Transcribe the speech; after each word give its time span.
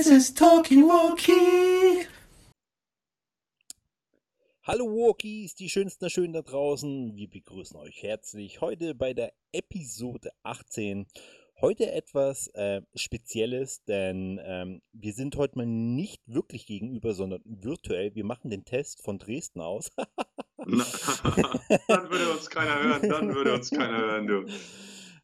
This 0.00 0.10
is 0.10 0.32
Talking 0.32 0.88
Walkie. 0.88 2.06
Hallo 4.62 4.86
Walkies, 4.86 5.54
die 5.54 5.68
schönsten 5.68 6.06
der 6.06 6.08
Schönen 6.08 6.32
da 6.32 6.40
draußen. 6.40 7.16
Wir 7.16 7.28
begrüßen 7.28 7.76
euch 7.76 8.02
herzlich 8.02 8.62
heute 8.62 8.94
bei 8.94 9.12
der 9.12 9.34
Episode 9.52 10.30
18. 10.42 11.06
Heute 11.60 11.92
etwas 11.92 12.46
äh, 12.54 12.80
Spezielles, 12.94 13.84
denn 13.84 14.40
ähm, 14.42 14.80
wir 14.94 15.12
sind 15.12 15.36
heute 15.36 15.58
mal 15.58 15.66
nicht 15.66 16.22
wirklich 16.24 16.64
gegenüber, 16.64 17.12
sondern 17.12 17.42
virtuell. 17.44 18.14
Wir 18.14 18.24
machen 18.24 18.48
den 18.48 18.64
Test 18.64 19.02
von 19.04 19.18
Dresden 19.18 19.60
aus. 19.60 19.90
Dann 20.56 22.10
würde 22.10 22.32
uns 22.32 22.48
keiner 22.48 22.82
hören, 22.82 23.08
dann 23.08 23.34
würde 23.34 23.54
uns 23.54 23.70
keiner 23.70 23.98
hören, 23.98 24.26
du. 24.26 24.46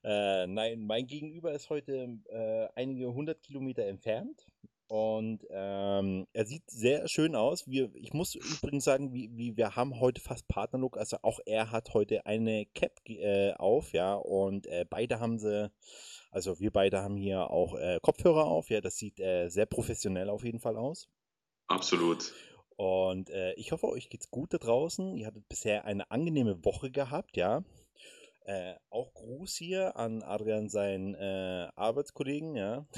Äh, 0.09 0.47
nein, 0.47 0.87
mein 0.87 1.09
Gegenüber 1.09 1.53
ist 1.53 1.69
heute 1.69 2.21
äh, 2.29 2.69
einige 2.77 3.13
hundert 3.13 3.43
Kilometer 3.43 3.85
entfernt 3.87 4.47
und 4.87 5.45
ähm, 5.51 6.29
er 6.33 6.47
sieht 6.47 6.63
sehr 6.71 7.09
schön 7.09 7.35
aus. 7.35 7.67
Wir, 7.67 7.93
ich 7.97 8.13
muss 8.13 8.37
übrigens 8.37 8.85
sagen, 8.85 9.13
wie, 9.13 9.37
wie, 9.37 9.57
wir 9.57 9.75
haben 9.75 9.99
heute 9.99 10.21
fast 10.21 10.47
Partnerlook. 10.47 10.97
Also 10.97 11.17
auch 11.23 11.41
er 11.45 11.73
hat 11.73 11.93
heute 11.93 12.25
eine 12.25 12.67
Cap 12.67 12.93
äh, 13.09 13.53
auf, 13.55 13.93
ja. 13.95 14.15
Und 14.15 14.69
äh, 14.69 14.85
beide 14.89 15.19
haben 15.19 15.41
sie, 15.41 15.73
also 16.31 16.61
wir 16.61 16.71
beide 16.71 17.03
haben 17.03 17.17
hier 17.17 17.51
auch 17.51 17.75
äh, 17.75 17.99
Kopfhörer 18.01 18.45
auf. 18.45 18.71
Ja, 18.71 18.81
das 18.81 18.97
sieht 18.99 19.19
äh, 19.19 19.49
sehr 19.49 19.67
professionell 19.67 20.31
auf 20.31 20.45
jeden 20.45 20.61
Fall 20.61 20.77
aus. 20.77 21.09
Absolut. 21.67 22.33
Und 22.77 23.29
äh, 23.31 23.55
ich 23.55 23.73
hoffe, 23.73 23.89
euch 23.89 24.09
geht's 24.09 24.31
gut 24.31 24.55
da 24.55 24.59
draußen. 24.59 25.17
Ihr 25.17 25.27
hattet 25.27 25.49
bisher 25.49 25.85
eine 25.85 26.13
angenehme 26.13 26.65
Woche 26.65 26.93
gehabt, 26.93 27.37
ja. 27.37 27.65
Äh, 28.49 28.75
auch 28.91 29.13
Gruß 29.13 29.57
hier 29.57 29.97
an 29.97 30.23
Adrian, 30.23 30.69
seinen 30.69 31.17
äh, 31.17 31.69
Arbeitskollegen, 31.75 32.55
ja. 32.55 32.87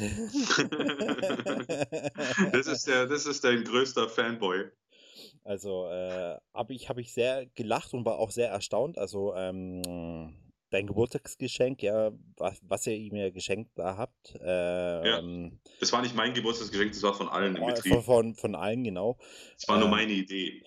das, 2.52 2.66
ist 2.66 2.87
der, 2.87 3.06
das 3.06 3.25
ist 3.25 3.45
dein 3.45 3.65
größter 3.65 4.11
Fanboy. 4.11 4.66
Also 5.45 5.87
äh, 5.87 6.37
habe 6.53 6.75
ich, 6.75 6.91
hab 6.91 6.98
ich 6.98 7.14
sehr 7.14 7.47
gelacht 7.55 7.95
und 7.95 8.05
war 8.05 8.19
auch 8.19 8.31
sehr 8.31 8.50
erstaunt. 8.50 8.98
Also 8.98 9.34
ähm, 9.37 10.37
dein 10.69 10.87
Geburtstagsgeschenk, 10.87 11.83
ja, 11.83 12.12
was, 12.37 12.61
was 12.62 12.87
ihr 12.87 12.97
ihm 12.97 13.17
ja 13.17 13.31
geschenkt 13.31 13.70
da 13.77 13.97
habt. 13.97 14.34
Äh, 14.42 15.09
ja, 15.09 15.19
ähm, 15.19 15.61
das 15.81 15.91
war 15.94 16.03
nicht 16.03 16.15
mein 16.15 16.34
Geburtstagsgeschenk, 16.34 16.92
das 16.92 17.03
war 17.03 17.15
von 17.15 17.31
allen 17.31 17.56
im 17.56 17.62
äh, 17.62 17.67
Betrieb. 17.72 17.94
von, 17.94 18.03
von, 18.03 18.34
von 18.34 18.55
allen, 18.55 18.84
genau. 18.84 19.17
Das 19.55 19.67
war 19.67 19.78
nur 19.78 19.87
Ähm, 19.87 19.92
meine 19.92 20.12
Idee. 20.12 20.62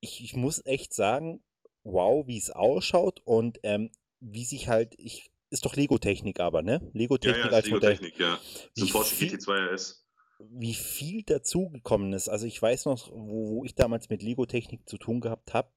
ich, 0.00 0.24
ich 0.24 0.34
muss 0.34 0.66
echt 0.66 0.92
sagen, 0.94 1.44
wow, 1.84 2.26
wie 2.26 2.38
es 2.38 2.50
ausschaut 2.50 3.20
und 3.24 3.58
ähm, 3.62 3.90
wie 4.20 4.44
sich 4.44 4.68
halt, 4.68 4.94
ich, 4.98 5.30
ist 5.50 5.64
doch 5.64 5.76
Lego-Technik 5.76 6.40
aber, 6.40 6.62
ne? 6.62 6.80
Ja, 6.82 6.90
Lego-Technik 6.92 7.44
ja, 7.44 7.50
als 7.50 7.68
Modell. 7.70 7.90
Lego-Technik, 7.92 8.20
ja. 8.20 8.38
Wie 8.74 8.90
Porsche 8.90 9.14
viel- 9.14 9.28
GT2 9.28 9.74
RS. 9.74 10.06
Wie 10.38 10.74
viel 10.74 11.22
dazugekommen 11.22 12.12
ist. 12.12 12.28
Also 12.28 12.46
ich 12.46 12.60
weiß 12.60 12.86
noch, 12.86 13.10
wo, 13.12 13.48
wo 13.50 13.64
ich 13.64 13.74
damals 13.74 14.08
mit 14.08 14.22
Lego-Technik 14.22 14.88
zu 14.88 14.98
tun 14.98 15.20
gehabt 15.20 15.54
habe, 15.54 15.68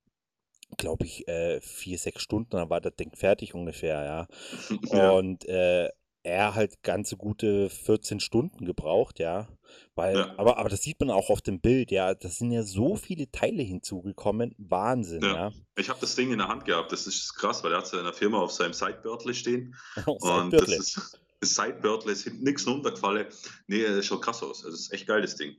glaube 0.77 1.05
ich, 1.05 1.27
äh, 1.27 1.61
vier, 1.61 1.99
sechs 1.99 2.23
Stunden, 2.23 2.51
dann 2.51 2.69
war 2.69 2.81
das 2.81 2.95
Ding 2.95 3.15
fertig 3.15 3.53
ungefähr, 3.53 4.03
ja. 4.03 4.27
ja. 4.91 5.11
Und 5.11 5.45
äh, 5.47 5.89
er 6.25 6.55
halt 6.55 6.81
ganze 6.83 7.17
gute 7.17 7.69
14 7.69 8.19
Stunden 8.19 8.65
gebraucht, 8.65 9.19
ja. 9.19 9.47
Weil, 9.95 10.15
Ja. 10.17 10.33
aber, 10.37 10.57
aber 10.57 10.69
das 10.69 10.81
sieht 10.81 10.99
man 10.99 11.09
auch 11.09 11.29
auf 11.29 11.41
dem 11.41 11.59
Bild, 11.61 11.91
ja. 11.91 12.13
Das 12.13 12.37
sind 12.37 12.51
ja 12.51 12.63
so 12.63 12.95
viele 12.95 13.31
Teile 13.31 13.63
hinzugekommen. 13.63 14.55
Wahnsinn, 14.57 15.21
Ja. 15.23 15.33
ja. 15.33 15.51
Ich 15.77 15.89
habe 15.89 15.99
das 15.99 16.15
Ding 16.15 16.31
in 16.31 16.39
der 16.39 16.47
Hand 16.47 16.65
gehabt, 16.65 16.91
das 16.91 17.07
ist 17.07 17.35
krass, 17.35 17.63
weil 17.63 17.71
er 17.71 17.79
hat 17.79 17.85
es 17.85 17.91
ja 17.91 17.99
in 17.99 18.05
der 18.05 18.13
Firma 18.13 18.39
auf 18.39 18.51
seinem 18.51 18.73
Sidebirtle 18.73 19.33
stehen. 19.33 19.75
Aus 20.05 20.21
Und 20.21 20.51
das 20.53 20.69
ist 20.69 21.19
ist 21.41 22.23
hinten 22.23 22.43
nichts 22.43 22.65
runtergefallen. 22.65 23.27
Nee, 23.67 23.83
das 23.83 24.05
schaut 24.05 24.21
krass 24.21 24.41
aus. 24.41 24.63
Also, 24.63 24.71
das 24.71 24.81
ist 24.81 24.93
echt 24.93 25.07
geil, 25.07 25.21
das 25.21 25.35
Ding. 25.35 25.55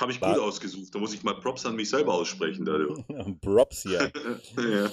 Habe 0.00 0.12
ich 0.12 0.20
gut 0.20 0.28
War- 0.30 0.42
ausgesucht. 0.42 0.94
Da 0.94 0.98
muss 0.98 1.12
ich 1.12 1.22
mal 1.24 1.34
Props 1.40 1.66
an 1.66 1.74
mich 1.74 1.90
selber 1.90 2.14
aussprechen. 2.14 2.64
Props 3.40 3.82
hier. 3.82 4.12
ja. 4.56 4.90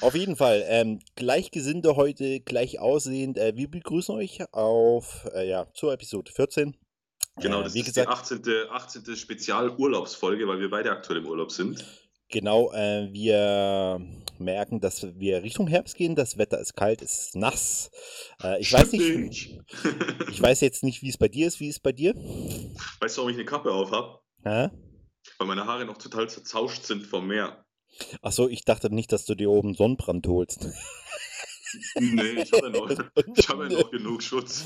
Auf 0.00 0.14
jeden 0.14 0.36
Fall, 0.36 0.64
ähm, 0.68 1.00
Gleichgesinnte 1.16 1.96
heute, 1.96 2.40
gleich 2.40 2.78
aussehend. 2.78 3.36
Äh, 3.36 3.56
wir 3.56 3.68
begrüßen 3.70 4.14
euch 4.14 4.40
auf, 4.52 5.28
äh, 5.34 5.48
ja, 5.48 5.66
zur 5.74 5.92
Episode 5.92 6.30
14. 6.32 6.76
Genau, 7.40 7.60
Äh, 7.60 7.64
das 7.64 7.74
wie 7.74 7.80
ist 7.80 7.86
gesagt, 7.86 8.08
die 8.08 8.12
18. 8.12 9.02
18. 9.02 9.16
Spezialurlaubsfolge, 9.16 10.46
weil 10.46 10.60
wir 10.60 10.70
beide 10.70 10.90
aktuell 10.92 11.18
im 11.18 11.26
Urlaub 11.26 11.50
sind. 11.50 11.84
Genau, 12.28 12.72
äh, 12.72 13.08
wir 13.12 14.00
merken, 14.38 14.80
dass 14.80 15.06
wir 15.18 15.42
Richtung 15.42 15.66
Herbst 15.66 15.96
gehen. 15.96 16.14
Das 16.14 16.38
Wetter 16.38 16.58
ist 16.60 16.74
kalt, 16.74 17.02
es 17.02 17.26
ist 17.26 17.36
nass. 17.36 17.90
Äh, 18.42 18.60
ich 18.60 18.72
weiß 18.72 18.92
nicht, 18.92 19.58
ich 20.30 20.42
weiß 20.42 20.60
jetzt 20.60 20.82
nicht, 20.84 21.02
wie 21.02 21.10
es 21.10 21.18
bei 21.18 21.28
dir 21.28 21.46
ist. 21.48 21.60
Wie 21.60 21.68
ist 21.68 21.76
es 21.76 21.80
bei 21.80 21.92
dir? 21.92 22.14
Weißt 23.00 23.16
du, 23.16 23.20
warum 23.20 23.30
ich 23.30 23.36
eine 23.36 23.44
Kappe 23.44 23.70
auf 23.72 23.90
habe? 23.90 24.20
Hä? 24.44 24.70
Weil 25.38 25.46
meine 25.46 25.66
Haare 25.66 25.84
noch 25.84 25.98
total 25.98 26.28
zerzauscht 26.28 26.84
sind 26.84 27.06
vom 27.06 27.26
Meer. 27.26 27.64
Ach 28.22 28.32
so, 28.32 28.48
ich 28.48 28.64
dachte 28.64 28.92
nicht, 28.92 29.12
dass 29.12 29.24
du 29.24 29.34
dir 29.34 29.50
oben 29.50 29.74
Sonnenbrand 29.74 30.26
holst. 30.26 30.68
Nee, 31.98 32.42
ich 32.42 32.52
habe 32.52 32.66
ja 32.66 32.70
noch, 32.70 32.90
ich 33.36 33.48
habe 33.48 33.68
ja 33.68 33.78
noch 33.80 33.90
genug 33.90 34.22
Schutz. 34.22 34.64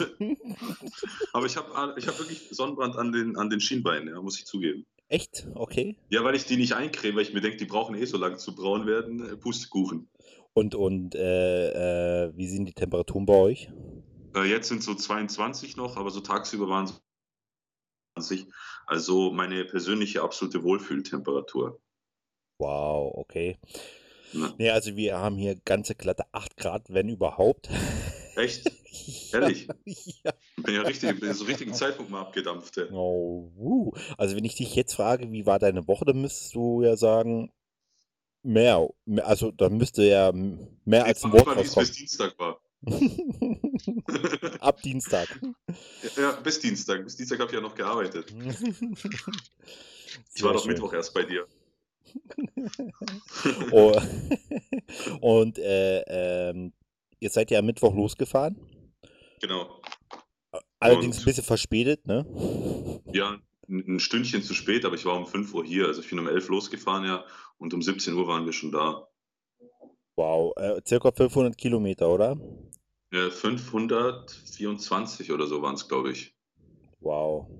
Aber 1.32 1.46
ich 1.46 1.56
habe 1.56 1.94
ich 1.96 2.06
hab 2.06 2.18
wirklich 2.18 2.48
Sonnenbrand 2.50 2.96
an 2.96 3.12
den, 3.12 3.36
an 3.36 3.50
den 3.50 3.60
Schienbeinen, 3.60 4.08
ja, 4.08 4.20
muss 4.20 4.38
ich 4.38 4.46
zugeben. 4.46 4.84
Echt? 5.08 5.46
Okay. 5.54 5.96
Ja, 6.10 6.22
weil 6.22 6.34
ich 6.34 6.44
die 6.44 6.56
nicht 6.56 6.74
eincreme, 6.74 7.16
weil 7.16 7.22
ich 7.22 7.32
mir 7.32 7.40
denke, 7.40 7.56
die 7.56 7.64
brauchen 7.64 7.94
eh 7.94 8.04
so 8.04 8.18
lange 8.18 8.36
zu 8.36 8.54
braun 8.54 8.86
werden. 8.86 9.26
Äh, 9.26 9.36
Pustekuchen. 9.36 10.10
Und, 10.52 10.74
und 10.74 11.14
äh, 11.14 12.26
äh, 12.26 12.36
wie 12.36 12.48
sind 12.48 12.66
die 12.66 12.74
Temperaturen 12.74 13.24
bei 13.24 13.34
euch? 13.34 13.70
Äh, 14.34 14.44
jetzt 14.50 14.68
sind 14.68 14.82
so 14.82 14.94
22 14.94 15.76
noch, 15.76 15.96
aber 15.96 16.10
so 16.10 16.20
tagsüber 16.20 16.68
waren 16.68 16.84
es 16.84 17.00
20. 18.18 18.48
Also 18.88 19.30
meine 19.30 19.64
persönliche 19.66 20.22
absolute 20.22 20.62
Wohlfühltemperatur. 20.62 21.78
Wow, 22.58 23.12
okay. 23.16 23.58
Na, 24.32 24.54
Nee, 24.58 24.70
also 24.70 24.96
wir 24.96 25.18
haben 25.18 25.36
hier 25.36 25.56
ganze 25.56 25.94
glatte 25.94 26.24
8 26.32 26.56
Grad, 26.56 26.92
wenn 26.92 27.08
überhaupt. 27.08 27.68
echt? 28.36 28.70
Ja, 29.30 29.40
Ehrlich? 29.40 29.68
Ja. 30.24 30.32
Ich 30.56 30.62
bin 30.64 30.74
ja 30.74 30.82
richtig, 30.82 31.20
bin 31.20 31.32
so 31.34 31.44
richtigen 31.44 31.72
Zeitpunkt 31.72 32.10
mal 32.10 32.22
abgedampft. 32.22 32.78
Oh, 32.90 33.50
wuh. 33.54 33.92
Also 34.16 34.34
wenn 34.36 34.44
ich 34.44 34.56
dich 34.56 34.74
jetzt 34.74 34.94
frage, 34.94 35.30
wie 35.30 35.46
war 35.46 35.58
deine 35.58 35.86
Woche, 35.86 36.04
dann 36.06 36.20
müsstest 36.20 36.54
du 36.54 36.82
ja 36.82 36.96
sagen, 36.96 37.52
mehr. 38.42 38.88
mehr- 39.04 39.26
Also 39.26 39.50
da 39.52 39.68
müsste 39.68 40.02
ja 40.02 40.32
mehr 40.32 41.04
als 41.04 41.22
ein 41.22 41.32
Wort 41.32 41.46
mal, 41.46 41.56
wie 41.56 41.60
es 41.60 41.66
bis 41.68 41.76
rauskommen. 41.76 41.92
Dienstag 41.96 42.38
war. 42.38 42.60
Ab 44.60 44.80
Dienstag. 44.82 45.40
ja, 46.16 46.32
bis 46.42 46.60
Dienstag. 46.60 47.04
Bis 47.04 47.16
Dienstag 47.16 47.38
habe 47.40 47.50
ich 47.50 47.54
ja 47.54 47.60
noch 47.60 47.74
gearbeitet. 47.74 48.32
Ich 50.34 50.42
war 50.42 50.52
doch 50.54 50.62
schön. 50.62 50.72
Mittwoch 50.72 50.92
erst 50.94 51.12
bei 51.14 51.22
dir. 51.24 51.46
Oh. 53.72 53.92
Und 55.20 55.58
äh, 55.58 56.00
ähm, 56.50 56.72
ihr 57.20 57.28
seid 57.30 57.50
ja 57.50 57.58
am 57.58 57.66
Mittwoch 57.66 57.94
losgefahren. 57.94 58.56
Genau. 59.40 59.80
Allerdings 60.80 61.16
Und- 61.18 61.22
ein 61.22 61.24
bisschen 61.26 61.44
verspätet, 61.44 62.06
ne? 62.06 62.24
Ja, 63.12 63.38
ein 63.68 64.00
Stündchen 64.00 64.42
zu 64.42 64.54
spät, 64.54 64.84
aber 64.86 64.94
ich 64.94 65.04
war 65.04 65.16
um 65.16 65.26
5 65.26 65.52
Uhr 65.54 65.64
hier. 65.64 65.86
Also 65.86 66.00
ich 66.00 66.08
bin 66.08 66.18
um 66.18 66.26
11 66.28 66.48
losgefahren, 66.48 67.04
ja, 67.04 67.24
und 67.58 67.74
um 67.74 67.82
17 67.82 68.14
Uhr 68.14 68.26
waren 68.26 68.46
wir 68.46 68.52
schon 68.54 68.72
da. 68.72 69.06
Wow, 70.16 70.54
äh, 70.56 70.80
circa 70.86 71.12
500 71.12 71.56
Kilometer, 71.56 72.08
oder? 72.08 72.36
Ja, 73.10 73.30
524 73.30 75.32
oder 75.32 75.46
so 75.46 75.62
waren 75.62 75.74
es, 75.74 75.88
glaube 75.88 76.12
ich. 76.12 76.36
Wow. 77.00 77.50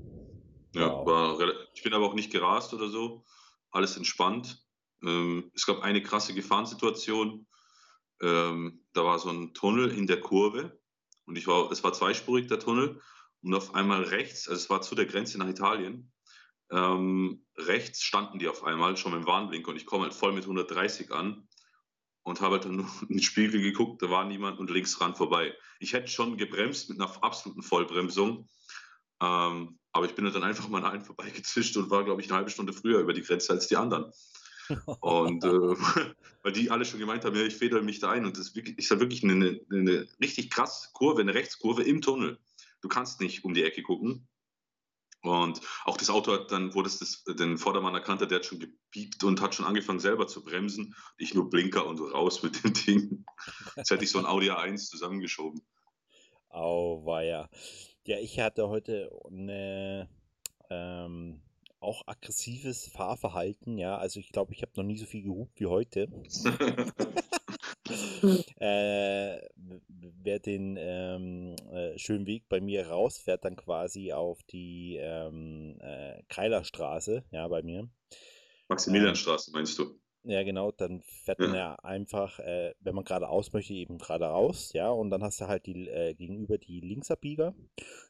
Ja, 0.74 0.84
Wow. 0.84 1.04
war 1.04 1.38
ich 1.74 1.82
bin 1.82 1.94
aber 1.94 2.06
auch 2.06 2.14
nicht 2.14 2.30
gerast 2.30 2.74
oder 2.74 2.88
so. 2.88 3.24
Alles 3.70 3.96
entspannt. 3.96 4.66
Ähm, 5.02 5.50
es 5.54 5.66
gab 5.66 5.80
eine 5.82 6.02
krasse 6.02 6.34
Gefahrensituation. 6.34 7.46
Ähm, 8.22 8.84
da 8.92 9.04
war 9.04 9.18
so 9.18 9.30
ein 9.30 9.54
Tunnel 9.54 9.90
in 9.92 10.06
der 10.06 10.20
Kurve 10.20 10.80
und 11.26 11.36
ich 11.38 11.46
war, 11.46 11.70
es 11.72 11.82
war 11.84 11.92
zweispurig 11.92 12.48
der 12.48 12.58
Tunnel 12.60 13.00
und 13.42 13.54
auf 13.54 13.74
einmal 13.74 14.02
rechts, 14.04 14.48
also 14.48 14.60
es 14.60 14.70
war 14.70 14.82
zu 14.82 14.94
der 14.96 15.06
Grenze 15.06 15.38
nach 15.38 15.48
Italien, 15.48 16.12
ähm, 16.70 17.46
rechts 17.56 18.02
standen 18.02 18.38
die 18.40 18.48
auf 18.48 18.64
einmal 18.64 18.96
schon 18.96 19.12
mit 19.12 19.22
dem 19.22 19.26
Warnblinker 19.28 19.70
und 19.70 19.76
ich 19.76 19.86
komme 19.86 20.04
halt 20.04 20.14
voll 20.14 20.32
mit 20.32 20.46
130 20.46 21.12
an 21.12 21.47
und 22.28 22.40
habe 22.40 22.60
dann 22.60 22.76
nur 22.76 22.90
in 23.02 23.16
den 23.16 23.22
Spiegel 23.22 23.60
geguckt, 23.60 24.02
da 24.02 24.10
war 24.10 24.24
niemand 24.24 24.58
und 24.58 24.70
links 24.70 25.00
ran 25.00 25.14
vorbei. 25.14 25.54
Ich 25.80 25.92
hätte 25.92 26.08
schon 26.08 26.36
gebremst 26.36 26.88
mit 26.88 27.00
einer 27.00 27.22
absoluten 27.22 27.62
Vollbremsung, 27.62 28.48
ähm, 29.20 29.78
aber 29.92 30.06
ich 30.06 30.14
bin 30.14 30.24
dann 30.24 30.44
einfach 30.44 30.68
mal 30.68 30.84
allen 30.84 31.02
vorbeigezischt 31.02 31.76
und 31.76 31.90
war, 31.90 32.04
glaube 32.04 32.20
ich, 32.20 32.28
eine 32.28 32.36
halbe 32.36 32.50
Stunde 32.50 32.72
früher 32.72 33.00
über 33.00 33.12
die 33.12 33.22
Grenze 33.22 33.52
als 33.52 33.66
die 33.68 33.76
anderen. 33.76 34.12
Und 35.00 35.44
äh, 35.44 35.48
weil 36.42 36.52
die 36.52 36.70
alle 36.70 36.84
schon 36.84 37.00
gemeint 37.00 37.24
haben, 37.24 37.34
ja, 37.34 37.42
ich 37.42 37.56
federe 37.56 37.82
mich 37.82 38.00
da 38.00 38.10
ein. 38.10 38.26
Und 38.26 38.36
das 38.36 38.48
ist, 38.48 38.56
wirklich, 38.56 38.90
wirklich 38.90 39.24
eine, 39.24 39.60
eine, 39.70 40.06
richtig 40.20 40.50
krass 40.50 40.90
Kurve, 40.92 41.22
eine 41.22 41.34
Rechtskurve 41.34 41.82
im 41.82 42.00
Tunnel. 42.00 42.38
Du 42.80 42.88
kannst 42.88 43.20
nicht 43.20 43.44
um 43.44 43.54
die 43.54 43.64
Ecke 43.64 43.82
gucken. 43.82 44.28
Und 45.28 45.60
auch 45.84 45.96
das 45.96 46.10
Auto 46.10 46.32
hat 46.32 46.50
dann, 46.50 46.74
wo 46.74 46.82
das, 46.82 46.98
das 46.98 47.24
den 47.24 47.58
Vordermann 47.58 47.94
erkannt 47.94 48.20
hat, 48.20 48.30
der 48.30 48.38
hat 48.38 48.46
schon 48.46 48.60
gepiept 48.60 49.24
und 49.24 49.40
hat 49.40 49.54
schon 49.54 49.66
angefangen 49.66 50.00
selber 50.00 50.26
zu 50.26 50.42
bremsen. 50.42 50.94
Ich 51.16 51.34
nur 51.34 51.50
Blinker 51.50 51.86
und 51.86 52.00
raus 52.00 52.42
mit 52.42 52.62
dem 52.62 52.72
Ding. 52.72 53.24
Jetzt 53.76 53.90
hätte 53.90 54.04
ich 54.04 54.10
so 54.10 54.18
ein 54.18 54.26
Audi 54.26 54.50
A1 54.50 54.88
zusammengeschoben. 54.88 55.60
Auweia. 56.48 57.48
Ja, 58.06 58.18
ich 58.18 58.40
hatte 58.40 58.68
heute 58.68 59.10
eine, 59.30 60.08
ähm, 60.70 61.42
auch 61.80 62.06
aggressives 62.06 62.88
Fahrverhalten, 62.88 63.78
ja. 63.78 63.98
Also 63.98 64.18
ich 64.20 64.32
glaube, 64.32 64.52
ich 64.54 64.62
habe 64.62 64.72
noch 64.76 64.84
nie 64.84 64.96
so 64.96 65.06
viel 65.06 65.22
gehupt 65.22 65.60
wie 65.60 65.66
heute. 65.66 66.08
äh, 68.60 69.38
wer 70.22 70.38
den 70.38 70.76
ähm, 70.78 71.54
äh, 71.72 71.98
schönen 71.98 72.26
Weg 72.26 72.48
bei 72.48 72.60
mir 72.60 72.88
rausfährt, 72.88 73.44
dann 73.44 73.56
quasi 73.56 74.12
auf 74.12 74.42
die 74.44 74.96
ähm, 75.00 75.78
äh, 75.80 76.22
Keilerstraße, 76.28 77.24
ja, 77.30 77.48
bei 77.48 77.62
mir. 77.62 77.80
Ähm, 77.80 77.90
Maximilianstraße 78.68 79.50
meinst 79.52 79.78
du? 79.78 79.98
Ja, 80.24 80.42
genau, 80.42 80.72
dann 80.72 81.02
fährt 81.24 81.38
man 81.38 81.54
Ja. 81.54 81.56
ja 81.56 81.74
einfach, 81.76 82.38
äh, 82.40 82.74
wenn 82.80 82.94
man 82.94 83.04
geradeaus 83.04 83.52
möchte, 83.52 83.72
eben 83.72 83.98
geradeaus, 83.98 84.72
ja, 84.72 84.90
und 84.90 85.10
dann 85.10 85.22
hast 85.22 85.40
du 85.40 85.46
halt 85.46 85.64
die 85.66 85.88
äh, 85.88 86.14
gegenüber 86.14 86.58
die 86.58 86.80
Linksabbieger 86.80 87.54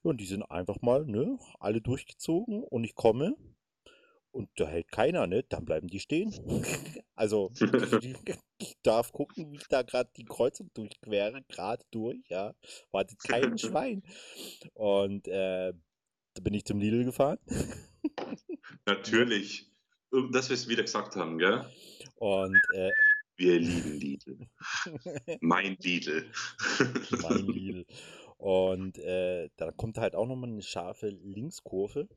und 0.03 0.21
die 0.21 0.27
sind 0.27 0.43
einfach 0.43 0.81
mal, 0.81 1.05
ne, 1.05 1.39
alle 1.61 1.81
durchgezogen 1.81 2.65
und 2.65 2.85
ich 2.85 2.95
komme 2.95 3.37
und 4.31 4.49
da 4.57 4.67
hält 4.67 4.91
keiner, 4.93 5.27
ne, 5.27 5.43
dann 5.49 5.65
bleiben 5.65 5.89
die 5.89 6.01
stehen. 6.01 6.35
Also, 7.15 7.51
ich 8.59 8.77
darf 8.85 9.11
gucken, 9.11 9.51
wie 9.51 9.57
ich 9.57 9.67
da 9.67 9.83
gerade 9.83 10.09
die 10.17 10.25
Kreuzung 10.25 10.71
durchquere, 10.73 11.43
gerade 11.49 11.85
durch, 11.91 12.21
ja, 12.29 12.55
wartet 12.93 13.19
kein 13.25 13.59
Schwein. 13.59 14.05
Und 14.75 15.27
äh, 15.27 15.73
da 16.35 16.43
bin 16.43 16.55
ich 16.55 16.65
zum 16.65 16.79
Lidl 16.79 17.05
gefahren 17.05 17.39
Natürlich. 18.87 19.67
Dass 20.33 20.49
wir 20.49 20.55
es 20.55 20.69
wieder 20.69 20.85
gesagt 20.85 21.17
haben, 21.17 21.39
gell? 21.39 21.67
und 22.15 22.61
äh, 22.75 22.93
Wir 23.37 23.59
lieben 23.59 23.95
Lidl. 23.99 24.39
Mein 25.41 25.77
Lidl. 25.81 26.31
mein 27.21 27.47
Lidl. 27.47 27.85
Und 28.37 28.97
äh, 28.99 29.51
da 29.57 29.73
kommt 29.73 29.99
halt 29.99 30.15
auch 30.15 30.27
nochmal 30.27 30.51
eine 30.51 30.63
scharfe 30.63 31.09
Linkskurve 31.09 32.09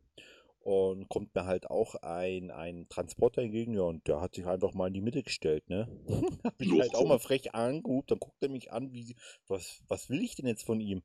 und 0.61 1.09
kommt 1.09 1.33
mir 1.33 1.45
halt 1.45 1.69
auch 1.69 1.95
ein, 1.95 2.51
ein 2.51 2.87
Transporter 2.87 3.41
entgegen, 3.41 3.73
ja, 3.73 3.81
und 3.81 4.07
der 4.07 4.21
hat 4.21 4.35
sich 4.35 4.45
einfach 4.45 4.73
mal 4.73 4.87
in 4.87 4.93
die 4.93 5.01
Mitte 5.01 5.23
gestellt, 5.23 5.69
ne? 5.69 5.87
Hab 6.43 6.61
ich 6.61 6.71
halt 6.71 6.95
auch 6.95 7.07
mal 7.07 7.19
frech 7.19 7.55
angehubt, 7.55 8.11
dann 8.11 8.19
guckt 8.19 8.41
er 8.41 8.49
mich 8.49 8.71
an, 8.71 8.93
wie, 8.93 9.15
was, 9.47 9.81
was 9.87 10.09
will 10.09 10.21
ich 10.21 10.35
denn 10.35 10.47
jetzt 10.47 10.65
von 10.65 10.79
ihm? 10.79 11.01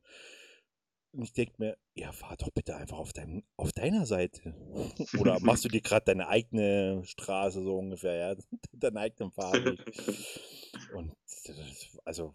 Und 1.12 1.22
ich 1.22 1.32
denke 1.32 1.54
mir, 1.58 1.76
ja, 1.94 2.12
fahr 2.12 2.36
doch 2.36 2.50
bitte 2.50 2.76
einfach 2.76 2.98
auf, 2.98 3.12
dein, 3.12 3.42
auf 3.56 3.72
deiner 3.72 4.04
Seite. 4.06 4.54
Oder 5.18 5.40
machst 5.40 5.64
du 5.64 5.68
dir 5.68 5.80
gerade 5.80 6.04
deine 6.04 6.28
eigene 6.28 7.02
Straße 7.04 7.62
so 7.62 7.78
ungefähr, 7.78 8.16
ja? 8.16 8.34
Deinen 8.72 8.98
eigenen 8.98 9.32
Fahrweg. 9.32 9.80
Und 10.94 11.12
also 12.04 12.34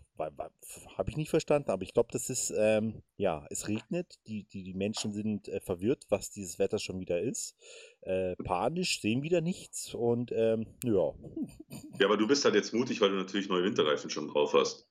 habe 0.97 1.09
ich 1.09 1.17
nicht 1.17 1.29
verstanden, 1.29 1.71
aber 1.71 1.83
ich 1.83 1.93
glaube, 1.93 2.09
das 2.11 2.29
ist, 2.29 2.53
ähm, 2.55 3.01
ja, 3.17 3.45
es 3.49 3.67
regnet, 3.67 4.19
die, 4.27 4.43
die, 4.43 4.63
die 4.63 4.73
Menschen 4.73 5.11
sind 5.11 5.47
äh, 5.47 5.59
verwirrt, 5.59 6.05
was 6.09 6.31
dieses 6.31 6.59
Wetter 6.59 6.79
schon 6.79 6.99
wieder 6.99 7.21
ist. 7.21 7.55
Äh, 8.01 8.35
panisch, 8.37 9.01
sehen 9.01 9.23
wieder 9.23 9.41
nichts 9.41 9.93
und 9.93 10.31
ähm, 10.33 10.67
ja. 10.83 11.13
Ja, 11.99 12.07
aber 12.07 12.17
du 12.17 12.27
bist 12.27 12.43
halt 12.45 12.55
jetzt 12.55 12.73
mutig, 12.73 12.99
weil 13.01 13.09
du 13.09 13.15
natürlich 13.15 13.47
neue 13.47 13.63
Winterreifen 13.63 14.09
schon 14.09 14.27
drauf 14.27 14.53
hast. 14.53 14.87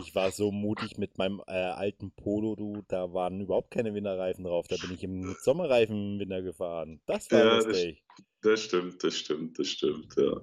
Ich 0.00 0.14
war 0.14 0.30
so 0.30 0.50
mutig 0.50 0.96
mit 0.96 1.18
meinem 1.18 1.40
äh, 1.46 1.52
alten 1.52 2.12
Polo, 2.12 2.56
du, 2.56 2.82
da 2.88 3.12
waren 3.12 3.40
überhaupt 3.40 3.70
keine 3.70 3.94
Winterreifen 3.94 4.44
drauf. 4.44 4.66
Da 4.68 4.76
bin 4.76 4.90
ich 4.92 5.02
im 5.04 5.34
Sommerreifen 5.40 6.14
im 6.14 6.18
Winter 6.20 6.42
gefahren. 6.42 7.00
Das 7.06 7.30
war 7.30 7.44
Ja, 7.44 7.56
das, 7.62 7.66
lustig. 7.66 8.02
das 8.40 8.60
stimmt, 8.62 9.04
das 9.04 9.16
stimmt, 9.16 9.58
das 9.58 9.68
stimmt, 9.68 10.14
ja. 10.16 10.40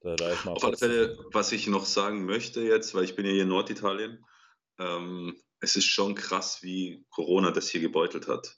Da, 0.00 0.16
da 0.16 0.30
ist 0.30 0.44
mal 0.44 0.52
Auf 0.52 0.64
alle 0.64 0.76
Fälle, 0.76 1.18
was 1.32 1.52
ich 1.52 1.66
noch 1.66 1.84
sagen 1.84 2.24
möchte 2.24 2.62
jetzt, 2.62 2.94
weil 2.94 3.04
ich 3.04 3.16
bin 3.16 3.26
ja 3.26 3.32
hier 3.32 3.42
in 3.42 3.48
Norditalien, 3.48 4.24
ähm, 4.78 5.40
es 5.60 5.76
ist 5.76 5.86
schon 5.86 6.14
krass, 6.14 6.62
wie 6.62 7.04
Corona 7.10 7.50
das 7.50 7.68
hier 7.68 7.80
gebeutelt 7.80 8.28
hat. 8.28 8.56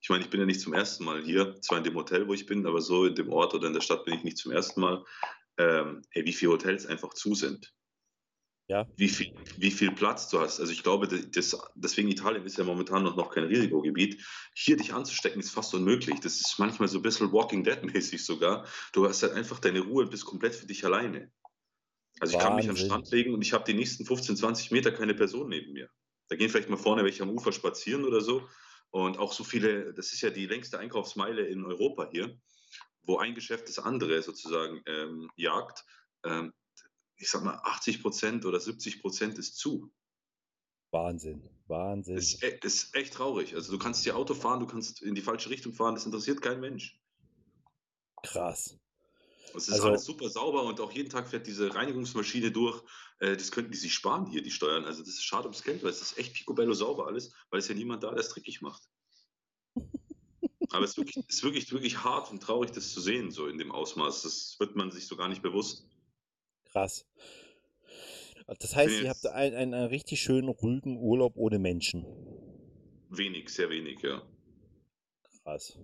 Ich 0.00 0.08
meine, 0.08 0.24
ich 0.24 0.30
bin 0.30 0.40
ja 0.40 0.46
nicht 0.46 0.60
zum 0.60 0.74
ersten 0.74 1.04
Mal 1.04 1.22
hier, 1.22 1.60
zwar 1.60 1.78
in 1.78 1.84
dem 1.84 1.94
Hotel, 1.94 2.26
wo 2.26 2.34
ich 2.34 2.46
bin, 2.46 2.66
aber 2.66 2.80
so 2.80 3.06
in 3.06 3.14
dem 3.14 3.32
Ort 3.32 3.54
oder 3.54 3.68
in 3.68 3.74
der 3.74 3.80
Stadt 3.80 4.04
bin 4.04 4.14
ich 4.14 4.24
nicht 4.24 4.38
zum 4.38 4.50
ersten 4.50 4.80
Mal. 4.80 5.04
Ähm, 5.58 6.02
ey, 6.10 6.24
wie 6.24 6.32
viele 6.32 6.52
Hotels 6.52 6.86
einfach 6.86 7.14
zu 7.14 7.34
sind. 7.36 7.72
Ja. 8.72 8.88
Wie 8.96 9.10
viel, 9.10 9.34
wie 9.58 9.70
viel 9.70 9.92
Platz 9.92 10.30
du 10.30 10.40
hast. 10.40 10.58
Also 10.58 10.72
ich 10.72 10.82
glaube, 10.82 11.06
das, 11.06 11.58
deswegen 11.74 12.08
Italien 12.08 12.46
ist 12.46 12.56
ja 12.56 12.64
momentan 12.64 13.02
noch, 13.02 13.16
noch 13.16 13.28
kein 13.28 13.44
Risikogebiet. 13.44 14.24
Hier 14.54 14.78
dich 14.78 14.94
anzustecken 14.94 15.40
ist 15.40 15.50
fast 15.50 15.74
unmöglich. 15.74 16.20
Das 16.20 16.40
ist 16.40 16.58
manchmal 16.58 16.88
so 16.88 16.98
ein 16.98 17.02
bisschen 17.02 17.30
Walking 17.32 17.64
Dead-mäßig 17.64 18.24
sogar. 18.24 18.66
Du 18.94 19.06
hast 19.06 19.22
halt 19.22 19.34
einfach 19.34 19.58
deine 19.58 19.80
Ruhe 19.80 20.04
und 20.04 20.10
bist 20.10 20.24
komplett 20.24 20.54
für 20.54 20.64
dich 20.64 20.86
alleine. 20.86 21.30
Also 22.18 22.38
ich 22.38 22.42
kann 22.42 22.56
mich 22.56 22.66
an 22.66 22.76
den 22.76 22.78
Wahnsinn. 22.78 22.86
Strand 22.86 23.10
legen 23.10 23.34
und 23.34 23.42
ich 23.42 23.52
habe 23.52 23.64
die 23.64 23.74
nächsten 23.74 24.06
15, 24.06 24.38
20 24.38 24.70
Meter 24.70 24.90
keine 24.90 25.12
Person 25.12 25.50
neben 25.50 25.74
mir. 25.74 25.90
Da 26.28 26.36
gehen 26.36 26.48
vielleicht 26.48 26.70
mal 26.70 26.78
vorne 26.78 27.04
welche 27.04 27.24
am 27.24 27.30
Ufer 27.30 27.52
spazieren 27.52 28.06
oder 28.06 28.22
so. 28.22 28.48
Und 28.88 29.18
auch 29.18 29.34
so 29.34 29.44
viele, 29.44 29.92
das 29.92 30.14
ist 30.14 30.22
ja 30.22 30.30
die 30.30 30.46
längste 30.46 30.78
Einkaufsmeile 30.78 31.44
in 31.44 31.66
Europa 31.66 32.08
hier, 32.10 32.40
wo 33.02 33.18
ein 33.18 33.34
Geschäft 33.34 33.68
das 33.68 33.78
andere 33.78 34.22
sozusagen 34.22 34.80
ähm, 34.86 35.28
jagt. 35.36 35.84
Ähm, 36.24 36.54
ich 37.22 37.30
sag 37.30 37.44
mal, 37.44 37.54
80 37.62 38.02
Prozent 38.02 38.44
oder 38.44 38.58
70 38.58 39.00
Prozent 39.00 39.38
ist 39.38 39.56
zu. 39.56 39.92
Wahnsinn, 40.90 41.48
Wahnsinn. 41.68 42.16
Das 42.16 42.24
ist, 42.34 42.42
e 42.42 42.58
das 42.60 42.74
ist 42.74 42.94
echt 42.96 43.14
traurig. 43.14 43.54
Also 43.54 43.72
du 43.72 43.78
kannst 43.78 44.02
hier 44.02 44.16
Auto 44.16 44.34
fahren, 44.34 44.60
du 44.60 44.66
kannst 44.66 45.00
in 45.02 45.14
die 45.14 45.22
falsche 45.22 45.48
Richtung 45.48 45.72
fahren, 45.72 45.94
das 45.94 46.04
interessiert 46.04 46.42
kein 46.42 46.60
Mensch. 46.60 47.00
Krass. 48.24 48.76
Es 49.54 49.68
ist 49.68 49.74
Also- 49.74 49.88
alles 49.88 50.04
super 50.04 50.28
sauber 50.28 50.64
und 50.64 50.80
auch 50.80 50.90
jeden 50.92 51.10
Tag 51.10 51.28
fährt 51.28 51.46
diese 51.46 51.74
Reinigungsmaschine 51.74 52.50
durch. 52.50 52.82
Äh, 53.20 53.36
das 53.36 53.52
könnten 53.52 53.70
die 53.70 53.78
sich 53.78 53.94
sparen 53.94 54.26
hier, 54.26 54.42
die 54.42 54.50
Steuern. 54.50 54.84
Also 54.84 55.00
das 55.00 55.10
ist 55.10 55.24
schade 55.24 55.44
ums 55.44 55.62
Geld, 55.62 55.82
weil 55.82 55.90
es 55.90 56.02
ist 56.02 56.18
echt 56.18 56.34
picobello 56.34 56.74
sauber 56.74 57.06
alles, 57.06 57.32
weil 57.50 57.60
es 57.60 57.68
ja 57.68 57.74
niemand 57.74 58.02
da, 58.02 58.10
der 58.10 58.18
es 58.18 58.30
dreckig 58.30 58.60
macht. 58.62 58.82
Aber 60.70 60.84
es 60.84 60.92
ist 60.92 60.96
wirklich, 60.96 61.24
es 61.28 61.36
ist 61.36 61.42
wirklich, 61.44 61.70
wirklich 61.72 62.02
hart 62.02 62.30
und 62.32 62.42
traurig, 62.42 62.72
das 62.72 62.92
zu 62.92 63.00
sehen, 63.00 63.30
so 63.30 63.46
in 63.46 63.58
dem 63.58 63.70
Ausmaß. 63.70 64.22
Das 64.22 64.56
wird 64.58 64.74
man 64.74 64.90
sich 64.90 65.06
so 65.06 65.16
gar 65.16 65.28
nicht 65.28 65.42
bewusst. 65.42 65.86
Krass. 66.72 67.06
Das 68.46 68.74
heißt, 68.74 68.96
bin 68.96 69.04
ihr 69.04 69.10
habt 69.10 69.26
einen, 69.26 69.54
einen, 69.54 69.74
einen 69.74 69.86
richtig 69.88 70.20
schönen, 70.20 70.48
ruhigen 70.48 70.96
Urlaub 70.98 71.36
ohne 71.36 71.58
Menschen. 71.58 72.04
Wenig, 73.08 73.48
sehr 73.50 73.70
wenig, 73.70 74.00
ja. 74.02 74.22
Krass. 75.44 75.78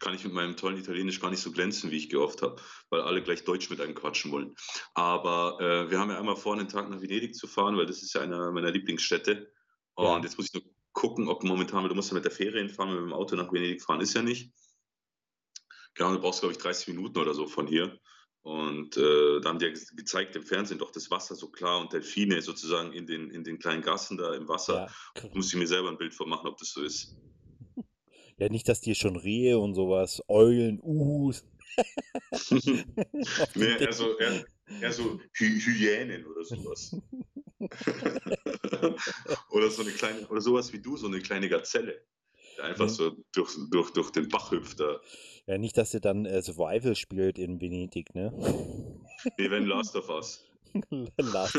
kann 0.00 0.14
ich 0.14 0.24
mit 0.24 0.32
meinem 0.34 0.56
tollen 0.56 0.78
Italienisch 0.78 1.20
gar 1.20 1.30
nicht 1.30 1.40
so 1.40 1.52
glänzen, 1.52 1.90
wie 1.90 1.96
ich 1.96 2.08
gehofft 2.10 2.42
habe, 2.42 2.60
weil 2.90 3.00
alle 3.02 3.22
gleich 3.22 3.44
Deutsch 3.44 3.70
mit 3.70 3.80
einem 3.80 3.94
quatschen 3.94 4.32
wollen. 4.32 4.54
Aber 4.94 5.58
äh, 5.60 5.90
wir 5.90 5.98
haben 5.98 6.10
ja 6.10 6.18
einmal 6.18 6.36
vor, 6.36 6.54
einen 6.54 6.68
Tag 6.68 6.90
nach 6.90 7.00
Venedig 7.00 7.34
zu 7.34 7.46
fahren, 7.46 7.76
weil 7.76 7.86
das 7.86 8.02
ist 8.02 8.14
ja 8.14 8.20
einer 8.22 8.50
meiner 8.52 8.70
Lieblingsstädte. 8.70 9.52
Und 9.94 10.04
Ja. 10.06 10.20
jetzt 10.20 10.36
muss 10.36 10.48
ich 10.48 10.54
nur 10.54 10.64
gucken, 10.92 11.28
ob 11.28 11.42
momentan, 11.44 11.82
weil 11.82 11.88
du 11.88 11.94
musst 11.94 12.10
ja 12.10 12.14
mit 12.14 12.24
der 12.24 12.32
Fähre 12.32 12.58
hinfahren, 12.58 12.92
mit 12.94 13.00
dem 13.02 13.12
Auto 13.12 13.36
nach 13.36 13.52
Venedig 13.52 13.82
fahren 13.82 14.00
ist 14.00 14.14
ja 14.14 14.22
nicht. 14.22 14.52
Genau, 15.94 16.12
du 16.12 16.20
brauchst, 16.20 16.40
glaube 16.40 16.52
ich, 16.52 16.58
30 16.58 16.88
Minuten 16.88 17.18
oder 17.18 17.34
so 17.34 17.46
von 17.46 17.66
hier. 17.66 17.98
Und 18.44 18.96
äh, 18.98 19.40
da 19.40 19.48
haben 19.48 19.58
die 19.58 19.64
ja 19.64 19.72
ge- 19.72 19.82
gezeigt 19.96 20.36
im 20.36 20.42
Fernsehen 20.42 20.78
doch 20.78 20.90
das 20.90 21.10
Wasser 21.10 21.34
so 21.34 21.48
klar 21.48 21.80
und 21.80 21.94
Delfine 21.94 22.42
sozusagen 22.42 22.92
in 22.92 23.06
den, 23.06 23.30
in 23.30 23.42
den 23.42 23.58
kleinen 23.58 23.80
Gassen 23.82 24.18
da 24.18 24.34
im 24.34 24.46
Wasser. 24.48 24.86
Ja. 25.16 25.28
Muss 25.32 25.48
ich 25.48 25.58
mir 25.58 25.66
selber 25.66 25.88
ein 25.88 25.96
Bild 25.96 26.12
von 26.12 26.28
machen, 26.28 26.46
ob 26.46 26.58
das 26.58 26.68
so 26.72 26.82
ist. 26.82 27.16
ja, 28.36 28.50
nicht, 28.50 28.68
dass 28.68 28.82
dir 28.82 28.94
schon 28.94 29.16
Rehe 29.16 29.58
und 29.58 29.74
sowas, 29.74 30.22
Eulen, 30.28 30.78
Uhus. 30.82 31.42
Nee, 33.54 33.78
Deck- 33.78 33.86
also 33.86 34.18
eher, 34.18 34.44
eher 34.80 34.92
so 34.92 35.18
Hy 35.38 35.60
Hyänen 35.60 36.26
oder 36.26 36.44
sowas. 36.44 36.94
oder 39.50 39.70
so 39.70 39.82
eine 39.82 39.90
kleine, 39.92 40.26
oder 40.28 40.40
sowas 40.40 40.72
wie 40.72 40.80
du, 40.80 40.96
so 40.96 41.06
eine 41.06 41.20
kleine 41.20 41.48
Gazelle. 41.48 42.04
Der 42.58 42.64
einfach 42.66 42.84
Mhm. 42.86 42.90
so 42.90 43.16
durch, 43.32 43.56
durch, 43.70 43.90
durch 43.92 44.10
den 44.10 44.28
Bach 44.28 44.50
hüpft 44.50 44.80
da. 44.80 45.00
Ja, 45.46 45.58
nicht, 45.58 45.76
dass 45.76 45.92
ihr 45.92 46.00
dann 46.00 46.24
äh, 46.24 46.40
Survival 46.40 46.96
spielt 46.96 47.38
in 47.38 47.60
Venedig, 47.60 48.14
ne? 48.14 48.32
Nee, 49.38 49.50
wenn 49.50 49.66
Last 49.66 49.94
of 49.94 50.08
Us. 50.08 50.42
Last 51.18 51.56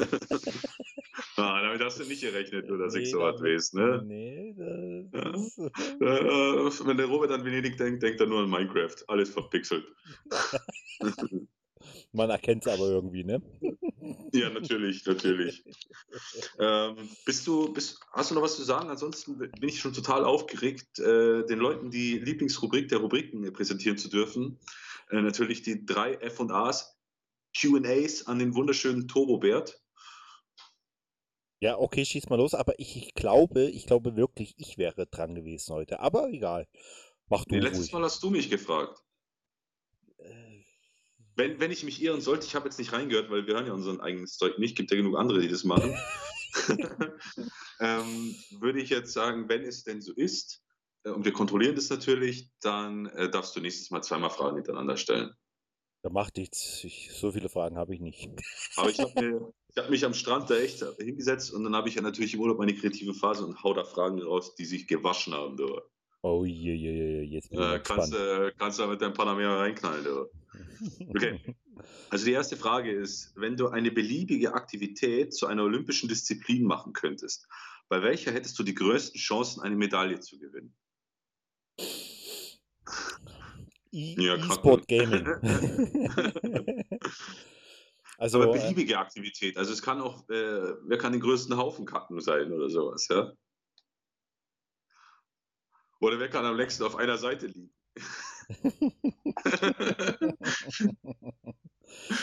Ah, 1.38 1.62
damit 1.62 1.82
hast 1.82 2.00
du 2.00 2.04
nicht 2.06 2.22
gerechnet, 2.22 2.68
du, 2.68 2.78
dass 2.78 2.96
ich 2.96 3.04
Nee, 3.04 3.12
so 3.12 3.20
was 3.20 3.42
weiß, 3.42 3.74
ne? 3.74 4.02
Nee, 4.06 4.54
das 5.12 5.54
Ja. 6.02 6.68
ist, 6.68 6.82
Äh, 6.82 6.88
wenn 6.88 6.98
der 6.98 7.06
Robert 7.06 7.32
an 7.32 7.46
Venedig 7.46 7.78
denkt, 7.78 8.02
denkt 8.02 8.20
er 8.20 8.28
nur 8.28 8.42
an 8.42 8.50
Minecraft. 8.50 8.96
Alles 9.08 9.30
verpixelt. 9.30 9.86
Man 12.16 12.30
erkennt 12.30 12.66
es 12.66 12.72
aber 12.72 12.88
irgendwie, 12.88 13.24
ne? 13.24 13.42
Ja, 14.34 14.50
natürlich, 14.52 15.04
natürlich. 15.06 15.64
Ähm, 16.60 17.10
bist 17.26 17.48
du, 17.48 17.74
bist, 17.74 18.00
hast 18.12 18.30
du 18.30 18.36
noch 18.36 18.44
was 18.44 18.56
zu 18.56 18.64
sagen? 18.64 18.90
Ansonsten 18.90 19.38
bin 19.38 19.70
ich 19.70 19.80
schon 19.80 19.94
total 19.94 20.26
aufgeregt, 20.26 21.00
äh, 21.00 21.44
den 21.46 21.58
Leuten 21.58 21.90
die 21.90 22.20
Lieblingsrubrik 22.20 22.90
der 22.90 23.00
Rubriken 23.00 23.52
präsentieren 23.54 23.98
zu 23.98 24.10
dürfen. 24.10 24.60
Äh, 25.10 25.22
natürlich 25.22 25.64
die 25.64 25.86
drei 25.86 26.14
F&As, 26.16 26.96
Q&As 27.60 28.28
an 28.28 28.40
den 28.40 28.54
wunderschönen 28.56 29.08
Turbobert. 29.08 29.82
Ja, 31.62 31.80
okay, 31.80 32.06
schieß 32.06 32.30
mal 32.30 32.36
los, 32.36 32.54
aber 32.54 32.78
ich, 32.80 32.98
ich 32.98 33.14
glaube, 33.16 33.64
ich 33.64 33.86
glaube 33.88 34.16
wirklich, 34.16 34.54
ich 34.58 34.78
wäre 34.78 35.08
dran 35.08 35.34
gewesen 35.34 35.74
heute. 35.74 36.00
Aber 36.00 36.30
egal. 36.30 36.68
Mach 37.28 37.46
du 37.46 37.56
Nee, 37.56 37.62
letztes 37.62 37.86
ruhig. 37.86 37.94
Mal 37.94 38.04
hast 38.04 38.22
du 38.22 38.30
mich 38.30 38.50
gefragt. 38.50 39.05
Wenn, 41.36 41.60
wenn 41.60 41.72
ich 41.72 41.84
mich 41.84 42.02
irren 42.02 42.22
sollte, 42.22 42.46
ich 42.46 42.56
habe 42.56 42.66
jetzt 42.66 42.80
nicht 42.80 42.94
reingehört, 42.94 43.30
weil 43.30 43.46
wir 43.46 43.56
hören 43.56 43.68
ja 43.68 43.74
unseren 43.74 44.00
eigenen 44.00 44.28
Zeug 44.28 44.58
nicht, 44.58 44.78
gibt 44.78 44.92
ja 44.92 44.98
genug 44.98 45.18
andere, 45.18 45.42
die 45.42 45.50
das 45.50 45.64
machen. 45.66 45.94
ähm, 47.80 48.36
würde 48.60 48.82
ich 48.82 48.90
jetzt 48.90 49.12
sagen, 49.12 49.50
wenn 49.50 49.64
es 49.64 49.84
denn 49.84 50.02
so 50.02 50.14
ist, 50.14 50.64
äh, 51.04 51.10
und 51.10 51.26
wir 51.26 51.34
kontrollieren 51.34 51.76
das 51.76 51.90
natürlich, 51.90 52.50
dann 52.62 53.08
äh, 53.08 53.30
darfst 53.30 53.56
du 53.56 53.60
nächstes 53.60 53.92
Mal 53.92 54.02
zweimal 54.02 54.30
Fragen 54.30 54.56
hintereinander 54.56 54.98
stellen. 54.98 55.34
Da 56.04 56.12
macht 56.12 56.38
nichts. 56.38 56.84
Ich, 56.84 57.12
so 57.14 57.32
viele 57.32 57.50
Fragen 57.50 57.78
habe 57.78 57.94
ich 57.96 58.00
nicht. 58.00 58.30
Aber 58.76 58.90
ich 58.90 59.00
habe 59.00 59.54
hab 59.76 59.90
mich 59.90 60.06
am 60.06 60.14
Strand 60.14 60.50
da 60.50 60.56
echt 60.56 60.86
hingesetzt 61.00 61.52
und 61.52 61.64
dann 61.64 61.76
habe 61.76 61.90
ich 61.90 61.96
ja 61.96 62.02
natürlich 62.02 62.36
im 62.36 62.42
Urlaub 62.42 62.60
meine 62.60 62.76
kreative 62.76 63.16
Phase 63.16 63.44
und 63.44 63.64
hau 63.64 63.74
da 63.74 63.84
Fragen 63.84 64.22
raus, 64.22 64.54
die 64.56 64.66
sich 64.66 64.88
gewaschen 64.88 65.34
haben. 65.34 65.58
Du. 65.58 65.82
Oh 66.28 66.44
je, 66.44 66.74
je, 66.74 66.92
je, 66.92 67.22
jetzt 67.22 67.52
bin 67.52 67.60
ich 67.60 67.66
Äh, 67.68 67.80
kannst, 67.82 68.12
äh, 68.16 68.52
kannst 68.58 68.80
du 68.80 68.88
mit 68.88 69.00
deinem 69.00 69.14
Panamera 69.14 69.60
reinknallen. 69.60 70.04
Du. 70.04 70.26
Okay. 71.08 71.40
Also 72.10 72.26
die 72.26 72.32
erste 72.32 72.56
Frage 72.56 72.92
ist, 72.92 73.34
wenn 73.36 73.58
du 73.58 73.68
eine 73.68 73.92
beliebige 73.92 74.54
Aktivität 74.54 75.34
zu 75.34 75.48
einer 75.48 75.64
olympischen 75.64 76.08
Disziplin 76.08 76.64
machen 76.64 76.94
könntest, 76.94 77.48
bei 77.90 78.02
welcher 78.02 78.32
hättest 78.32 78.58
du 78.58 78.64
die 78.64 78.74
größten 78.74 79.20
Chancen, 79.20 79.62
eine 79.62 79.76
Medaille 79.76 80.20
zu 80.20 80.40
gewinnen? 80.40 80.74
E- 83.92 84.16
Ja, 84.18 84.36
E-Sport 84.36 84.88
Gaming. 84.88 85.26
also, 88.18 88.42
Aber 88.42 88.56
äh, 88.56 88.60
beliebige 88.60 88.98
Aktivität. 88.98 89.58
Also 89.58 89.74
es 89.74 89.82
kann 89.82 90.00
auch, 90.00 90.30
äh, 90.30 90.76
wer 90.84 90.98
kann 90.98 91.12
den 91.12 91.22
größten 91.22 91.58
Haufen 91.58 91.86
kacken 91.86 92.22
sein 92.22 92.52
oder 92.54 92.70
sowas, 92.70 93.08
ja? 93.10 93.34
Oder 96.06 96.20
wer 96.20 96.30
kann 96.30 96.46
am 96.46 96.56
längsten 96.56 96.84
auf 96.84 96.96
einer 96.98 97.18
Seite 97.18 97.48
liegen? 97.48 97.74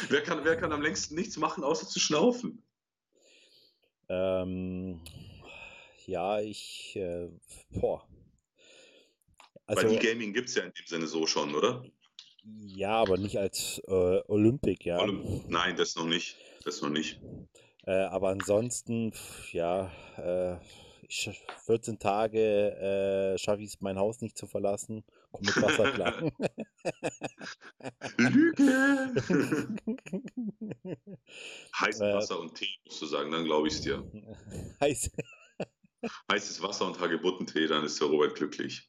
wer, 0.09 0.23
kann, 0.23 0.45
wer 0.45 0.55
kann 0.57 0.71
am 0.71 0.83
längsten 0.83 1.17
nichts 1.17 1.37
machen, 1.37 1.65
außer 1.65 1.89
zu 1.89 1.99
schnaufen? 1.99 2.62
ähm, 4.09 5.01
ja, 6.07 6.39
ich, 6.39 6.95
äh, 6.95 7.29
boah. 7.71 8.07
Weil 9.67 9.77
Also, 9.79 9.97
E-Gaming 9.97 10.33
gibt 10.33 10.49
es 10.49 10.55
ja 10.55 10.62
in 10.62 10.73
dem 10.79 10.87
Sinne 10.87 11.09
so 11.09 11.27
schon, 11.27 11.53
oder? 11.57 11.85
ja, 12.45 12.95
aber 12.95 13.17
nicht 13.19 13.41
als 13.41 13.81
äh, 13.89 14.21
Olympic, 14.29 14.85
ja. 14.85 14.99
Olymp- 15.01 15.43
Nein, 15.49 15.75
das 15.75 15.97
noch 15.97 16.07
nicht. 16.07 16.37
Das 16.65 16.81
noch 16.83 16.91
nicht. 16.91 17.19
Äh, 17.85 18.05
aber 18.05 18.29
ansonsten, 18.29 19.12
ja, 19.51 19.91
äh, 20.19 20.57
ich, 21.12 21.19
scha- 21.28 21.64
14 21.66 21.99
Tage 21.99 23.35
äh, 23.35 23.38
schaffe 23.38 23.62
ich 23.62 23.75
es, 23.75 23.81
mein 23.81 23.99
Haus 23.99 24.21
nicht 24.21 24.37
zu 24.38 24.47
verlassen. 24.47 25.04
Komm 25.31 25.42
mit 25.47 25.62
Wasser 25.62 25.92
klar. 25.92 26.33
Lüge! 28.19 29.75
Heißes 31.81 32.00
Äh. 32.00 32.14
Wasser 32.14 32.40
und 32.40 32.54
Tee, 32.54 32.69
musst 32.87 33.02
du 33.02 33.07
sagen, 33.07 33.31
dann 33.31 33.45
glaube 33.45 33.69
ich 33.69 33.75
es 33.75 33.81
dir. 33.83 34.02
Heiß. 34.81 35.11
Heißes 36.31 36.62
Wasser 36.62 36.87
und 36.87 36.99
Hagebuttentee, 36.99 37.66
dann 37.66 37.85
ist 37.85 38.00
der 38.00 38.09
Robert 38.09 38.35
glücklich. 38.35 38.88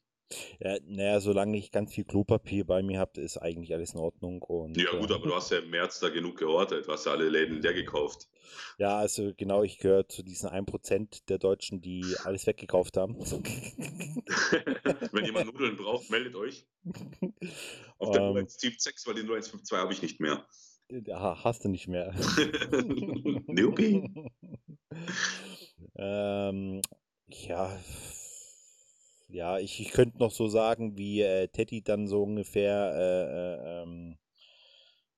Ja, 0.59 0.77
naja, 0.85 1.19
solange 1.19 1.57
ich 1.57 1.71
ganz 1.71 1.93
viel 1.93 2.03
Klopapier 2.05 2.65
bei 2.65 2.81
mir 2.83 2.99
habe, 2.99 3.21
ist 3.21 3.37
eigentlich 3.37 3.73
alles 3.73 3.93
in 3.93 3.99
Ordnung. 3.99 4.41
Und, 4.41 4.77
Ja, 4.77 4.91
gut, 4.91 5.11
äh, 5.11 5.13
aber 5.13 5.27
du 5.27 5.35
hast 5.35 5.51
ja 5.51 5.59
im 5.59 5.69
März 5.69 5.99
da 5.99 6.09
genug 6.09 6.37
gehortet. 6.37 6.87
Du 6.87 6.91
hast 6.91 7.05
ja 7.05 7.11
alle 7.11 7.29
Läden 7.29 7.61
leer 7.61 7.73
gekauft. 7.73 8.27
Ja, 8.77 8.97
also 8.97 9.33
genau, 9.35 9.63
ich 9.63 9.77
gehöre 9.77 10.07
zu 10.07 10.23
diesen 10.23 10.49
1% 10.49 11.25
der 11.27 11.37
Deutschen, 11.37 11.81
die 11.81 12.05
alles 12.23 12.45
weggekauft 12.47 12.97
haben. 12.97 13.15
Wenn 15.11 15.25
jemand 15.25 15.51
Nudeln 15.53 15.77
braucht, 15.77 16.09
meldet 16.09 16.35
euch. 16.35 16.65
Auf 17.97 18.11
der 18.11 18.21
Ähm. 18.21 18.35
0176, 18.35 19.07
weil 19.07 19.15
den 19.15 19.25
0152 19.25 19.77
habe 19.77 19.93
ich 19.93 20.01
nicht 20.01 20.19
mehr. 20.19 20.45
Ja, 20.89 21.43
hast 21.43 21.63
du 21.63 21.69
nicht 21.69 21.87
mehr. 21.87 22.13
Nuki. 23.47 24.09
ähm, 25.95 26.81
ja, 27.29 27.79
ja, 29.33 29.57
ich, 29.57 29.79
ich 29.79 29.91
könnte 29.91 30.19
noch 30.19 30.31
so 30.31 30.47
sagen, 30.47 30.97
wie 30.97 31.21
äh, 31.21 31.47
Teddy 31.47 31.81
dann 31.81 32.07
so 32.07 32.21
ungefähr, 32.23 32.93
äh, 32.95 33.23
äh, 33.23 33.81
ähm, 33.81 34.17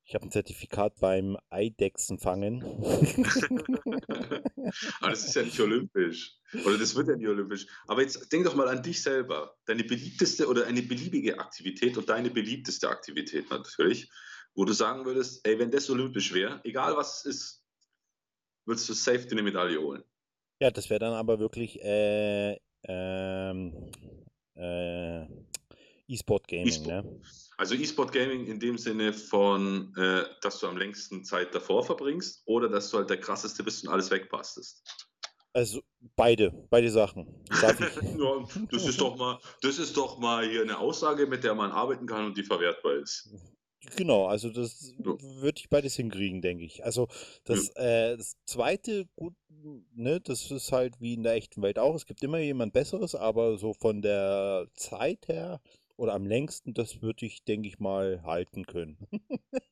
ich 0.04 0.14
habe 0.14 0.24
ein 0.24 0.30
Zertifikat 0.30 1.00
beim 1.00 1.36
Eidechsen 1.50 2.18
fangen. 2.18 2.62
Aber 5.00 5.10
das 5.10 5.26
ist 5.26 5.34
ja 5.34 5.42
nicht 5.42 5.60
olympisch. 5.60 6.38
Oder 6.64 6.78
das 6.78 6.94
wird 6.94 7.08
ja 7.08 7.16
nicht 7.16 7.28
olympisch. 7.28 7.66
Aber 7.88 8.02
jetzt 8.02 8.32
denk 8.32 8.44
doch 8.44 8.54
mal 8.54 8.68
an 8.68 8.82
dich 8.82 9.02
selber. 9.02 9.56
Deine 9.66 9.82
beliebteste 9.84 10.46
oder 10.46 10.66
eine 10.66 10.82
beliebige 10.82 11.38
Aktivität 11.40 11.98
und 11.98 12.08
deine 12.08 12.30
beliebteste 12.30 12.88
Aktivität 12.88 13.50
natürlich, 13.50 14.08
wo 14.54 14.64
du 14.64 14.72
sagen 14.72 15.04
würdest, 15.04 15.46
ey, 15.46 15.58
wenn 15.58 15.72
das 15.72 15.90
olympisch 15.90 16.32
wäre, 16.32 16.60
egal 16.64 16.96
was 16.96 17.24
es 17.24 17.34
ist, 17.34 17.64
würdest 18.64 18.88
du 18.88 18.94
safe 18.94 19.26
eine 19.30 19.42
Medaille 19.42 19.80
holen. 19.80 20.04
Ja, 20.60 20.70
das 20.70 20.88
wäre 20.88 21.00
dann 21.00 21.14
aber 21.14 21.38
wirklich 21.38 21.82
äh, 21.82 22.56
ähm, 22.88 23.90
äh, 24.54 25.22
E-Sport 26.08 26.46
Gaming, 26.48 26.68
E-Sport. 26.68 27.04
ne? 27.04 27.20
Also 27.58 27.74
E-Sport 27.74 28.12
Gaming 28.12 28.46
in 28.46 28.60
dem 28.60 28.78
Sinne 28.78 29.12
von, 29.12 29.94
äh, 29.96 30.24
dass 30.42 30.60
du 30.60 30.68
am 30.68 30.76
längsten 30.76 31.24
Zeit 31.24 31.54
davor 31.54 31.84
verbringst 31.84 32.42
oder 32.46 32.68
dass 32.68 32.90
du 32.90 32.98
halt 32.98 33.10
der 33.10 33.20
krasseste 33.20 33.62
bist 33.64 33.84
und 33.84 33.92
alles 33.92 34.10
wegpastest. 34.10 34.82
Also 35.52 35.80
beide, 36.16 36.52
beide 36.68 36.90
Sachen. 36.90 37.26
Darf 37.62 37.80
ich, 37.80 37.96
Ja, 38.18 38.44
das 38.70 38.86
ist 38.86 39.00
doch 39.00 39.16
mal, 39.16 39.38
das 39.62 39.78
ist 39.78 39.96
doch 39.96 40.18
mal 40.18 40.46
hier 40.46 40.60
eine 40.60 40.78
Aussage, 40.78 41.26
mit 41.26 41.44
der 41.44 41.54
man 41.54 41.72
arbeiten 41.72 42.06
kann 42.06 42.26
und 42.26 42.36
die 42.36 42.42
verwertbar 42.42 42.96
ist. 42.96 43.30
Genau, 43.94 44.26
also 44.26 44.50
das 44.50 44.92
Ja. 44.98 45.16
würde 45.20 45.58
ich 45.58 45.68
beides 45.68 45.94
hinkriegen, 45.96 46.42
denke 46.42 46.64
ich. 46.64 46.84
Also 46.84 47.08
das, 47.44 47.68
äh, 47.76 48.16
das 48.16 48.36
zweite, 48.44 49.06
gut, 49.16 49.34
ne, 49.94 50.20
das 50.20 50.50
ist 50.50 50.72
halt 50.72 51.00
wie 51.00 51.14
in 51.14 51.22
der 51.22 51.34
echten 51.34 51.62
Welt 51.62 51.78
auch. 51.78 51.94
Es 51.94 52.06
gibt 52.06 52.22
immer 52.22 52.38
jemand 52.38 52.72
Besseres, 52.72 53.14
aber 53.14 53.58
so 53.58 53.74
von 53.74 54.02
der 54.02 54.66
Zeit 54.74 55.28
her 55.28 55.60
oder 55.96 56.14
am 56.14 56.26
längsten, 56.26 56.74
das 56.74 57.00
würde 57.00 57.26
ich, 57.26 57.44
denke 57.44 57.68
ich 57.68 57.78
mal, 57.78 58.22
halten 58.24 58.66
können. 58.66 58.98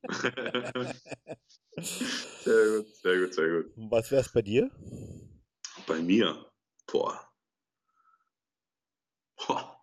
sehr 2.45 2.67
gut, 2.69 2.95
sehr 2.97 3.21
gut, 3.21 3.35
sehr 3.35 3.49
gut. 3.49 3.73
Was 3.77 4.11
wär's 4.11 4.33
bei 4.33 4.43
dir? 4.43 4.71
Bei 5.87 6.01
mir, 6.01 6.47
boah. 6.87 7.21
boah 9.37 9.74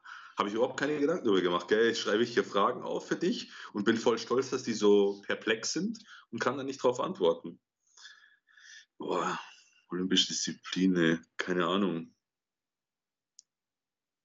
Habe 0.42 0.50
ich 0.50 0.56
überhaupt 0.56 0.80
keine 0.80 0.98
Gedanken 0.98 1.26
darüber 1.26 1.44
gemacht. 1.44 1.68
Gell? 1.68 1.86
Jetzt 1.86 2.00
schreibe 2.00 2.24
ich 2.24 2.34
hier 2.34 2.44
Fragen 2.44 2.82
auf 2.82 3.08
für 3.08 3.16
dich 3.16 3.52
und 3.74 3.84
bin 3.84 3.96
voll 3.96 4.18
stolz, 4.18 4.50
dass 4.50 4.64
die 4.64 4.74
so 4.74 5.22
perplex 5.22 5.72
sind 5.72 6.00
und 6.32 6.40
kann 6.40 6.58
da 6.58 6.64
nicht 6.64 6.82
drauf 6.82 7.00
antworten. 7.00 7.62
Boah, 8.98 9.40
olympische 9.90 10.30
Disziplin, 10.30 11.24
keine 11.38 11.68
Ahnung. 11.68 12.16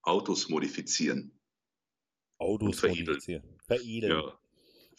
Autos 0.01 0.49
modifizieren. 0.49 1.39
Autos 2.39 2.81
veredeln. 2.81 3.05
modifizieren. 3.05 3.59
Veredeln. 3.67 4.13
Ja. 4.13 4.41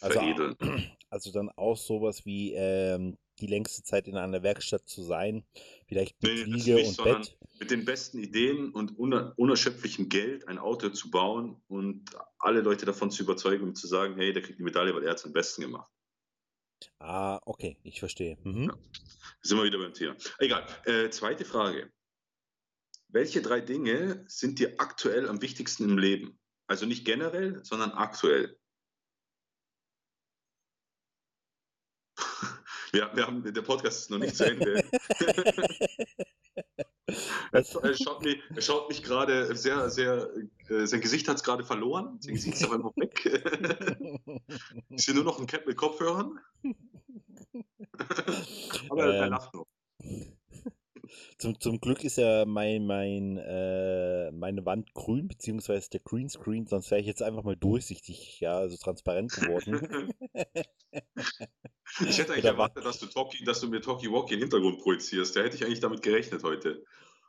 Also, 0.01 0.19
Veredeln. 0.19 0.57
Also 1.09 1.31
dann 1.31 1.49
auch 1.55 1.77
sowas 1.77 2.25
wie 2.25 2.53
ähm, 2.53 3.17
die 3.39 3.47
längste 3.47 3.83
Zeit 3.83 4.07
in 4.07 4.17
einer 4.17 4.43
Werkstatt 4.43 4.87
zu 4.87 5.03
sein, 5.03 5.43
vielleicht 5.87 6.21
mit 6.21 6.31
Nee, 6.33 6.43
Liege 6.43 6.75
nicht, 6.75 6.99
und 6.99 7.03
Bett. 7.05 7.37
mit 7.59 7.71
den 7.71 7.85
besten 7.85 8.19
Ideen 8.19 8.71
und 8.71 8.97
uner 8.97 9.33
unerschöpflichem 9.37 10.09
Geld 10.09 10.47
ein 10.47 10.57
Auto 10.57 10.89
zu 10.89 11.09
bauen 11.11 11.61
und 11.67 12.05
alle 12.39 12.61
Leute 12.61 12.85
davon 12.85 13.11
zu 13.11 13.23
überzeugen 13.23 13.63
und 13.63 13.75
zu 13.75 13.87
sagen, 13.87 14.15
hey, 14.15 14.33
der 14.33 14.41
kriegt 14.41 14.59
die 14.59 14.63
Medaille, 14.63 14.93
weil 14.95 15.03
er 15.03 15.11
hat 15.11 15.17
es 15.17 15.25
am 15.25 15.33
besten 15.33 15.61
gemacht. 15.61 15.89
Ah, 16.99 17.39
okay, 17.45 17.77
ich 17.83 17.99
verstehe. 17.99 18.37
Mhm. 18.43 18.65
Ja. 18.69 18.77
Sind 19.41 19.57
wir 19.57 19.63
wieder 19.65 19.79
beim 19.79 19.93
Thema. 19.93 20.15
Egal. 20.39 20.65
Äh, 20.85 21.09
zweite 21.09 21.45
Frage. 21.45 21.91
Welche 23.09 23.41
drei 23.41 23.61
Dinge 23.61 24.25
sind 24.27 24.59
dir 24.59 24.75
aktuell 24.79 25.27
am 25.29 25.41
wichtigsten 25.41 25.85
im 25.85 25.97
Leben? 25.97 26.39
Also 26.67 26.85
nicht 26.85 27.05
generell, 27.05 27.63
sondern 27.63 27.91
aktuell. 27.91 28.56
Wir, 32.91 33.09
wir 33.13 33.27
haben, 33.27 33.53
der 33.53 33.61
Podcast 33.61 34.01
ist 34.01 34.11
noch 34.11 34.19
nicht 34.19 34.35
zu 34.35 34.45
Ende. 34.45 34.83
Er, 37.53 37.63
er, 37.83 37.93
schaut 37.93 38.21
mich, 38.21 38.37
er 38.53 38.61
schaut 38.61 38.89
mich 38.89 39.01
gerade 39.01 39.55
sehr, 39.55 39.89
sehr, 39.89 40.29
äh, 40.67 40.85
sein 40.85 40.99
Gesicht 40.99 41.29
hat 41.29 41.37
es 41.37 41.43
gerade 41.43 41.63
verloren. 41.63 42.17
Sein 42.19 42.33
Gesicht 42.33 42.55
ist 42.55 42.65
auf 42.65 42.73
einmal 42.73 42.91
weg. 42.97 43.23
Ich 44.89 45.05
sehe 45.05 45.15
nur 45.15 45.23
noch 45.23 45.39
ein 45.39 45.47
Cap 45.47 45.65
mit 45.65 45.77
Kopfhörern. 45.77 46.37
Aber 48.89 49.05
er 49.05 49.23
Ähm. 49.23 49.29
lacht 49.29 49.53
noch. 49.53 49.67
Zum, 51.37 51.57
zum 51.61 51.79
Glück 51.79 52.03
ist 52.03 52.17
ja 52.17 52.43
mein, 52.45 52.85
mein, 52.85 53.37
äh, 53.37 54.29
meine 54.31 54.65
Wand 54.65 54.93
grün, 54.93 55.29
beziehungsweise 55.29 55.89
der 55.91 56.01
Greenscreen, 56.01 56.67
sonst 56.67 56.91
wäre 56.91 56.99
ich 56.99 57.07
jetzt 57.07 57.21
einfach 57.21 57.43
mal 57.43 57.55
durchsichtig, 57.55 58.41
ja, 58.41 58.57
also 58.57 58.75
transparent 58.75 59.31
geworden. 59.31 60.11
Ich 62.07 62.17
hätte 62.17 62.33
eigentlich 62.33 62.45
erwartet, 62.45 62.85
dass 62.85 62.99
du, 62.99 63.07
Talkie, 63.07 63.43
dass 63.43 63.59
du 63.61 63.67
mir 63.69 63.81
Talkie 63.81 64.11
Walkie 64.11 64.35
im 64.35 64.41
Hintergrund 64.41 64.79
projizierst. 64.79 65.35
Da 65.35 65.41
hätte 65.41 65.55
ich 65.55 65.65
eigentlich 65.65 65.79
damit 65.79 66.01
gerechnet 66.01 66.43
heute. 66.43 66.83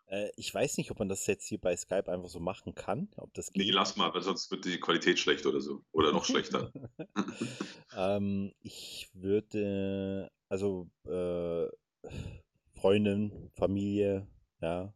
äh, 0.09 0.31
ich 0.37 0.53
weiß 0.53 0.79
nicht, 0.79 0.91
ob 0.91 0.99
man 0.99 1.09
das 1.09 1.27
jetzt 1.27 1.47
hier 1.47 1.59
bei 1.59 1.77
Skype 1.77 2.11
einfach 2.11 2.29
so 2.29 2.41
machen 2.41 2.75
kann, 2.75 3.09
ob 3.17 3.33
das 3.35 3.51
Nee, 3.55 3.65
geht. 3.65 3.75
lass 3.75 3.97
mal, 3.97 4.13
weil 4.13 4.23
sonst 4.23 4.51
wird 4.51 4.65
die 4.65 4.81
Qualität 4.81 5.19
schlecht 5.19 5.47
oder 5.47 5.61
so. 5.61 5.85
Oder 5.93 6.13
noch 6.13 6.25
schlechter. 6.25 6.73
ähm, 7.97 8.53
ich 8.61 9.09
würde, 9.13 10.31
also 10.49 10.91
äh, 11.07 11.67
Freundin, 12.75 13.51
Familie, 13.55 14.29
ja, 14.61 14.93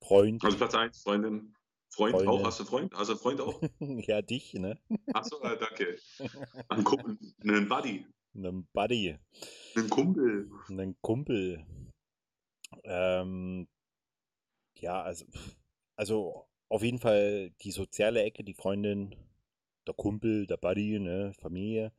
Freund. 0.00 0.44
Also 0.44 0.56
Platz 0.56 0.74
1, 0.74 1.02
Freundin. 1.02 1.54
Freund 1.90 2.16
Freunde. 2.16 2.30
auch? 2.30 2.44
Hast 2.44 2.60
du 2.60 2.64
Freund? 2.64 2.92
Hast 2.94 3.10
du 3.10 3.16
Freund 3.16 3.40
auch? 3.40 3.62
ja, 3.80 4.20
dich, 4.20 4.54
ne? 4.54 4.78
Achso, 5.12 5.40
äh, 5.42 5.56
danke. 5.58 5.98
Einen, 6.68 6.84
Kumpel, 6.84 7.16
einen 7.42 7.68
Buddy. 7.68 8.04
Einen 8.34 8.66
Buddy, 8.72 9.16
Einen 9.76 9.90
Kumpel. 9.90 10.50
einen 10.68 10.96
Kumpel. 11.00 11.64
Ähm, 12.82 13.68
ja, 14.78 15.02
also, 15.02 15.24
also 15.96 16.48
auf 16.68 16.82
jeden 16.82 16.98
Fall 16.98 17.50
die 17.62 17.70
soziale 17.70 18.22
Ecke, 18.22 18.42
die 18.42 18.54
Freundin, 18.54 19.14
der 19.86 19.94
Kumpel, 19.94 20.46
der 20.46 20.56
Buddy, 20.56 20.98
ne, 20.98 21.32
Familie. 21.40 21.92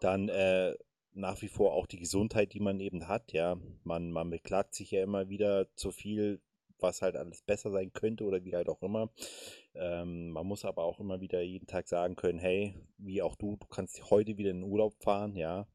Dann 0.00 0.28
äh, 0.28 0.74
nach 1.12 1.40
wie 1.42 1.48
vor 1.48 1.72
auch 1.72 1.86
die 1.86 1.98
Gesundheit, 1.98 2.52
die 2.52 2.60
man 2.60 2.80
eben 2.80 3.08
hat, 3.08 3.32
ja. 3.32 3.56
Man, 3.84 4.10
man 4.12 4.30
beklagt 4.30 4.74
sich 4.74 4.90
ja 4.90 5.02
immer 5.02 5.28
wieder 5.28 5.74
zu 5.74 5.90
viel, 5.90 6.40
was 6.78 7.02
halt 7.02 7.16
alles 7.16 7.42
besser 7.42 7.70
sein 7.70 7.92
könnte 7.92 8.24
oder 8.24 8.44
wie 8.44 8.54
halt 8.54 8.68
auch 8.68 8.82
immer. 8.82 9.10
Ähm, 9.74 10.30
man 10.30 10.46
muss 10.46 10.64
aber 10.64 10.84
auch 10.84 11.00
immer 11.00 11.20
wieder 11.20 11.40
jeden 11.40 11.66
Tag 11.66 11.88
sagen 11.88 12.14
können, 12.14 12.38
hey, 12.38 12.74
wie 12.98 13.22
auch 13.22 13.36
du, 13.36 13.56
du 13.56 13.66
kannst 13.66 14.10
heute 14.10 14.36
wieder 14.36 14.50
in 14.50 14.60
den 14.60 14.70
Urlaub 14.70 14.94
fahren, 15.02 15.34
ja. 15.34 15.66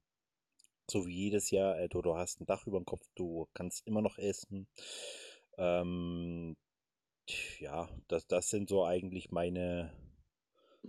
So 0.93 1.07
wie 1.07 1.15
jedes 1.23 1.49
Jahr, 1.49 1.79
äh, 1.79 1.89
du, 1.89 2.03
du 2.03 2.15
hast 2.15 2.39
ein 2.39 2.45
Dach 2.45 2.67
über 2.67 2.79
dem 2.79 2.85
Kopf, 2.85 3.03
du 3.15 3.49
kannst 3.55 3.87
immer 3.87 4.03
noch 4.03 4.19
essen. 4.19 4.67
Ähm, 5.57 6.55
ja, 7.59 7.89
das, 8.07 8.27
das 8.27 8.51
sind 8.51 8.69
so 8.69 8.85
eigentlich 8.85 9.31
meine 9.31 9.91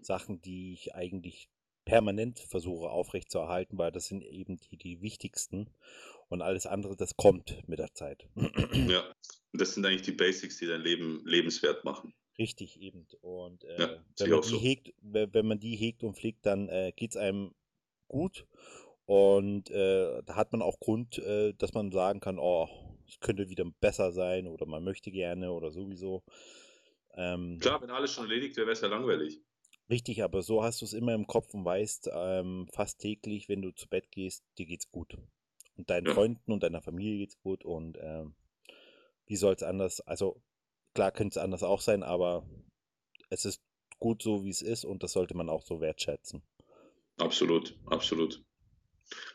Sachen, 0.02 0.42
die 0.42 0.75
ich 0.75 0.94
eigentlich 0.94 1.49
permanent 1.87 2.38
versuche 2.38 2.90
aufrechtzuerhalten, 2.90 3.78
weil 3.78 3.92
das 3.92 4.04
sind 4.04 4.23
eben 4.25 4.58
die, 4.58 4.76
die 4.76 5.00
wichtigsten. 5.00 5.70
Und 6.28 6.42
alles 6.42 6.66
andere, 6.66 6.96
das 6.96 7.16
kommt 7.16 7.66
mit 7.66 7.78
der 7.78 7.94
Zeit. 7.94 8.28
Ja. 8.88 9.11
Das 9.54 9.73
sind 9.73 9.87
eigentlich 9.87 10.02
die 10.02 10.12
Basics, 10.12 10.58
die 10.58 10.66
dein 10.66 10.82
Leben 10.82 11.23
lebenswert 11.25 11.82
machen. 11.84 12.12
Richtig, 12.38 12.78
eben. 12.78 13.06
Und 13.23 13.64
äh, 13.64 13.80
Ja, 13.80 14.04
wenn, 14.18 14.30
man 14.30 14.42
die 14.42 14.49
so. 14.49 14.61
hegt, 14.61 14.92
we- 15.00 15.32
wenn 15.32 15.46
man 15.46 15.61
die 15.61 15.76
hegt 15.76 16.04
und 16.04 16.16
pflegt, 16.18 16.44
dann 16.44 16.68
äh, 16.68 16.92
geht 16.94 17.12
es 17.12 17.16
einem 17.16 17.54
gut. 18.08 18.46
Und 19.06 19.70
äh, 19.70 20.23
da 20.25 20.37
hat 20.37 20.52
man 20.52 20.62
auch 20.62 20.80
Grund, 20.80 21.18
äh, 21.18 21.52
dass 21.54 21.75
man 21.75 21.92
sagen 21.92 22.20
kann, 22.20 22.38
oh, 22.38 22.68
es 23.06 23.20
könnte 23.20 23.50
wieder 23.50 23.64
besser 23.80 24.12
sein 24.12 24.46
oder 24.46 24.66
man 24.66 24.82
möchte 24.82 25.11
gerne 25.11 25.52
oder 25.52 25.70
sowieso. 25.70 26.23
Ähm, 27.14 27.58
Klar, 27.61 27.82
wenn 27.82 27.90
alles 27.90 28.12
schon 28.12 28.25
erledigt 28.25 28.56
wäre, 28.56 28.66
wäre 28.66 28.73
es 28.73 28.80
ja 28.80 28.88
langweilig. 28.88 29.40
Richtig, 29.90 30.23
aber 30.23 30.42
so 30.42 30.62
hast 30.62 30.80
du 30.80 30.87
es 30.87 30.94
immer 30.94 31.12
im 31.14 31.26
Kopf 31.26 31.52
und 31.52 31.64
weißt 31.64 32.11
ähm, 32.14 32.66
fast 32.73 33.00
täglich, 33.00 33.49
wenn 33.50 33.61
du 33.61 33.73
zu 33.73 33.88
Bett 33.88 34.11
gehst, 34.11 34.42
dir 34.56 34.64
geht's 34.64 34.90
gut. 34.90 35.18
Und 35.76 35.90
deinen 35.90 36.06
Ja. 36.06 36.14
Freunden 36.14 36.52
und 36.52 36.62
deiner 36.62 36.80
Familie 36.80 37.18
geht's 37.18 37.38
gut 37.38 37.64
und 37.64 37.99
ähm, 38.00 38.34
wie 39.26 39.37
soll 39.37 39.54
es 39.54 39.62
anders, 39.62 40.00
also 40.00 40.40
klar 40.94 41.11
könnte 41.12 41.38
es 41.38 41.44
anders 41.44 41.62
auch 41.62 41.80
sein, 41.80 42.02
aber 42.02 42.46
es 43.28 43.44
ist 43.44 43.62
gut 43.99 44.23
so, 44.23 44.44
wie 44.44 44.50
es 44.50 44.62
ist 44.62 44.84
und 44.84 45.02
das 45.02 45.12
sollte 45.12 45.37
man 45.37 45.49
auch 45.50 45.62
so 45.62 45.80
wertschätzen. 45.80 46.42
Absolut, 47.18 47.76
absolut. 47.87 48.44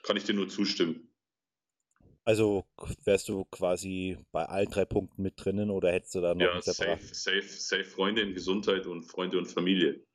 Kann 0.04 0.18
ich 0.18 0.24
dir 0.24 0.34
nur 0.34 0.50
zustimmen. 0.50 1.10
Also 2.24 2.66
wärst 3.06 3.30
du 3.30 3.46
quasi 3.46 4.18
bei 4.32 4.46
allen 4.46 4.70
drei 4.70 4.86
Punkten 4.86 5.24
mit 5.24 5.34
drinnen 5.38 5.72
oder 5.72 5.92
hättest 5.92 6.16
du 6.16 6.22
da 6.22 6.36
noch 6.36 6.42
Ja, 6.42 6.62
safe, 6.62 7.00
safe, 7.02 7.48
safe 7.48 7.86
Freunde 7.86 8.22
in 8.22 8.34
Gesundheit 8.34 8.86
und 8.86 9.04
Freunde 9.04 9.38
und 9.38 9.48
Familie. 9.48 10.06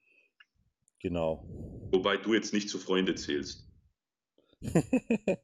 Genau. 1.01 1.45
Wobei 1.91 2.17
du 2.17 2.35
jetzt 2.35 2.53
nicht 2.53 2.69
zu 2.69 2.79
Freunde 2.79 3.15
zählst. 3.15 3.69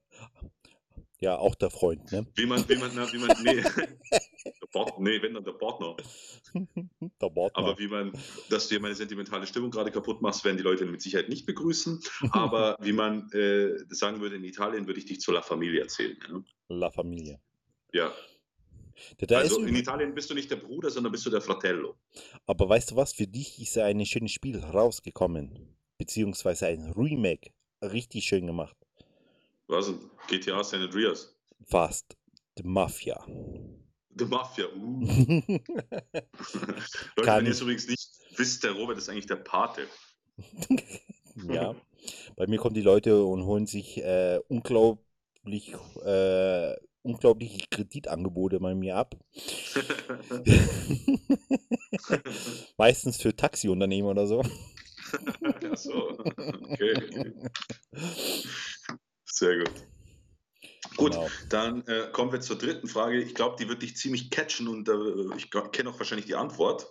ja, 1.18 1.36
auch 1.36 1.54
der 1.54 1.70
Freund, 1.70 2.10
ne? 2.12 2.26
Wie 2.34 2.46
man, 2.46 2.66
wie 2.68 2.76
man, 2.76 2.90
na, 2.94 3.12
wie 3.12 3.18
man, 3.18 3.36
nee, 3.42 3.62
der 4.72 4.80
Part, 4.80 5.00
nee, 5.00 5.20
wenn 5.22 5.34
dann 5.34 5.44
der 5.44 5.52
Partner. 5.52 5.96
der 6.54 7.28
Partner. 7.28 7.50
Aber 7.54 7.78
wie 7.78 7.88
man, 7.88 8.12
dass 8.48 8.68
du 8.68 8.74
dir 8.74 8.80
meine 8.80 8.94
sentimentale 8.94 9.46
Stimmung 9.46 9.70
gerade 9.70 9.90
kaputt 9.90 10.22
machst, 10.22 10.45
werden 10.45 10.56
die 10.56 10.62
Leute 10.62 10.86
mit 10.86 11.00
Sicherheit 11.00 11.28
nicht 11.28 11.47
begrüßen. 11.47 12.00
Aber 12.32 12.76
wie 12.80 12.92
man 12.92 13.30
äh, 13.32 13.76
sagen 13.88 14.21
würde, 14.21 14.36
in 14.36 14.45
Italien 14.45 14.86
würde 14.86 15.00
ich 15.00 15.06
dich 15.06 15.21
zu 15.21 15.32
La 15.32 15.42
Familia 15.42 15.86
zählen. 15.88 16.16
Ja. 16.28 16.42
La 16.68 16.90
Familia. 16.90 17.40
ja. 17.92 18.12
Da, 19.18 19.26
da 19.26 19.38
also 19.38 19.60
in 19.60 19.75
Italien 19.75 20.14
bist 20.14 20.28
du 20.28 20.34
nicht 20.34 20.50
der 20.50 20.56
Bruder, 20.56 20.90
sondern 20.90 21.12
bist 21.12 21.25
du 21.25 21.30
der 21.30 21.40
Fratello. 21.40 21.97
Aber 22.47 22.68
weißt 22.68 22.90
du 22.90 22.97
was? 22.97 23.14
Für 23.14 23.26
dich 23.26 23.60
ist 23.60 23.76
ja 23.76 23.86
ein 23.86 24.04
schönes 24.04 24.32
Spiel 24.32 24.58
rausgekommen. 24.58 25.76
Beziehungsweise 25.97 26.66
ein 26.66 26.92
Remake. 26.92 27.52
Richtig 27.82 28.25
schön 28.25 28.47
gemacht. 28.47 28.76
Was? 29.68 29.92
GTA 30.28 30.62
San 30.62 30.82
Andreas. 30.82 31.34
Fast. 31.66 32.16
The 32.56 32.62
Mafia. 32.64 33.25
The 34.16 34.25
Mafia. 34.25 34.66
Uh. 34.75 35.00
Leute, 35.06 35.60
Kann 37.23 37.38
wenn 37.38 37.46
ihr 37.46 37.52
es 37.52 37.60
übrigens 37.60 37.88
nicht 37.88 38.08
wisst, 38.36 38.64
der 38.64 38.73
Robert 38.73 38.99
ist 38.99 39.08
eigentlich 39.08 39.26
der 39.26 39.36
Pate. 39.36 39.86
ja. 41.49 41.75
Bei 42.36 42.46
mir 42.46 42.58
kommen 42.58 42.75
die 42.75 42.82
Leute 42.82 43.25
und 43.25 43.44
holen 43.44 43.66
sich 43.66 43.99
äh, 43.99 44.40
unglaublich, 44.49 45.75
äh, 46.04 46.75
unglaubliche 47.02 47.66
Kreditangebote 47.70 48.58
bei 48.58 48.75
mir 48.75 48.96
ab. 48.96 49.14
Meistens 52.78 53.20
für 53.20 53.36
Taxiunternehmen 53.36 54.10
oder 54.10 54.26
so. 54.26 54.42
Ach 55.12 55.76
so. 55.76 56.18
Okay. 56.18 57.32
Sehr 59.25 59.58
gut. 59.58 59.73
Gut, 61.00 61.13
Genau. 61.13 61.30
dann 61.49 61.86
äh, 61.86 62.10
kommen 62.13 62.30
wir 62.30 62.41
zur 62.41 62.58
dritten 62.58 62.86
Frage. 62.86 63.21
Ich 63.23 63.34
glaube, 63.34 63.56
die 63.58 63.69
wird 63.69 63.82
dich 63.82 63.97
ziemlich 63.97 64.30
catchen 64.30 64.69
und 64.69 64.89
äh, 64.89 65.36
ich 65.36 65.50
kenne 65.50 65.91
auch 65.91 65.99
wahrscheinlich 65.99 66.26
die 66.26 66.34
Antwort. 66.34 66.86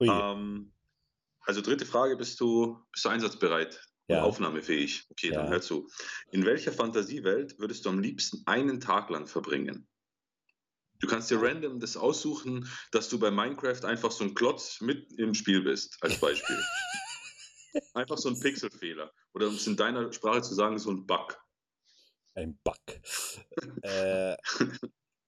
Ähm, 0.00 0.72
also 1.40 1.60
dritte 1.60 1.84
Frage, 1.84 2.16
bist 2.16 2.40
du, 2.40 2.78
bist 2.92 3.04
du 3.04 3.08
einsatzbereit 3.08 3.84
und 4.06 4.16
Ja. 4.16 4.22
aufnahmefähig? 4.22 5.06
Okay, 5.10 5.30
dann 5.30 5.46
Ja. 5.46 5.50
hör 5.50 5.60
zu. 5.60 5.88
In 6.30 6.44
welcher 6.44 6.72
Fantasiewelt 6.72 7.58
würdest 7.58 7.84
du 7.84 7.90
am 7.90 7.98
liebsten 7.98 8.42
einen 8.46 8.80
Tag 8.80 9.10
lang 9.10 9.26
verbringen? 9.26 9.88
Du 11.00 11.08
kannst 11.08 11.28
dir 11.32 11.42
random 11.42 11.80
das 11.80 11.96
aussuchen, 11.96 12.70
dass 12.92 13.08
du 13.08 13.18
bei 13.18 13.32
Minecraft 13.32 13.84
einfach 13.84 14.12
so 14.12 14.22
ein 14.22 14.34
Klotz 14.34 14.80
mit 14.80 15.12
im 15.18 15.34
Spiel 15.34 15.62
bist, 15.62 15.98
als 16.00 16.20
Beispiel. 16.20 16.60
einfach 17.94 18.18
so 18.18 18.28
ein 18.28 18.38
Pixelfehler. 18.38 19.10
Oder 19.34 19.48
um 19.48 19.54
es 19.56 19.66
in 19.66 19.76
deiner 19.76 20.12
Sprache 20.12 20.42
zu 20.42 20.54
sagen, 20.54 20.78
so 20.78 20.90
ein 20.92 21.04
Bug. 21.04 21.36
Ein 22.34 22.58
Bug. 22.64 22.76
äh, 23.82 24.36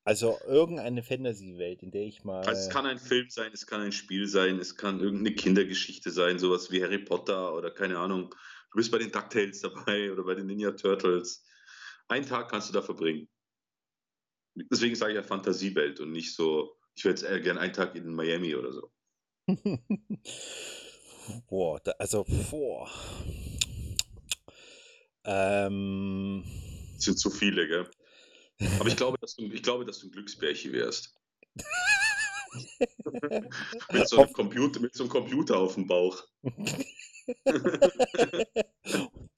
also 0.04 0.38
irgendeine 0.46 1.02
Fantasy-Welt, 1.02 1.82
in 1.82 1.90
der 1.90 2.02
ich 2.02 2.24
mal. 2.24 2.44
Also 2.44 2.60
es 2.60 2.70
kann 2.70 2.84
ein 2.86 2.98
Film 2.98 3.30
sein, 3.30 3.50
es 3.54 3.66
kann 3.66 3.80
ein 3.80 3.92
Spiel 3.92 4.26
sein, 4.26 4.58
es 4.58 4.76
kann 4.76 5.00
irgendeine 5.00 5.34
Kindergeschichte 5.34 6.10
sein, 6.10 6.38
sowas 6.38 6.70
wie 6.70 6.82
Harry 6.82 6.98
Potter 6.98 7.54
oder 7.54 7.70
keine 7.70 7.98
Ahnung. 7.98 8.34
Du 8.70 8.76
bist 8.76 8.92
bei 8.92 8.98
den 8.98 9.10
DuckTales 9.10 9.60
dabei 9.60 10.12
oder 10.12 10.24
bei 10.24 10.34
den 10.34 10.46
Ninja 10.46 10.72
Turtles. 10.72 11.46
Einen 12.08 12.26
Tag 12.26 12.50
kannst 12.50 12.68
du 12.68 12.72
da 12.74 12.82
verbringen. 12.82 13.28
Deswegen 14.54 14.94
sage 14.94 15.12
ich 15.12 15.16
ja 15.16 15.22
Fantasiewelt 15.22 16.00
und 16.00 16.12
nicht 16.12 16.34
so, 16.34 16.76
ich 16.94 17.04
wäre 17.04 17.14
jetzt 17.14 17.24
eher 17.24 17.40
gern 17.40 17.58
einen 17.58 17.72
Tag 17.72 17.94
in 17.94 18.14
Miami 18.14 18.54
oder 18.54 18.72
so. 18.72 18.92
boah, 21.48 21.80
da, 21.80 21.92
also, 21.92 22.24
boah. 22.50 22.90
Ähm, 25.24 26.44
Das 26.94 27.04
sind 27.04 27.18
zu 27.18 27.30
viele, 27.30 27.66
gell? 27.68 27.90
Aber 28.78 28.88
ich 28.88 28.96
glaube, 28.96 29.18
dass 29.20 29.36
du, 29.36 29.44
ich 29.44 29.62
glaube, 29.62 29.84
dass 29.84 29.98
du 30.00 30.08
ein 30.08 30.12
Glücksbärchen 30.12 30.72
wärst. 30.72 31.14
mit, 33.92 34.08
so 34.08 34.18
einem 34.18 34.32
Computer, 34.32 34.80
mit 34.80 34.94
so 34.94 35.04
einem 35.04 35.10
Computer 35.10 35.58
auf 35.58 35.74
dem 35.74 35.86
Bauch. 35.86 36.24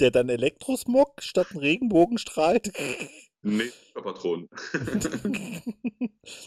der 0.01 0.11
dann 0.11 0.29
Elektrosmog 0.29 1.23
statt 1.23 1.49
einen 1.51 1.61
Regenbogen 1.61 2.19
strahlt. 2.19 2.73
Nee, 3.43 3.71
Patronen. 3.95 4.49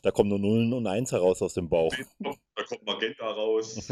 da 0.04 0.12
kommen 0.12 0.30
nur 0.30 0.40
Nullen 0.40 0.74
und 0.74 0.86
Eins 0.86 1.14
heraus 1.14 1.42
aus 1.42 1.54
dem 1.54 1.70
Bauch. 1.70 1.96
Da 2.20 2.64
kommt 2.64 2.86
Magenta 2.86 3.26
raus. 3.26 3.90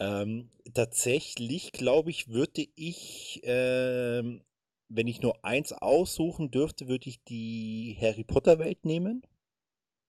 Ähm, 0.00 0.48
tatsächlich, 0.74 1.72
glaube 1.72 2.10
ich, 2.10 2.28
würde 2.28 2.66
ich, 2.74 3.40
ähm, 3.44 4.42
wenn 4.88 5.06
ich 5.06 5.20
nur 5.20 5.44
eins 5.44 5.72
aussuchen 5.72 6.50
dürfte, 6.50 6.88
würde 6.88 7.08
ich 7.08 7.22
die 7.24 7.96
Harry 8.00 8.24
Potter 8.24 8.58
Welt 8.58 8.84
nehmen. 8.84 9.22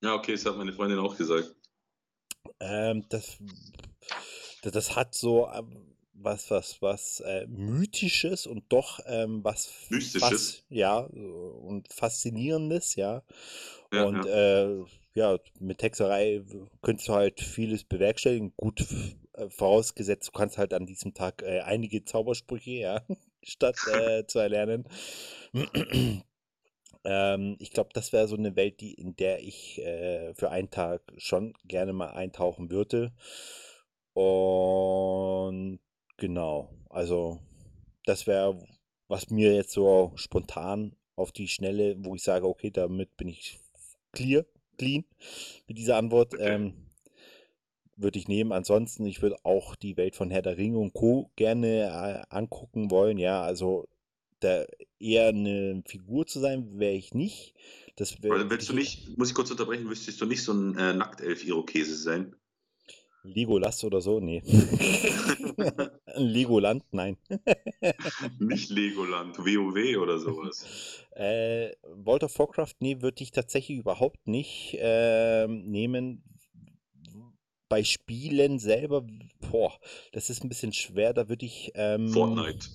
Ja, 0.02 0.16
okay, 0.16 0.32
das 0.32 0.46
hat 0.46 0.58
meine 0.58 0.74
Freundin 0.74 0.98
auch 0.98 1.16
gesagt. 1.16 1.54
Ähm, 2.60 3.06
das, 3.10 3.38
das, 4.64 4.96
hat 4.96 5.14
so 5.14 5.50
ähm, 5.54 5.96
was, 6.14 6.50
was, 6.50 6.82
was 6.82 7.20
äh, 7.20 7.46
Mythisches 7.48 8.48
und 8.48 8.64
doch 8.70 9.00
ähm, 9.06 9.44
was 9.44 9.72
Mystisches? 9.90 10.64
ja, 10.70 11.00
und 11.00 11.92
Faszinierendes, 11.92 12.96
ja. 12.96 13.24
Ja, 13.92 14.06
und 14.06 14.26
Äh, 14.26 14.86
ja, 15.14 15.38
mit 15.60 15.84
Hexerei 15.84 16.42
könntest 16.82 17.10
du 17.10 17.14
halt 17.14 17.42
vieles 17.42 17.84
bewerkstelligen. 17.84 18.54
Gut, 18.56 18.86
äh, 19.34 19.50
vorausgesetzt, 19.50 20.30
du 20.30 20.32
kannst 20.32 20.58
halt 20.58 20.74
an 20.74 20.86
diesem 20.86 21.14
Tag 21.14 21.42
äh, 21.44 21.62
einige 21.62 22.06
Zaubersprüche, 22.06 22.72
ja, 22.72 23.02
statt 23.44 23.88
äh, 23.88 24.26
zu 24.28 24.40
erlernen. 24.40 24.86
Ähm, 27.04 27.56
ich 27.60 27.72
glaube, 27.72 27.90
das 27.94 28.14
wäre 28.14 28.28
so 28.28 28.36
eine 28.36 28.56
Welt, 28.56 28.80
die, 28.82 28.94
in 28.94 29.16
der 29.16 29.42
ich 29.42 29.80
äh, 29.82 30.34
für 30.36 30.52
einen 30.52 30.70
Tag 30.70 31.02
schon 31.18 31.54
gerne 31.66 31.94
mal 31.94 32.12
eintauchen 32.12 32.70
würde. 32.70 33.12
Und 34.14 35.80
genau, 36.18 36.70
also 36.90 37.40
das 38.06 38.28
wäre, 38.28 38.58
was 39.08 39.30
mir 39.30 39.54
jetzt 39.56 39.72
so 39.72 40.12
spontan 40.16 40.96
auf 41.16 41.32
die 41.32 41.48
Schnelle, 41.48 41.96
wo 42.04 42.16
ich 42.16 42.24
sage, 42.24 42.48
okay, 42.48 42.72
damit 42.72 43.16
bin 43.18 43.30
ich 43.30 43.60
clear, 44.12 44.46
clean 44.78 45.06
mit 45.68 45.78
dieser 45.78 45.98
Antwort, 45.98 46.34
Okay. 46.34 46.56
ähm, 46.56 46.91
würde 48.02 48.20
ich 48.20 48.28
nehmen. 48.28 48.52
Ansonsten, 48.52 49.06
ich 49.06 49.22
würde 49.22 49.38
auch 49.44 49.76
die 49.76 49.98
Welt 49.98 50.16
von 50.16 50.30
Herr 50.30 50.42
der 50.42 50.58
Ringe 50.58 50.78
und 50.78 50.94
Co. 50.94 51.32
gerne 51.36 52.26
äh, 52.30 52.36
angucken 52.36 52.92
wollen. 52.92 53.18
Ja, 53.18 53.42
also 53.42 53.88
da 54.40 54.66
eher 55.00 55.30
eine 55.30 55.84
Figur 55.86 56.26
zu 56.26 56.40
sein, 56.40 56.80
wäre 56.80 56.94
ich 56.94 57.14
nicht. 57.14 57.54
Das 57.96 58.22
wär, 58.24 58.50
willst 58.50 58.70
du 58.70 58.74
nicht, 58.74 59.18
muss 59.18 59.30
ich 59.30 59.36
kurz 59.36 59.52
unterbrechen, 59.52 59.86
müsstest 59.86 60.20
du 60.22 60.26
nicht 60.26 60.44
so 60.44 60.54
ein 60.54 60.78
äh, 60.78 60.94
Nacktelf-Irokese 60.94 61.96
sein? 61.96 62.36
Legolas 63.24 63.84
oder 63.84 64.02
so? 64.02 64.20
Nee. 64.20 64.42
Legoland? 66.16 66.84
Nein. 66.92 67.18
nicht 68.40 68.70
Legoland, 68.72 69.38
WoW 69.38 69.98
oder 70.02 70.18
sowas. 70.18 70.66
Äh, 71.12 71.72
World 71.84 72.24
of 72.24 72.40
Warcraft, 72.40 72.76
nee, 72.80 73.02
würde 73.02 73.22
ich 73.22 73.32
tatsächlich 73.32 73.78
überhaupt 73.78 74.28
nicht 74.28 74.78
ähm, 74.80 75.70
nehmen. 75.70 76.24
Bei 77.72 77.86
Spielen 77.86 78.60
selber, 78.60 79.08
boah, 79.50 79.72
das 80.12 80.30
ist 80.30 80.44
ein 80.44 80.50
bisschen 80.50 80.74
schwer, 80.74 81.14
da 81.14 81.30
würde 81.30 81.46
ich. 81.46 81.72
Ähm, 81.76 82.10
Fortnite. 82.10 82.68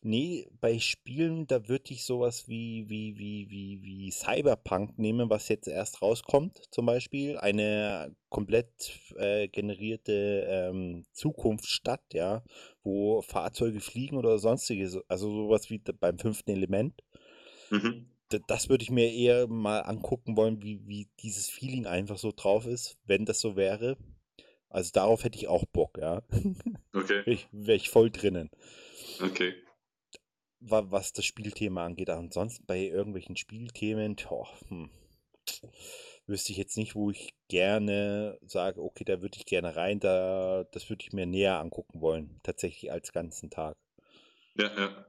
Nee, 0.00 0.48
bei 0.62 0.78
Spielen, 0.78 1.46
da 1.46 1.68
würde 1.68 1.92
ich 1.92 2.04
sowas 2.04 2.48
wie, 2.48 2.88
wie, 2.88 3.18
wie, 3.18 3.50
wie, 3.50 3.82
wie 3.82 4.10
Cyberpunk 4.10 4.98
nehmen, 4.98 5.28
was 5.28 5.50
jetzt 5.50 5.68
erst 5.68 6.00
rauskommt, 6.00 6.62
zum 6.70 6.86
Beispiel. 6.86 7.36
Eine 7.36 8.16
komplett 8.30 8.98
äh, 9.16 9.46
generierte 9.48 10.46
ähm, 10.48 11.04
Zukunftsstadt, 11.12 12.14
ja, 12.14 12.42
wo 12.82 13.20
Fahrzeuge 13.20 13.80
fliegen 13.80 14.16
oder 14.16 14.38
sonstiges, 14.38 14.96
also 15.06 15.30
sowas 15.30 15.68
wie 15.68 15.78
beim 15.78 16.18
fünften 16.18 16.52
Element. 16.52 16.94
Mhm. 17.68 18.06
Das 18.40 18.68
würde 18.68 18.82
ich 18.84 18.90
mir 18.90 19.12
eher 19.12 19.46
mal 19.48 19.80
angucken 19.80 20.36
wollen, 20.36 20.62
wie, 20.62 20.86
wie 20.86 21.08
dieses 21.20 21.48
Feeling 21.48 21.86
einfach 21.86 22.18
so 22.18 22.32
drauf 22.34 22.66
ist, 22.66 22.96
wenn 23.04 23.24
das 23.26 23.40
so 23.40 23.56
wäre. 23.56 23.96
Also 24.70 24.90
darauf 24.92 25.24
hätte 25.24 25.38
ich 25.38 25.48
auch 25.48 25.64
Bock, 25.66 25.98
ja. 25.98 26.22
Okay, 26.94 27.24
Wäre 27.24 27.34
ich, 27.36 27.48
wär 27.52 27.76
ich 27.76 27.90
voll 27.90 28.10
drinnen. 28.10 28.50
okay. 29.22 29.54
wa- 30.60 30.90
was 30.90 31.12
das 31.12 31.26
Spielthema 31.26 31.84
angeht. 31.84 32.08
Ansonsten 32.08 32.64
bei 32.64 32.78
irgendwelchen 32.78 33.36
Spielthemen, 33.36 34.16
tja, 34.16 34.44
hm, 34.68 34.90
wüsste 36.26 36.52
ich 36.52 36.58
jetzt 36.58 36.76
nicht, 36.76 36.94
wo 36.94 37.10
ich 37.10 37.34
gerne 37.48 38.38
sage, 38.42 38.82
okay, 38.82 39.04
da 39.04 39.20
würde 39.22 39.36
ich 39.38 39.46
gerne 39.46 39.76
rein, 39.76 40.00
da, 40.00 40.64
das 40.72 40.88
würde 40.88 41.04
ich 41.04 41.12
mir 41.12 41.26
näher 41.26 41.58
angucken 41.58 42.00
wollen, 42.00 42.40
tatsächlich 42.42 42.90
als 42.92 43.12
ganzen 43.12 43.50
Tag. 43.50 43.76
Ja, 44.54 44.68
ja. 44.76 45.06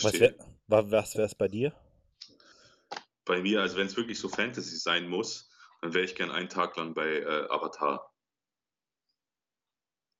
Was 0.00 0.12
Verstehe. 0.12 0.20
wäre 0.20 0.36
was 0.66 1.16
wär's 1.16 1.34
bei 1.34 1.48
dir? 1.48 1.72
Bei 3.28 3.40
mir, 3.40 3.60
also 3.60 3.76
wenn 3.76 3.86
es 3.86 3.96
wirklich 3.96 4.18
so 4.18 4.28
Fantasy 4.28 4.76
sein 4.76 5.08
muss, 5.08 5.50
dann 5.82 5.94
wäre 5.94 6.04
ich 6.04 6.16
gern 6.16 6.30
einen 6.30 6.48
Tag 6.48 6.76
lang 6.76 6.94
bei 6.94 7.20
äh, 7.20 7.46
Avatar. 7.50 8.10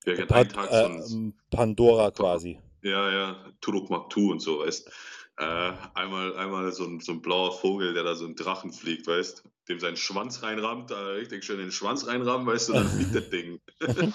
Wäre 0.05 0.19
gern 0.19 0.31
einen 0.31 0.49
Tag 0.51 0.71
äh, 0.71 1.03
so 1.03 1.17
ein, 1.17 1.23
ähm, 1.25 1.35
Pandora 1.51 2.11
quasi. 2.11 2.61
ja, 2.83 3.11
ja, 3.11 3.53
Turok 3.61 3.91
Maktu 3.91 4.31
und 4.31 4.41
so, 4.41 4.61
weißt 4.61 4.91
äh, 5.39 5.73
einmal, 5.95 6.37
einmal 6.37 6.71
so 6.73 6.85
ein, 6.85 7.01
so 7.01 7.13
ein 7.13 7.23
blauer 7.23 7.53
Vogel, 7.53 7.95
der 7.95 8.03
da 8.05 8.15
so 8.15 8.27
ein 8.27 8.35
Drachen 8.35 8.73
fliegt, 8.73 9.07
weißt 9.07 9.45
dem 9.69 9.81
seinen 9.81 9.97
Schwanz 9.97 10.43
reinrammt, 10.43 10.91
da 10.91 11.13
richtig 11.13 11.45
schön 11.45 11.59
den 11.59 11.73
Schwanz 11.73 12.07
reinrammen, 12.07 12.47
weißt 12.47 12.69
du, 12.69 12.73
dann 12.75 12.89
fliegt 12.89 13.15
das 13.15 13.31
Ding. 13.31 13.61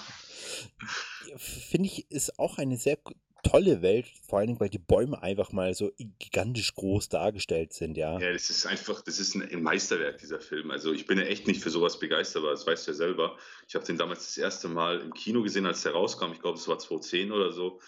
Finde 1.36 1.88
ich, 1.88 2.10
ist 2.10 2.38
auch 2.38 2.58
eine 2.58 2.76
sehr 2.76 2.98
tolle 3.44 3.82
Welt, 3.82 4.06
vor 4.26 4.38
allen 4.38 4.48
Dingen, 4.48 4.60
weil 4.60 4.68
die 4.68 4.78
Bäume 4.78 5.22
einfach 5.22 5.52
mal 5.52 5.74
so 5.74 5.92
gigantisch 6.18 6.74
groß 6.74 7.08
dargestellt 7.08 7.72
sind, 7.72 7.96
ja. 7.96 8.18
Ja, 8.18 8.32
das 8.32 8.50
ist 8.50 8.66
einfach, 8.66 9.02
das 9.02 9.20
ist 9.20 9.36
ein, 9.36 9.62
Meisterwerk, 9.62 10.18
dieser 10.18 10.40
Film. 10.40 10.70
Also 10.72 10.92
ich 10.92 11.06
bin 11.06 11.18
ja 11.18 11.24
echt 11.24 11.46
nicht 11.46 11.62
für 11.62 11.70
sowas 11.70 11.98
begeistert, 12.00 12.42
aber 12.42 12.50
das 12.50 12.66
weißt 12.66 12.86
du 12.86 12.90
ja 12.90 12.96
selber. 12.96 13.36
Ich 13.68 13.74
habe 13.76 13.84
den 13.84 13.96
damals 13.96 14.26
das 14.26 14.36
erste 14.36 14.68
Mal 14.68 15.00
im 15.00 15.14
Kino 15.14 15.42
gesehen, 15.42 15.66
als 15.66 15.82
der 15.82 15.92
rauskam. 15.92 16.32
Ich 16.32 16.40
glaube, 16.40 16.58
es 16.58 16.66
war 16.66 16.78
2010 16.78 17.30
oder 17.30 17.52
so. 17.52 17.80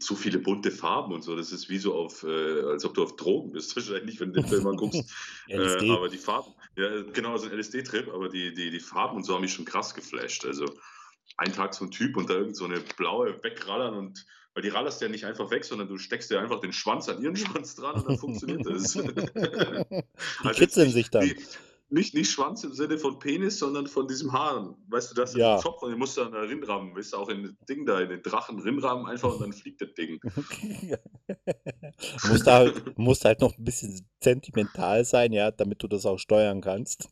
So 0.00 0.14
viele 0.14 0.38
bunte 0.38 0.70
Farben 0.70 1.12
und 1.12 1.22
so. 1.22 1.36
Das 1.36 1.52
ist 1.52 1.68
wie 1.68 1.78
so 1.78 1.94
auf, 1.94 2.22
äh, 2.22 2.62
als 2.62 2.84
ob 2.84 2.94
du 2.94 3.02
auf 3.02 3.16
Drogen 3.16 3.52
bist, 3.52 3.74
wahrscheinlich, 3.76 4.20
wenn 4.20 4.32
du 4.32 4.40
den 4.42 4.48
Film 4.48 4.64
mal 4.64 4.76
guckst. 4.76 5.10
LSD. 5.48 5.86
Äh, 5.88 5.90
aber 5.90 6.08
die 6.08 6.18
Farben, 6.18 6.52
ja, 6.76 7.02
genau, 7.02 7.32
also 7.32 7.46
ein 7.46 7.58
LSD-Trip, 7.58 8.08
aber 8.08 8.28
die, 8.28 8.52
die, 8.52 8.70
die 8.70 8.80
Farben 8.80 9.16
und 9.16 9.24
so 9.24 9.34
haben 9.34 9.42
mich 9.42 9.52
schon 9.52 9.64
krass 9.64 9.94
geflasht. 9.94 10.44
Also 10.44 10.66
ein 11.36 11.52
Tag 11.52 11.74
so 11.74 11.84
ein 11.84 11.90
Typ 11.90 12.16
und 12.16 12.30
da 12.30 12.34
irgend 12.34 12.56
so 12.56 12.64
eine 12.64 12.80
blaue 12.96 13.42
wegrallern 13.42 13.94
und 13.94 14.26
weil 14.54 14.62
die 14.62 14.68
rallerst 14.68 15.02
ja 15.02 15.08
nicht 15.08 15.24
einfach 15.24 15.50
weg, 15.50 15.64
sondern 15.64 15.88
du 15.88 15.98
steckst 15.98 16.30
dir 16.30 16.40
einfach 16.40 16.60
den 16.60 16.72
Schwanz 16.72 17.08
an 17.08 17.20
ihren 17.22 17.36
Schwanz 17.36 17.74
dran 17.74 17.96
und 17.96 18.08
dann 18.08 18.18
funktioniert 18.18 18.64
das. 18.66 18.92
Die 18.92 19.00
Also 20.44 20.58
kitzeln 20.58 20.90
sich 20.90 21.10
dann. 21.10 21.24
Nicht, 21.24 21.58
nicht, 21.90 22.14
nicht 22.14 22.30
Schwanz 22.30 22.64
im 22.64 22.72
Sinne 22.72 22.98
von 22.98 23.18
Penis, 23.18 23.58
sondern 23.58 23.86
von 23.86 24.08
diesem 24.08 24.32
Haaren. 24.32 24.74
Weißt 24.88 25.10
du, 25.10 25.14
das 25.14 25.30
ist 25.30 25.36
Ja. 25.36 25.56
ein 25.56 25.60
Zopf 25.60 25.82
und 25.82 25.90
den 25.90 25.98
musst 25.98 26.16
du 26.16 26.22
an 26.22 26.32
der 26.32 26.48
Rinrahmen, 26.48 26.96
weißt 26.96 27.12
du, 27.12 27.16
auch 27.18 27.28
in 27.28 27.42
das 27.44 27.52
Ding 27.68 27.84
da, 27.84 28.00
in 28.00 28.08
den 28.08 28.22
Drachen 28.22 28.58
Rinrahmen 28.58 29.06
einfach 29.06 29.32
und 29.34 29.40
dann 29.42 29.52
fliegt 29.52 29.80
das 29.82 29.92
Ding. 29.94 30.18
Du 32.22 32.28
musst 32.28 32.46
halt, 32.46 32.98
musst 32.98 33.24
halt 33.24 33.40
noch 33.40 33.56
ein 33.56 33.64
bisschen 33.64 34.06
sentimental 34.22 35.04
sein, 35.04 35.32
ja, 35.32 35.50
damit 35.50 35.82
du 35.82 35.88
das 35.88 36.06
auch 36.06 36.18
steuern 36.18 36.60
kannst. 36.60 37.08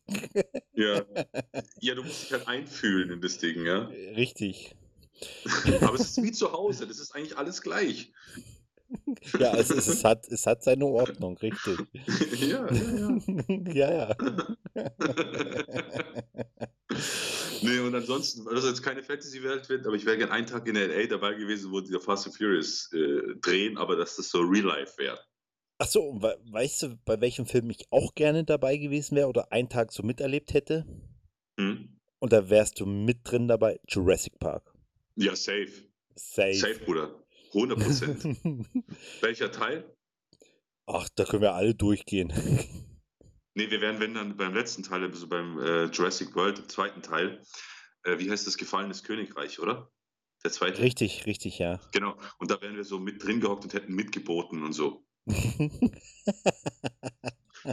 Ja. 0.75 1.03
ja, 1.81 1.95
du 1.95 2.03
musst 2.03 2.25
dich 2.25 2.33
halt 2.33 2.49
einfühlen 2.49 3.11
in 3.11 3.21
das 3.21 3.39
Ding, 3.39 3.65
ja. 3.65 3.89
Richtig. 4.17 4.75
Aber 5.83 5.95
es 5.95 6.03
ist 6.03 6.23
wie 6.23 6.33
zu 6.33 6.53
Hause, 6.53 6.87
das 6.87 6.99
ist 6.99 7.15
eigentlich 7.15 7.37
alles 7.37 7.63
gleich. 7.63 8.13
Ja, 9.39 9.55
es, 9.57 9.71
es, 9.71 9.89
es, 9.89 10.05
hat, 10.05 10.29
es 10.29 10.47
hat 10.47 10.63
seine 10.63 10.85
Ordnung, 10.85 11.39
richtig. 11.39 11.79
ja, 12.41 12.71
ja, 12.71 13.19
ja, 13.73 13.93
ja. 13.93 14.17
Nee, 17.63 17.79
und 17.79 17.95
ansonsten, 17.95 18.45
dass 18.45 18.65
jetzt 18.65 18.83
keine 18.83 19.03
Fantasy-Welt 19.03 19.69
wird, 19.69 19.87
aber 19.87 19.97
ich 19.97 20.05
wäre 20.05 20.19
gerne 20.19 20.33
einen 20.33 20.47
Tag 20.47 20.67
in 20.67 20.77
L.A. 20.77 21.07
dabei 21.07 21.35
gewesen, 21.35 21.73
wo 21.73 21.81
die 21.81 21.99
Fast 22.01 22.27
and 22.27 22.37
Furious 22.37 22.91
äh, 22.93 23.37
drehen, 23.41 23.79
aber 23.79 23.97
dass 23.97 24.17
das 24.17 24.29
so 24.31 24.41
Real 24.41 24.67
Life 24.67 24.99
wäre. 24.99 25.19
Achso, 25.79 26.21
we 26.21 26.37
weißt 26.51 26.83
du, 26.83 26.97
bei 27.05 27.21
welchem 27.21 27.47
Film 27.47 27.71
ich 27.71 27.87
auch 27.91 28.15
gerne 28.15 28.45
dabei 28.45 28.77
gewesen 28.77 29.17
wäre 29.17 29.29
oder 29.29 29.51
einen 29.53 29.69
Tag 29.69 29.93
so 29.93 30.03
miterlebt 30.03 30.55
hätte? 30.55 30.87
Hm? 31.59 31.99
Und 32.19 32.33
da 32.33 32.49
wärst 32.51 32.79
du 32.79 32.87
mit 32.87 33.21
drin 33.25 33.49
dabei? 33.49 33.81
Jurassic 33.89 34.39
Park. 34.39 34.72
Ja, 35.17 35.37
safe. 35.37 35.91
Safe. 36.15 36.55
Safe, 36.55 36.79
Bruder. 36.85 37.23
100 37.55 37.79
Prozent. 37.79 38.25
Welcher 39.21 39.53
Teil? 39.53 39.85
Ach, 40.87 41.09
da 41.15 41.25
können 41.25 41.43
wir 41.43 41.55
alle 41.55 41.75
durchgehen. 41.75 42.33
Nee, 43.55 43.71
wir 43.71 43.83
wären, 43.83 44.01
wenn 44.01 44.15
dann 44.15 44.39
beim 44.39 44.55
letzten 44.55 44.83
Teil, 44.83 45.05
also 45.05 45.29
beim 45.29 45.59
äh, 45.59 45.85
Jurassic 45.85 46.35
World, 46.35 46.59
im 46.59 46.71
zweiten 46.71 47.03
Teil, 47.03 47.43
äh, 48.05 48.19
wie 48.19 48.31
heißt 48.31 48.47
das, 48.47 48.57
Gefallenes 48.57 49.03
Königreich, 49.03 49.61
oder? 49.61 49.93
Der 50.43 50.51
zweite? 50.51 50.81
richtig, 50.81 51.27
richtig, 51.27 51.59
ja. 51.59 51.79
Genau. 51.93 52.17
Und 52.39 52.51
da 52.51 52.63
wären 52.63 52.77
wir 52.77 52.85
so 52.85 52.99
mit 52.99 53.23
drin 53.23 53.41
gehockt 53.41 53.65
und 53.65 53.75
hätten 53.75 53.93
mitgeboten 53.93 54.63
und 54.63 54.73
so. 54.73 55.05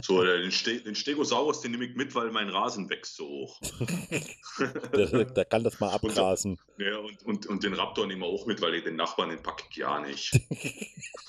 So, 0.02 0.22
äh, 0.22 0.40
den, 0.42 0.50
Ste 0.50 0.80
den 0.80 0.94
Stegosaurus, 0.94 1.60
den 1.62 1.72
nehme 1.72 1.84
ich 1.84 1.96
mit, 1.96 2.14
weil 2.14 2.30
mein 2.30 2.48
Rasen 2.48 2.88
wächst 2.90 3.16
so 3.16 3.26
hoch. 3.26 3.60
da, 4.92 5.24
da 5.24 5.44
kann 5.44 5.64
das 5.64 5.80
mal 5.80 5.88
Und 5.88 6.10
abgrasen. 6.10 6.58
Ja, 6.78 6.98
und, 6.98 7.22
und, 7.24 7.46
und 7.46 7.64
den 7.64 7.74
Raptor 7.74 8.06
nehmen 8.06 8.22
wir 8.22 8.28
auch 8.28 8.46
mit, 8.46 8.60
weil 8.60 8.80
den 8.80 8.96
Nachbarn 8.96 9.30
den 9.30 9.42
packe 9.42 9.64
ich 9.70 9.76
ja 9.76 10.00
nicht. 10.00 10.32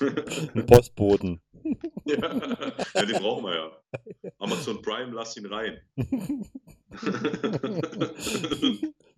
Ein 0.00 0.66
Postboten. 0.66 1.40
ja. 2.04 2.16
ja, 2.94 3.04
den 3.04 3.20
brauchen 3.20 3.44
wir 3.44 3.54
ja. 3.54 4.32
Amazon 4.38 4.80
Prime, 4.82 5.12
lass 5.12 5.36
ihn 5.36 5.46
rein. 5.46 5.80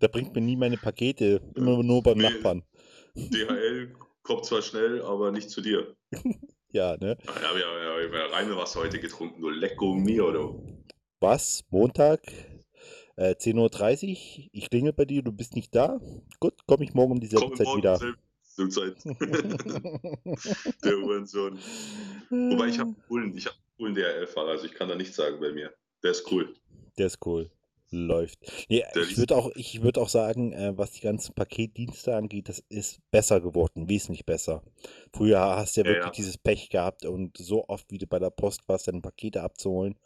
Der 0.00 0.08
bringt 0.08 0.34
mir 0.34 0.40
nie 0.40 0.56
meine 0.56 0.76
Pakete, 0.76 1.40
immer 1.54 1.82
nur 1.82 2.02
beim 2.02 2.18
Nee. 2.18 2.30
Nachbarn. 2.30 2.62
DHL 3.14 3.94
kommt 4.22 4.44
zwar 4.44 4.62
schnell, 4.62 5.02
aber 5.02 5.30
nicht 5.30 5.50
zu 5.50 5.60
dir. 5.60 5.96
Ja, 6.74 6.96
ne? 6.96 7.16
Ja, 7.24 7.56
ja, 7.56 8.00
ja, 8.00 8.26
reine 8.32 8.56
Wasser 8.56 8.80
heute 8.80 8.98
getrunken, 8.98 9.40
du 9.40 9.48
Lecco 9.48 9.94
mio, 9.94 10.32
du. 10.32 10.82
Was? 11.20 11.62
Montag? 11.70 12.20
Äh, 13.14 13.36
10.30 13.36 14.10
Uhr? 14.10 14.48
Ich 14.50 14.70
klingel 14.70 14.92
bei 14.92 15.04
dir, 15.04 15.22
du 15.22 15.30
bist 15.30 15.54
nicht 15.54 15.72
da? 15.72 16.00
Gut, 16.40 16.66
komme 16.66 16.82
ich 16.82 16.92
morgen 16.92 17.12
um 17.12 17.20
dieselbe 17.20 17.46
Komm 17.46 17.54
Zeit 17.54 17.66
morgen 17.66 17.78
wieder. 17.78 17.94
zur 17.94 18.16
selben 18.42 18.70
Zeit. 18.72 18.96
Der 20.84 20.98
Uhrensohn. 20.98 21.60
Wobei 22.30 22.66
ich 22.66 22.80
habe 22.80 22.88
einen 22.90 23.02
coolen, 23.06 23.36
ich 23.36 23.46
hab 23.46 23.52
einen 23.54 23.76
coolen 23.76 23.94
DHL-Fahrer, 23.94 24.50
also 24.50 24.66
ich 24.66 24.74
kann 24.74 24.88
da 24.88 24.96
nichts 24.96 25.14
sagen 25.14 25.38
bei 25.38 25.52
mir. 25.52 25.72
Der 26.02 26.10
ist 26.10 26.28
cool. 26.32 26.56
Der 26.98 27.06
ist 27.06 27.24
cool. 27.24 27.52
Läuft. 27.94 28.38
Nee, 28.68 28.84
ich 29.08 29.16
würde 29.16 29.36
auch, 29.36 29.50
ich 29.54 29.82
würde 29.82 30.00
auch 30.00 30.08
sagen, 30.08 30.52
äh, 30.52 30.76
was 30.76 30.92
die 30.92 31.00
ganzen 31.00 31.34
Paketdienste 31.34 32.16
angeht, 32.16 32.48
das 32.48 32.58
ist 32.68 32.98
besser 33.12 33.40
geworden, 33.40 33.88
wesentlich 33.88 34.26
besser. 34.26 34.62
Früher 35.12 35.38
hast 35.40 35.76
du 35.76 35.82
ja 35.82 35.86
Ja, 35.86 35.92
wirklich 35.92 36.06
ja. 36.06 36.10
dieses 36.10 36.38
Pech 36.38 36.70
gehabt 36.70 37.04
und 37.04 37.36
so 37.38 37.68
oft, 37.68 37.90
wie 37.90 37.98
du 37.98 38.06
bei 38.06 38.18
der 38.18 38.30
Post 38.30 38.68
warst, 38.68 38.88
deine 38.88 39.00
Pakete 39.00 39.42
abzuholen. 39.42 39.96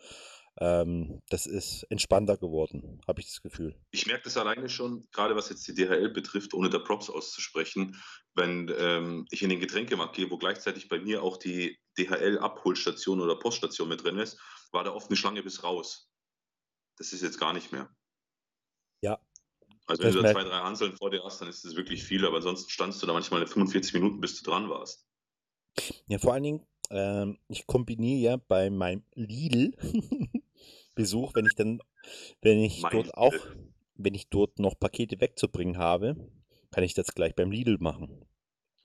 Ähm, 0.60 1.22
das 1.30 1.46
ist 1.46 1.84
entspannter 1.84 2.36
geworden, 2.36 3.00
habe 3.06 3.20
ich 3.20 3.28
das 3.28 3.40
Gefühl. 3.42 3.76
Ich 3.92 4.06
merke 4.06 4.24
das 4.24 4.36
alleine 4.36 4.68
schon, 4.68 5.06
gerade 5.12 5.36
was 5.36 5.50
jetzt 5.50 5.68
die 5.68 5.74
DHL 5.74 6.10
betrifft, 6.10 6.52
ohne 6.52 6.68
da 6.68 6.80
Props 6.80 7.08
auszusprechen, 7.08 7.96
wenn 8.34 8.70
ähm, 8.76 9.26
ich 9.30 9.42
in 9.42 9.50
den 9.50 9.60
Getränkemarkt 9.60 10.16
gehe, 10.16 10.30
wo 10.30 10.36
gleichzeitig 10.36 10.88
bei 10.88 10.98
mir 10.98 11.22
auch 11.22 11.36
die 11.36 11.78
DHL-Abholstation 11.96 13.20
oder 13.20 13.36
Poststation 13.38 13.88
mit 13.88 14.02
drin 14.02 14.18
ist, 14.18 14.38
war 14.72 14.82
da 14.82 14.92
oft 14.92 15.08
eine 15.08 15.16
Schlange 15.16 15.42
bis 15.42 15.62
raus. 15.62 16.10
Das 16.98 17.12
ist 17.12 17.22
jetzt 17.22 17.38
gar 17.38 17.52
nicht 17.52 17.72
mehr. 17.72 17.88
Ja. 19.00 19.20
Also 19.86 20.02
wenn 20.02 20.12
du 20.12 20.22
da 20.22 20.32
zwei, 20.32 20.44
drei 20.44 20.58
Hanseln 20.58 20.96
vor 20.96 21.10
dir 21.10 21.22
hast, 21.24 21.40
dann 21.40 21.48
ist 21.48 21.64
das 21.64 21.76
wirklich 21.76 22.04
viel, 22.04 22.26
aber 22.26 22.36
ansonsten 22.36 22.68
standst 22.70 23.02
du 23.02 23.06
da 23.06 23.14
manchmal 23.14 23.46
45 23.46 23.94
Minuten, 23.94 24.20
bis 24.20 24.40
du 24.40 24.50
dran 24.50 24.68
warst. 24.68 25.06
Ja, 26.06 26.18
vor 26.18 26.34
allen 26.34 26.42
Dingen, 26.42 26.66
ähm, 26.90 27.38
ich 27.48 27.66
kombiniere 27.66 28.18
ja 28.20 28.36
bei 28.36 28.68
meinem 28.68 29.04
Lidl-Besuch, 29.14 29.74
wenn 31.34 31.46
ich 31.46 31.54
dann, 31.54 31.80
wenn 32.42 32.58
ich 32.58 32.82
Mein 32.82 32.92
dort 32.92 33.14
auch, 33.14 33.34
wenn 33.94 34.14
ich 34.14 34.28
dort 34.28 34.58
noch 34.58 34.78
Pakete 34.78 35.20
wegzubringen 35.20 35.78
habe, 35.78 36.16
kann 36.70 36.84
ich 36.84 36.94
das 36.94 37.14
gleich 37.14 37.34
beim 37.34 37.50
Lidl 37.50 37.78
machen. 37.78 38.26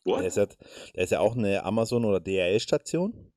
Da 0.05 0.21
ist 0.21 0.37
What? 0.37 0.51
ja, 0.51 0.57
da 0.93 1.01
ist 1.01 1.11
ja 1.11 1.19
auch 1.19 1.35
eine 1.35 1.63
Amazon- 1.63 2.05
oder 2.05 2.19
DHL-Station. 2.19 3.31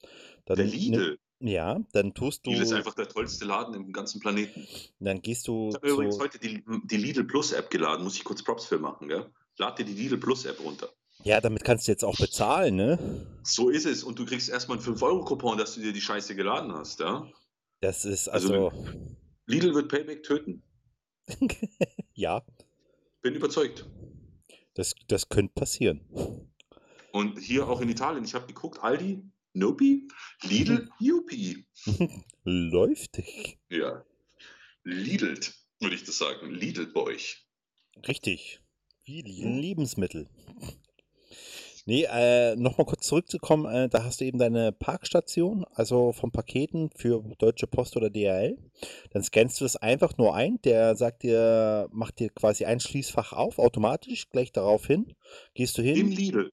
Dann, 0.45 0.57
Der 0.57 0.67
Lidl. 0.67 1.19
Ja, 1.47 1.79
dann 1.93 2.15
tust 2.15 2.47
du, 2.47 2.51
Lidl 2.51 2.63
ist 2.63 2.73
einfach 2.73 2.95
der 2.95 3.09
tollste 3.09 3.45
Laden 3.45 3.75
im 3.75 3.93
ganzen 3.93 4.21
Planeten. 4.21 4.67
dann 5.01 5.21
gehst 5.23 5.47
du 5.49 5.69
Ich 5.71 5.75
habe 5.77 5.89
übrigens 5.89 6.19
heute 6.19 6.39
die, 6.39 6.65
die 6.85 6.97
Lidl 6.97 7.25
Plus 7.25 7.53
App 7.53 7.71
geladen, 7.71 8.05
muss 8.05 8.17
ich 8.17 8.25
kurz 8.25 8.43
Props 8.43 8.67
für 8.67 8.79
machen, 8.79 9.09
gell? 9.09 9.31
Lad 9.59 9.79
dir 9.79 9.85
die 9.85 9.95
Lidl 9.95 10.19
Plus 10.19 10.45
App 10.45 10.61
runter. 10.63 10.89
ja, 11.25 11.41
damit 11.41 11.65
kannst 11.65 11.87
du 11.89 11.93
jetzt 11.93 12.05
auch 12.05 12.17
bezahlen, 12.17 12.77
ne? 12.77 12.99
So 13.43 13.71
ist 13.71 13.87
es. 13.87 14.05
Und 14.05 14.19
du 14.19 14.27
kriegst 14.27 14.49
erstmal 14.49 14.79
einen 14.79 14.87
5-Euro-Coupon, 14.87 15.57
dass 15.59 15.75
du 15.75 15.81
dir 15.81 15.93
die 15.93 16.01
Scheiße 16.01 16.35
geladen 16.35 16.73
hast, 16.73 17.01
ja? 17.01 17.27
Das 17.81 18.05
ist 18.05 18.29
Also, 18.29 18.69
also, 18.71 18.85
Lidl 19.47 19.75
wird 19.75 19.89
Payback 19.89 20.23
töten. 20.23 20.63
ja, 22.15 22.43
Bin 23.23 23.35
überzeugt. 23.35 23.87
das, 24.75 24.95
das 25.09 25.29
könnte 25.29 25.55
passieren. 25.55 26.01
Und 27.13 27.39
hier 27.39 27.67
auch 27.69 27.81
in 27.81 27.89
Italien, 27.89 28.25
ich 28.25 28.35
habe 28.35 28.47
geguckt, 28.47 28.79
Aldi, 28.83 29.23
Nopi, 29.57 30.07
Lidl, 30.43 30.91
Jupi. 31.01 31.65
Läuft. 32.45 33.23
Ja. 33.71 34.05
Lidlt, 34.85 35.55
würde 35.81 35.95
ich 35.95 36.05
das 36.05 36.19
sagen. 36.19 36.51
Lidl 36.51 36.87
bei 36.93 37.01
euch. 37.01 37.47
Richtig. 38.07 38.61
Wie 39.05 39.23
Mhm. 39.23 39.59
Lebensmittel. 39.59 40.29
Nee, 41.87 42.03
äh, 42.11 42.55
nochmal 42.57 42.85
kurz 42.85 43.07
zurückzukommen, 43.07 43.65
äh, 43.73 43.89
da 43.89 44.05
hast 44.05 44.21
du 44.21 44.25
eben 44.27 44.39
deine 44.39 44.73
Parkstation, 44.73 45.65
also 45.73 46.13
von 46.13 46.33
Paketen 46.33 46.91
für 46.95 47.23
Deutsche 47.39 47.67
Post 47.69 47.97
oder 47.97 48.11
DHL. 48.11 48.59
Dann 49.11 49.23
scannst 49.23 49.61
du 49.61 49.65
das 49.65 49.77
einfach 49.77 50.19
nur 50.19 50.35
ein, 50.35 50.61
der 50.63 50.97
sagt 50.97 51.23
dir, 51.23 51.89
macht 51.93 52.19
dir 52.19 52.29
quasi 52.29 52.65
ein 52.67 52.81
Schließfach 52.81 53.33
auf, 53.33 53.59
automatisch, 53.59 54.29
gleich 54.29 54.53
darauf 54.53 54.87
hin. 54.87 55.15
Gehst 55.55 55.79
du 55.79 55.83
Im 55.83 55.95
hin? 55.95 56.11
Lidl. 56.11 56.51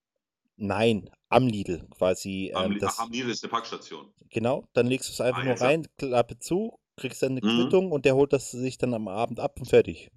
Nein, 0.56 1.10
am 1.34 1.46
Lidl 1.46 1.86
quasi. 1.90 2.52
Am, 2.54 2.72
Ähm, 2.72 2.78
das, 2.78 2.96
Ach, 2.98 3.04
am 3.04 3.10
Lidl 3.12 3.30
ist 3.30 3.42
eine 3.44 3.50
Packstation. 3.50 4.12
genau, 4.30 4.66
dann 4.72 4.86
legst 4.86 5.08
du 5.08 5.12
es 5.12 5.20
einfach 5.20 5.42
Ah, 5.42 5.44
nur 5.44 5.60
rein, 5.60 5.86
Klappe 5.98 6.38
zu, 6.38 6.78
kriegst 6.96 7.22
dann 7.22 7.32
eine 7.32 7.40
Mhm. 7.46 7.62
Quittung 7.64 7.92
und 7.92 8.04
der 8.04 8.14
holt 8.14 8.32
das 8.32 8.50
sich 8.50 8.78
dann 8.78 8.94
am 8.94 9.08
Abend 9.08 9.40
ab 9.40 9.58
und 9.58 9.66
fertig. 9.66 10.10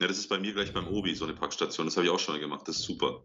Ja, 0.00 0.08
das 0.08 0.18
ist 0.18 0.28
bei 0.28 0.38
mir 0.38 0.52
gleich 0.52 0.72
beim 0.74 0.88
Obi, 0.88 1.14
so 1.14 1.24
eine 1.24 1.34
Packstation. 1.34 1.86
Das 1.86 1.96
habe 1.96 2.06
ich 2.06 2.12
auch 2.12 2.18
schon 2.18 2.34
mal 2.34 2.40
gemacht. 2.40 2.68
Das 2.68 2.76
ist 2.76 2.82
super. 2.84 3.22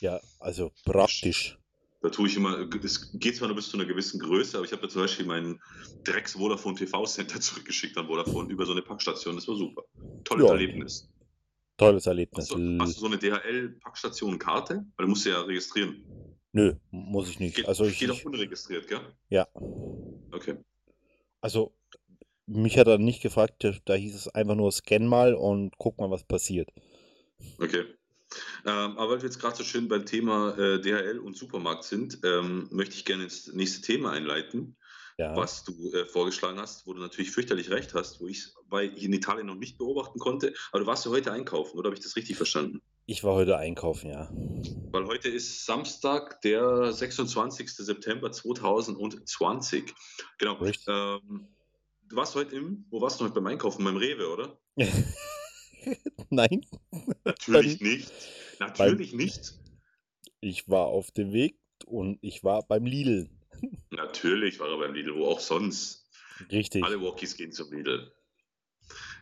Ja, 0.00 0.20
also 0.40 0.72
praktisch. 0.84 1.58
Da 2.00 2.10
tue 2.10 2.28
ich 2.28 2.36
immer, 2.36 2.58
es 2.84 3.12
geht 3.18 3.36
zwar 3.36 3.48
nur 3.48 3.56
bis 3.56 3.68
zu 3.70 3.76
einer 3.78 3.86
gewissen 3.86 4.20
Größe, 4.20 4.56
aber 4.58 4.66
ich 4.66 4.72
habe 4.72 4.82
da 4.82 4.88
zum 4.88 5.02
Beispiel 5.02 5.24
meinen 5.26 5.60
Drecks 6.04 6.32
Vodafone 6.32 6.76
TV 6.76 7.04
Center 7.06 7.40
zurückgeschickt 7.40 7.96
an 7.96 8.06
Vodafone 8.06 8.50
über 8.52 8.66
so 8.66 8.72
eine 8.72 8.82
Packstation. 8.82 9.34
Das 9.36 9.48
war 9.48 9.56
super. 9.56 9.82
Tolles 10.24 10.44
Ja. 10.46 10.52
Erlebnis. 10.52 11.08
Tolles 11.76 12.06
Erlebnis. 12.06 12.50
Hast 12.50 12.58
du, 12.58 12.78
hast 12.80 12.96
du 12.96 13.00
so 13.00 13.06
eine 13.06 13.18
DHL-Packstation-Karte? 13.18 14.84
Weil 14.96 15.06
du 15.06 15.10
musst 15.10 15.26
ja 15.26 15.40
registrieren. 15.42 16.04
Nö, 16.54 16.74
muss 16.92 17.28
ich 17.28 17.40
nicht. 17.40 17.56
Geht, 17.56 17.66
Also 17.68 17.84
ich, 17.84 17.98
geht 17.98 18.10
auch 18.10 18.24
unregistriert, 18.24 18.86
gell? 18.86 19.00
ja, 19.28 19.48
Okay. 20.32 20.56
also 21.40 21.72
mich 22.46 22.78
hat 22.78 22.88
er 22.88 22.98
nicht 22.98 23.22
gefragt, 23.22 23.66
da, 23.86 23.94
hieß 23.94 24.14
es 24.14 24.28
einfach 24.28 24.54
nur 24.54 24.70
scan 24.72 25.06
mal 25.06 25.34
und 25.34 25.72
guck 25.78 25.98
mal, 25.98 26.10
was 26.10 26.24
passiert. 26.24 26.70
Okay. 27.58 27.84
Ähm, 28.66 28.98
aber 28.98 29.10
weil 29.10 29.18
wir 29.18 29.24
jetzt 29.26 29.40
gerade 29.40 29.56
so 29.56 29.64
schön 29.64 29.88
beim 29.88 30.06
Thema 30.06 30.56
äh, 30.58 30.80
DHL 30.80 31.18
und 31.20 31.36
Supermarkt 31.36 31.84
sind, 31.84 32.20
ähm, 32.24 32.68
möchte 32.72 32.96
ich 32.96 33.04
gerne 33.04 33.24
ins 33.24 33.52
nächste 33.52 33.82
Thema 33.82 34.12
einleiten, 34.12 34.76
Ja, 35.18 35.34
was 35.36 35.64
du 35.64 35.92
äh, 35.92 36.06
vorgeschlagen 36.06 36.58
hast, 36.60 36.86
wo 36.86 36.94
du 36.94 37.00
natürlich 37.00 37.30
fürchterlich 37.32 37.70
recht 37.70 37.94
hast, 37.94 38.20
wo 38.20 38.28
ich 38.28 38.38
es 38.38 38.56
in 39.02 39.12
Italien 39.12 39.46
noch 39.46 39.56
nicht 39.56 39.78
beobachten 39.78 40.18
konnte. 40.20 40.54
Aber 40.72 40.80
du 40.80 40.86
warst 40.86 41.04
ja 41.06 41.10
heute 41.12 41.32
einkaufen, 41.32 41.78
oder 41.78 41.88
habe 41.88 41.96
ich 41.96 42.04
das 42.04 42.16
richtig 42.16 42.36
verstanden? 42.36 42.82
Ich 43.06 43.22
war 43.24 43.34
heute 43.34 43.58
einkaufen, 43.58 44.10
ja. 44.10 44.30
Weil 44.90 45.06
heute 45.06 45.28
ist 45.28 45.66
Samstag, 45.66 46.40
der 46.42 46.92
26. 46.92 47.70
September 47.70 48.32
2020. 48.32 49.92
Genau. 50.38 50.64
Ähm, 50.64 51.48
du 52.08 52.16
warst 52.16 52.34
heute 52.34 52.56
im, 52.56 52.86
wo 52.90 53.00
warst 53.00 53.20
du 53.20 53.24
heute 53.24 53.34
beim 53.34 53.46
Einkaufen? 53.46 53.84
Beim 53.84 53.96
Rewe, 53.96 54.28
oder? 54.30 54.58
Nein, 56.30 56.64
Natürlich 57.24 57.80
nicht. 57.80 58.10
Natürlich 58.58 59.12
nicht. 59.12 59.54
ich 60.40 60.68
war 60.68 60.86
auf 60.86 61.10
dem 61.10 61.32
Weg 61.32 61.58
und 61.84 62.18
ich 62.22 62.42
war 62.42 62.66
beim 62.66 62.86
Lidl. 62.86 63.28
Natürlich 63.90 64.58
war 64.60 64.68
er 64.68 64.78
beim 64.78 64.94
Lidl, 64.94 65.14
wo 65.14 65.26
auch 65.26 65.40
sonst. 65.40 66.08
Richtig. 66.50 66.82
Alle 66.82 67.00
Walkies 67.02 67.36
gehen 67.36 67.52
zum 67.52 67.70
Lidl. 67.70 68.12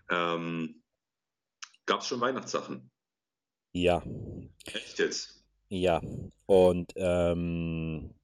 Ähm, 0.08 0.82
Gab 1.84 2.00
es 2.00 2.06
schon 2.06 2.20
Weihnachtssachen? 2.20 2.91
Ja, 3.72 4.02
Echt 4.66 4.98
jetzt? 4.98 5.42
ja. 5.68 6.02
Und 6.46 6.92
ähm, 6.96 8.14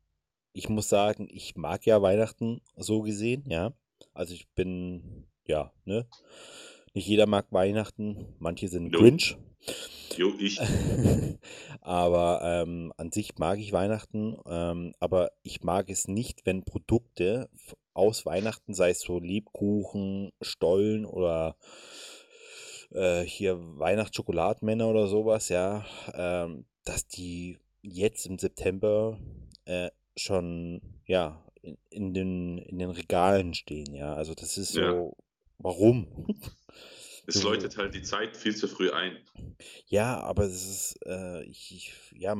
ich 0.53 0.69
muss 0.69 0.89
sagen, 0.89 1.29
ich 1.31 1.57
mag 1.57 1.87
ja 1.87 2.03
Weihnachten 2.03 2.61
so 2.77 3.03
gesehen, 3.03 3.45
ja. 3.49 3.73
Also 4.13 4.35
ich 4.35 4.49
bin, 4.51 5.27
ja, 5.47 5.73
ne? 5.85 6.07
Nicht 6.95 7.07
jeder 7.07 7.27
mag 7.27 7.47
Weihnachten, 7.51 8.35
manche 8.39 8.69
sind 8.69 8.93
No. 8.93 8.99
Grinch. 8.99 9.37
Jo, 10.17 10.33
ich. 10.39 10.59
Aber 11.81 12.41
ähm, 12.43 12.93
an 12.97 13.13
sich 13.13 13.39
mag 13.39 13.59
ich 13.59 13.73
Weihnachten, 13.73 14.37
ähm, 14.47 14.93
aber 14.99 15.31
ich 15.43 15.63
mag 15.63 15.89
es 15.91 16.09
nicht, 16.09 16.45
wenn 16.45 16.65
Produkte 16.65 17.49
aus 17.95 18.27
Weihnachten, 18.27 18.75
sei 18.75 18.91
es 18.91 19.01
so 19.01 19.19
Lebkuchen, 19.21 20.33
Stollen 20.41 21.05
oder 21.07 21.57
äh, 22.91 23.23
hier 23.23 23.59
Weihnachtsschokoladenmänner 23.79 24.89
oder 24.89 25.07
sowas, 25.09 25.49
ja, 25.49 25.85
ähm, 26.15 26.67
dass 26.85 27.07
die 27.07 27.59
jetzt 27.83 28.27
im 28.27 28.39
September 28.39 29.19
äh, 29.65 29.91
schon, 30.17 30.81
ja, 31.07 31.45
in, 31.63 31.77
in 31.91 32.15
den, 32.15 32.59
in 32.59 32.79
den 32.79 32.91
Regalen 32.91 33.55
stehen, 33.55 33.95
ja. 33.95 34.15
Also 34.15 34.35
das 34.35 34.59
ist 34.59 34.73
so, 34.73 34.81
Ja. 34.81 35.25
warum? 35.59 36.27
Es 37.27 37.43
läutet 37.43 37.77
halt 37.77 37.95
die 37.95 38.03
Zeit 38.03 38.37
viel 38.37 38.57
zu 38.57 38.69
früh 38.69 38.91
ein. 38.91 39.19
Ja, 39.87 40.21
aber 40.21 40.45
es 40.45 40.65
ist, 40.69 40.99
äh, 41.07 41.43
ich, 41.45 41.75
ich, 41.75 41.95
ja, 42.19 42.35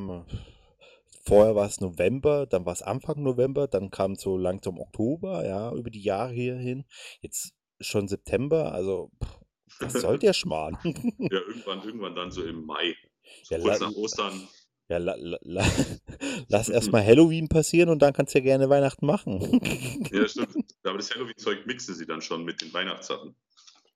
vorher 1.23 1.55
war 1.55 1.67
es 1.67 1.79
November, 1.79 2.47
dann 2.47 2.65
war 2.65 2.73
es 2.73 2.81
Anfang 2.81 3.21
November, 3.21 3.67
dann 3.67 3.91
kam 3.91 4.15
so 4.15 4.37
langsam 4.37 4.79
Oktober, 4.79 5.45
ja, 5.45 5.71
über 5.73 5.91
die 5.91 6.01
Jahre 6.01 6.33
hierhin. 6.33 6.85
Jetzt 7.21 7.53
schon 7.79 8.07
September, 8.07 8.71
also, 8.71 9.11
pff, 9.23 9.38
was 9.79 9.93
soll 9.93 10.19
der 10.19 10.33
Schmarrn? 10.33 10.77
Ja, 10.83 11.39
irgendwann, 11.39 11.83
irgendwann 11.83 12.15
dann 12.15 12.31
so 12.31 12.43
im 12.43 12.65
Mai. 12.65 12.95
So 13.43 13.55
Ja, 13.55 13.61
kurz 13.61 13.79
nach 13.79 13.93
Ostern. 13.93 14.47
Ja, 14.89 14.97
la, 14.97 15.15
la, 15.17 15.37
la, 15.41 15.65
lass 16.47 16.67
erstmal 16.69 17.05
Halloween 17.05 17.47
passieren 17.47 17.89
und 17.89 18.01
dann 18.01 18.13
kannst 18.13 18.33
du 18.33 18.39
ja 18.39 18.43
gerne 18.43 18.69
Weihnachten 18.69 19.05
machen. 19.05 19.61
Ja, 20.11 20.27
stimmt. 20.27 20.65
Aber 20.83 20.97
das 20.97 21.13
Halloween-Zeug 21.13 21.67
mixen 21.67 21.93
sie 21.93 22.07
dann 22.07 22.21
schon 22.21 22.43
mit 22.43 22.61
den 22.61 22.73
Weihnachtssachen. 22.73 23.35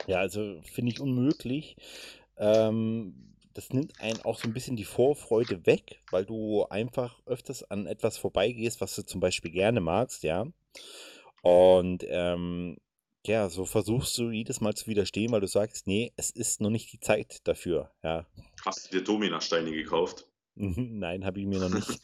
Ja, 0.05 0.17
also 0.19 0.61
finde 0.61 0.91
ich 0.91 0.99
unmöglich. 0.99 1.75
Ähm, 2.37 3.35
das 3.53 3.71
nimmt 3.71 3.99
einen 3.99 4.21
auch 4.21 4.37
so 4.37 4.47
ein 4.47 4.53
bisschen 4.53 4.75
die 4.75 4.83
Vorfreude 4.83 5.65
weg, 5.65 6.03
weil 6.11 6.25
du 6.25 6.65
einfach 6.65 7.19
öfters 7.25 7.63
an 7.63 7.87
etwas 7.87 8.17
vorbeigehst, 8.17 8.79
was 8.79 8.95
du 8.95 9.03
zum 9.03 9.21
Beispiel 9.21 9.49
gerne 9.49 9.81
magst, 9.81 10.23
ja. 10.23 10.45
Und 11.41 12.05
ähm, 12.07 12.77
ja, 13.25 13.49
so 13.49 13.65
versuchst 13.65 14.17
du 14.17 14.29
jedes 14.31 14.61
Mal 14.61 14.73
zu 14.73 14.87
widerstehen, 14.87 15.31
weil 15.31 15.41
du 15.41 15.47
sagst, 15.47 15.87
nee, 15.87 16.11
es 16.17 16.29
ist 16.31 16.61
noch 16.61 16.69
nicht 16.69 16.91
die 16.93 16.99
Zeit 16.99 17.39
dafür, 17.47 17.91
ja. 18.03 18.25
Hast 18.65 18.91
du 18.93 18.97
dir 18.99 19.03
Domina-Steine 19.03 19.71
gekauft? 19.71 20.27
Nein, 20.55 21.25
habe 21.25 21.39
ich 21.39 21.47
mir 21.47 21.59
noch 21.59 21.69
nicht. 21.69 21.89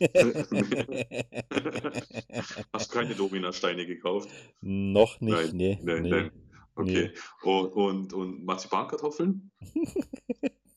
Hast 2.73 2.91
du 2.91 2.97
keine 2.97 3.13
Domina-Steine 3.15 3.85
gekauft? 3.85 4.29
Noch 4.61 5.19
nicht, 5.21 5.33
Nein, 5.35 5.49
nee, 5.55 5.79
nein, 5.83 6.01
nee. 6.03 6.09
nein. 6.09 6.31
Okay. 6.75 7.11
Und, 7.43 7.67
und, 7.73 8.13
und 8.13 8.43
Marzipankartoffeln? 8.45 9.51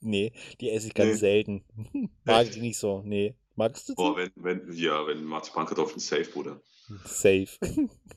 Nee, 0.05 0.33
die 0.61 0.68
esse 0.70 0.88
ich 0.88 0.94
ganz 0.94 1.12
Nee. 1.12 1.18
selten. 1.18 1.64
Mag 2.24 2.48
ich 2.48 2.57
nicht 2.57 2.76
so. 2.76 3.02
Nee. 3.05 3.37
Magst 3.55 3.88
du 3.88 3.94
Boah, 3.94 4.16
wenn, 4.16 4.33
wenn, 4.35 4.72
ja, 4.72 5.07
wenn 5.07 5.22
Marzipankartoffeln 5.22 6.00
safe, 6.00 6.24
Bruder. 6.24 6.61
Safe. 7.05 7.46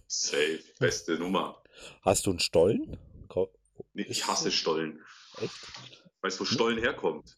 Safe. 0.07 0.59
Beste 0.79 1.19
Nummer. 1.19 1.61
Hast 2.01 2.25
du 2.25 2.31
einen 2.31 2.39
Stollen? 2.39 2.97
Nee, 3.93 4.05
ich 4.07 4.25
hasse 4.27 4.51
Stollen. 4.51 5.01
Echt? 5.41 5.53
Weißt 6.21 6.39
du, 6.39 6.41
wo 6.41 6.45
Stollen 6.45 6.79
herkommt? 6.79 7.37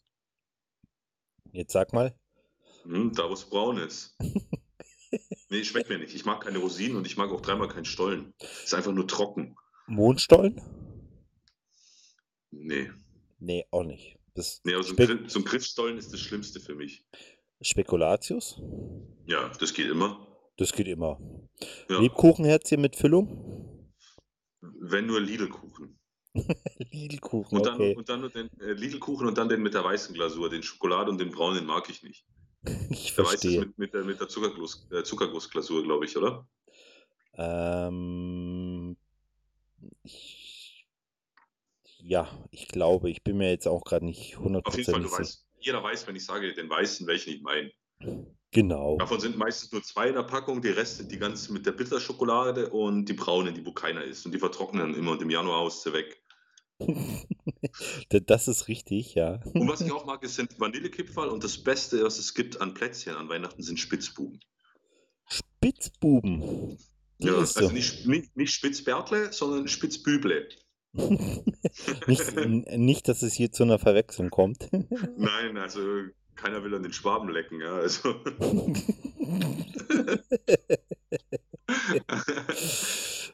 Jetzt 1.52 1.72
sag 1.72 1.92
mal. 1.92 2.16
Hm, 2.84 3.12
da, 3.12 3.28
wo 3.28 3.34
es 3.34 3.44
braun 3.44 3.78
ist. 3.78 4.16
Nee, 5.50 5.64
schmeckt 5.64 5.88
mir 5.88 5.98
nicht. 5.98 6.14
Ich 6.14 6.26
mag 6.26 6.42
keine 6.42 6.58
Rosinen 6.58 6.96
und 6.96 7.06
ich 7.06 7.16
mag 7.16 7.30
auch 7.30 7.40
dreimal 7.40 7.68
keinen 7.68 7.86
Stollen. 7.86 8.34
Ist 8.64 8.74
einfach 8.74 8.92
nur 8.92 9.06
trocken. 9.08 9.56
Mondstollen? 9.86 10.60
Nee. 12.50 12.90
Nee, 13.38 13.64
auch 13.70 13.84
nicht. 13.84 14.18
Das 14.34 14.60
Nee, 14.64 14.74
aber 14.74 14.82
so 14.82 14.94
ein, 14.94 15.28
so 15.28 15.38
ein 15.38 15.44
Griffstollen 15.44 15.96
ist 15.96 16.12
das 16.12 16.20
Schlimmste 16.20 16.60
für 16.60 16.74
mich. 16.74 17.04
Spekulatius? 17.62 18.60
Ja, 19.26 19.48
das 19.58 19.72
geht 19.72 19.88
immer. 19.88 20.26
Das 20.58 20.72
geht 20.72 20.88
immer. 20.88 21.18
Ja. 21.88 22.00
Lebkuchenherzchen 22.00 22.80
mit 22.80 22.96
Füllung? 22.96 23.77
Wenn 24.90 25.06
nur 25.06 25.20
Lidl-Kuchen. 25.20 25.98
Lidl-Kuchen, 26.92 27.58
Und 27.58 27.66
dann, 27.66 27.74
okay. 27.74 27.94
und 27.96 28.08
dann 28.08 28.20
nur 28.20 28.30
den 28.30 28.48
äh, 28.60 28.72
Lidl-Kuchen 28.72 29.26
und 29.26 29.36
dann 29.38 29.48
den 29.48 29.62
mit 29.62 29.74
der 29.74 29.84
weißen 29.84 30.14
Glasur. 30.14 30.50
Den 30.50 30.62
Schokolade 30.62 31.10
und 31.10 31.18
den 31.18 31.30
braunen 31.30 31.66
mag 31.66 31.88
ich 31.90 32.02
nicht. 32.02 32.24
Ich 32.90 33.14
Der 33.14 33.24
verstehe. 33.24 33.60
mit, 33.60 33.78
mit 33.78 33.94
der, 33.94 34.04
mit 34.04 34.20
der 34.20 34.28
Zuckerguss, 34.28 34.86
äh, 34.90 35.02
Zuckergussglasur, 35.02 35.82
glaube 35.84 36.04
ich, 36.06 36.16
oder? 36.16 36.46
Ähm, 37.34 38.96
ich, 40.02 40.86
ja, 41.98 42.28
ich 42.50 42.68
glaube, 42.68 43.10
ich 43.10 43.22
bin 43.22 43.36
mir 43.38 43.50
jetzt 43.50 43.66
auch 43.68 43.84
gerade 43.84 44.04
nicht 44.04 44.36
Auf 44.36 44.76
jeden 44.76 44.86
Fall, 44.86 44.94
hundertprozentig 44.94 44.94
du 45.02 45.08
sicher. 45.08 45.18
weißt, 45.20 45.46
jeder 45.60 45.82
weiß, 45.82 46.06
wenn 46.06 46.16
ich 46.16 46.24
sage 46.24 46.52
den 46.54 46.68
weißen, 46.68 47.06
welchen 47.06 47.34
ich 47.34 47.42
meine. 47.42 47.70
Genau. 48.50 48.96
Davon 48.96 49.20
sind 49.20 49.36
meistens 49.36 49.72
nur 49.72 49.82
zwei 49.82 50.08
in 50.08 50.14
der 50.14 50.22
Packung, 50.22 50.62
die 50.62 50.68
Reste, 50.68 51.04
die 51.04 51.18
ganze 51.18 51.52
mit 51.52 51.66
der 51.66 51.72
Bitterschokolade 51.72 52.70
und 52.70 53.04
die 53.04 53.12
braunen, 53.12 53.54
die 53.54 53.64
wo 53.64 53.72
keiner 53.72 54.02
isst. 54.04 54.24
Und 54.24 54.32
die 54.32 54.38
vertrocknen 54.38 54.92
dann 54.92 54.94
immer 54.98 55.12
und 55.12 55.22
im 55.22 55.30
Januar 55.30 55.60
haust 55.60 55.82
sie 55.82 55.92
weg. 55.92 56.22
Das 58.10 58.46
ist 58.48 58.68
richtig, 58.68 59.14
ja. 59.14 59.40
Und 59.52 59.68
was 59.68 59.80
ich 59.80 59.90
auch 59.90 60.06
mag, 60.06 60.22
ist, 60.22 60.36
sind 60.36 60.58
Vanillekipferl 60.60 61.28
und 61.28 61.42
das 61.42 61.58
Beste, 61.58 62.04
was 62.04 62.18
es 62.18 62.34
gibt 62.34 62.60
an 62.60 62.72
Plätzchen 62.72 63.14
an 63.14 63.28
Weihnachten, 63.28 63.62
sind 63.62 63.78
Spitzbuben. 63.78 64.40
Spitzbuben. 65.28 66.78
Die 67.18 67.26
Ja, 67.26 67.34
also 67.34 67.68
du. 67.68 67.74
nicht, 67.74 68.06
nicht, 68.06 68.36
nicht 68.36 68.54
Spitzbärtle, 68.54 69.32
sondern 69.32 69.68
Spitzbüble. 69.68 70.48
Nicht, 72.06 72.34
nicht, 72.34 73.08
dass 73.08 73.22
es 73.22 73.34
hier 73.34 73.52
zu 73.52 73.62
einer 73.62 73.78
Verwechslung 73.78 74.30
kommt. 74.30 74.68
Nein, 74.72 75.58
also 75.58 75.80
keiner 76.38 76.62
will 76.64 76.74
an 76.74 76.82
den 76.82 76.92
Schwaben 76.92 77.28
lecken, 77.28 77.60
ja. 77.60 77.74
Also. 77.74 78.14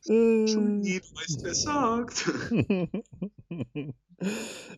Du 0.07 0.12
weißt, 0.12 1.43
wer 1.43 1.55
sagt. 1.55 2.31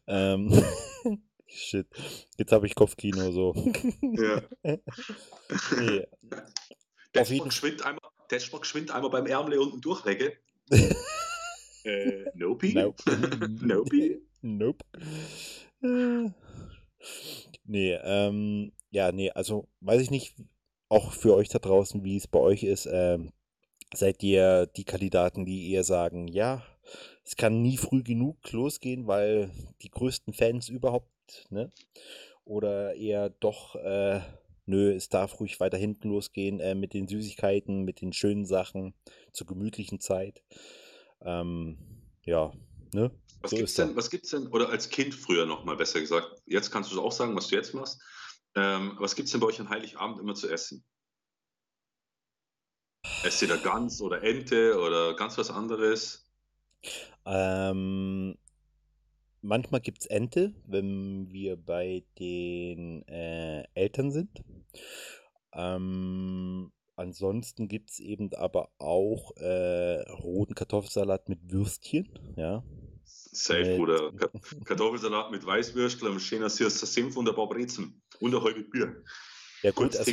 ähm, 0.06 0.64
shit. 1.48 1.88
Jetzt 2.38 2.52
habe 2.52 2.66
ich 2.66 2.76
Kopfkino 2.76 3.32
so. 3.32 3.52
Ja. 4.02 4.42
nee. 4.62 6.06
Der 7.12 7.24
Schmuck 7.24 7.46
geschwind 7.46 7.84
einmal, 7.84 8.08
der 8.30 8.38
geschwind 8.38 8.92
einmal 8.92 9.10
beim 9.10 9.26
Ärmel 9.26 9.58
unten 9.58 9.80
durchlege. 9.80 10.36
äh, 10.70 12.24
nope. 12.34 12.72
Nope. 12.72 13.02
nope. 13.62 14.20
Nope. 14.42 14.84
Nee, 17.64 17.94
ähm, 18.02 18.72
ja, 18.90 19.12
nee, 19.12 19.30
also 19.30 19.68
weiß 19.80 20.00
ich 20.02 20.10
nicht, 20.10 20.36
auch 20.88 21.12
für 21.12 21.34
euch 21.34 21.48
da 21.48 21.58
draußen, 21.58 22.04
wie 22.04 22.16
es 22.16 22.28
bei 22.28 22.38
euch 22.38 22.62
ist. 22.62 22.86
Ähm, 22.90 23.32
seid 23.94 24.22
ihr 24.22 24.66
die 24.66 24.84
Kandidaten, 24.84 25.44
die 25.44 25.72
eher 25.72 25.84
sagen, 25.84 26.28
ja, 26.28 26.62
es 27.24 27.36
kann 27.36 27.62
nie 27.62 27.76
früh 27.76 28.02
genug 28.02 28.52
losgehen, 28.52 29.06
weil 29.06 29.50
die 29.82 29.90
größten 29.90 30.32
Fans 30.32 30.68
überhaupt, 30.68 31.46
ne? 31.50 31.72
Oder 32.44 32.94
eher 32.94 33.30
doch, 33.30 33.74
äh, 33.74 34.20
nö, 34.66 34.94
es 34.94 35.08
darf 35.08 35.40
ruhig 35.40 35.58
weiter 35.58 35.76
hinten 35.76 36.08
losgehen 36.08 36.60
äh, 36.60 36.76
mit 36.76 36.94
den 36.94 37.08
Süßigkeiten, 37.08 37.82
mit 37.82 38.00
den 38.00 38.12
schönen 38.12 38.46
Sachen 38.46 38.94
zur 39.32 39.48
gemütlichen 39.48 39.98
Zeit. 39.98 40.44
Ähm, 41.22 41.78
ja, 42.24 42.52
ne? 42.94 43.10
Was 43.46 43.52
So 43.52 43.56
gibt's 43.58 43.74
denn, 43.74 43.94
was 43.94 44.10
gibt's 44.10 44.30
denn, 44.30 44.48
oder 44.48 44.70
als 44.70 44.88
Kind 44.88 45.14
früher 45.14 45.46
noch 45.46 45.64
mal 45.64 45.76
besser 45.76 46.00
gesagt, 46.00 46.42
jetzt 46.46 46.72
kannst 46.72 46.90
du 46.90 46.96
es 46.96 47.00
auch 47.00 47.12
sagen, 47.12 47.36
was 47.36 47.46
du 47.46 47.54
jetzt 47.54 47.74
machst. 47.74 48.02
Ähm, 48.56 48.96
was 48.98 49.14
gibt's 49.14 49.30
denn 49.30 49.40
bei 49.40 49.46
euch 49.46 49.60
an 49.60 49.68
Heiligabend 49.68 50.18
immer 50.18 50.34
zu 50.34 50.48
essen? 50.48 50.84
Esst 53.22 53.42
ihr 53.42 53.48
da 53.48 53.56
Gans 53.56 54.00
oder 54.00 54.22
Ente 54.24 54.80
oder 54.80 55.14
ganz 55.14 55.38
was 55.38 55.50
anderes? 55.50 56.28
Ähm, 57.24 58.36
manchmal 59.42 59.80
gibt 59.80 60.00
es 60.00 60.06
Ente, 60.06 60.54
wenn 60.66 61.30
wir 61.30 61.56
bei 61.56 62.04
den 62.18 63.06
äh, 63.06 63.62
Eltern 63.74 64.10
sind. 64.10 64.42
Ähm, 65.52 66.72
ansonsten 66.96 67.68
gibt 67.68 67.90
es 67.90 68.00
eben 68.00 68.34
aber 68.34 68.70
auch 68.78 69.36
äh, 69.36 70.00
roten 70.10 70.56
Kartoffelsalat 70.56 71.28
mit 71.28 71.52
Würstchen. 71.52 72.08
Ja. 72.36 72.64
Safe, 73.36 73.60
Äh, 73.72 73.76
Bruder. 73.76 74.12
Ka- 74.16 74.30
Kartoffelsalat 74.64 75.30
mit 75.30 75.44
Weißwürstel, 75.46 76.10
ein 76.10 76.20
schöner 76.20 76.50
Sirster 76.50 76.86
Senf 76.86 77.16
und 77.16 77.28
ein 77.28 77.34
paar 77.34 77.48
Brezen. 77.48 78.02
Und 78.20 78.34
ein 78.34 78.42
halbes 78.42 78.68
Bier. 78.70 79.02
Ja 79.62 79.70
gut, 79.70 79.92
Kurz 79.92 79.96
also 79.96 80.12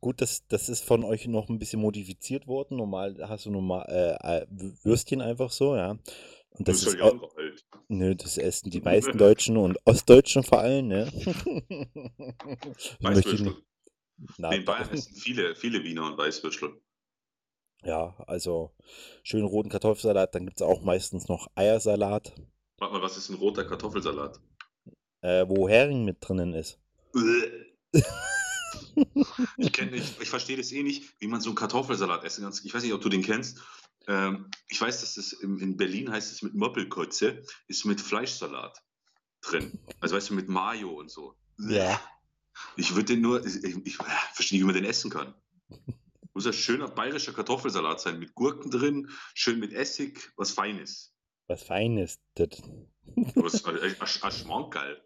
gut, 0.00 0.20
das, 0.20 0.46
das 0.48 0.68
ist 0.68 0.84
von 0.84 1.04
euch 1.04 1.26
noch 1.26 1.48
ein 1.48 1.58
bisschen 1.58 1.80
modifiziert 1.80 2.46
worden. 2.46 2.76
Normal 2.76 3.16
hast 3.28 3.46
du 3.46 3.50
normal 3.50 3.86
äh, 3.88 4.38
äh, 4.42 4.46
Wü- 4.46 4.76
Würstchen 4.84 5.20
einfach 5.20 5.50
so, 5.50 5.76
ja. 5.76 5.98
Und 6.50 6.68
das 6.68 6.80
Das 6.82 6.88
ist 6.88 6.94
ist 6.94 7.00
au- 7.02 7.14
ja 7.14 7.28
halt. 7.36 7.64
Nö, 7.88 8.14
das 8.14 8.38
essen 8.38 8.70
die 8.70 8.80
meisten 8.80 9.18
Deutschen 9.18 9.56
und 9.56 9.78
Ostdeutschen 9.84 10.42
vor 10.42 10.60
allem, 10.60 10.88
ne? 10.88 11.12
Weißwürstel. 13.00 13.56
in 14.50 14.64
Bayern 14.64 14.90
essen 14.90 15.14
viele, 15.16 15.54
viele 15.56 15.82
Wiener 15.82 16.06
und 16.06 16.16
Weißwürstel. 16.18 16.72
Ja, 17.84 18.14
also 18.26 18.72
schönen 19.22 19.46
roten 19.46 19.68
Kartoffelsalat, 19.68 20.34
dann 20.34 20.46
gibt 20.46 20.60
es 20.60 20.66
auch 20.66 20.82
meistens 20.82 21.28
noch 21.28 21.48
Eiersalat, 21.54 22.32
Warte 22.78 22.94
mal, 22.94 23.02
was 23.02 23.16
ist 23.16 23.28
ein 23.28 23.36
roter 23.36 23.64
Kartoffelsalat? 23.64 24.40
äh, 25.20 25.46
wo 25.48 25.68
Hering 25.68 26.04
mit 26.04 26.18
drinnen 26.20 26.52
ist. 26.54 26.78
Ich 29.56 29.72
kenne, 29.72 29.96
ich, 29.96 30.20
ich 30.20 30.28
verstehe 30.28 30.56
das 30.56 30.72
eh 30.72 30.82
nicht, 30.82 31.14
wie 31.20 31.26
man 31.28 31.40
so 31.40 31.50
einen 31.50 31.56
Kartoffelsalat 31.56 32.24
essen 32.24 32.44
kann. 32.44 32.54
Ich 32.62 32.74
weiß 32.74 32.82
nicht, 32.82 32.92
ob 32.92 33.00
du 33.00 33.08
den 33.08 33.22
kennst. 33.22 33.60
Ähm, 34.06 34.50
ich 34.68 34.80
weiß, 34.80 35.00
dass 35.00 35.14
das 35.14 35.32
in, 35.32 35.58
in 35.58 35.76
Berlin 35.76 36.10
heißt 36.10 36.30
es 36.30 36.42
mit 36.42 36.54
Moppelkotze, 36.54 37.42
ist 37.68 37.84
mit 37.86 38.00
Fleischsalat 38.00 38.82
drin. 39.40 39.78
Also 40.00 40.16
weißt 40.16 40.30
du, 40.30 40.34
mit 40.34 40.48
Mayo 40.48 40.90
und 40.90 41.10
so. 41.10 41.34
Ja. 41.58 42.00
Ich 42.76 42.94
würde 42.94 43.14
den 43.14 43.20
nur, 43.22 43.44
ich, 43.46 43.64
ich, 43.64 43.86
ich 43.86 43.96
verstehe 43.96 44.58
nicht, 44.58 44.62
wie 44.62 44.64
man 44.64 44.74
den 44.74 44.84
essen 44.84 45.10
kann. 45.10 45.34
Muss 46.34 46.46
ein 46.46 46.52
schöner 46.52 46.88
bayerischer 46.88 47.32
Kartoffelsalat 47.32 48.00
sein, 48.00 48.18
mit 48.18 48.34
Gurken 48.34 48.70
drin, 48.70 49.08
schön 49.34 49.60
mit 49.60 49.72
Essig, 49.72 50.32
was 50.36 50.50
Feines. 50.50 51.14
Was 51.46 51.62
Feines, 51.62 52.18
das, 52.34 52.48
Was, 53.36 53.64
ein, 53.64 53.78
ein, 53.78 53.96
ein 54.00 54.32
Schmankerl. 54.32 55.00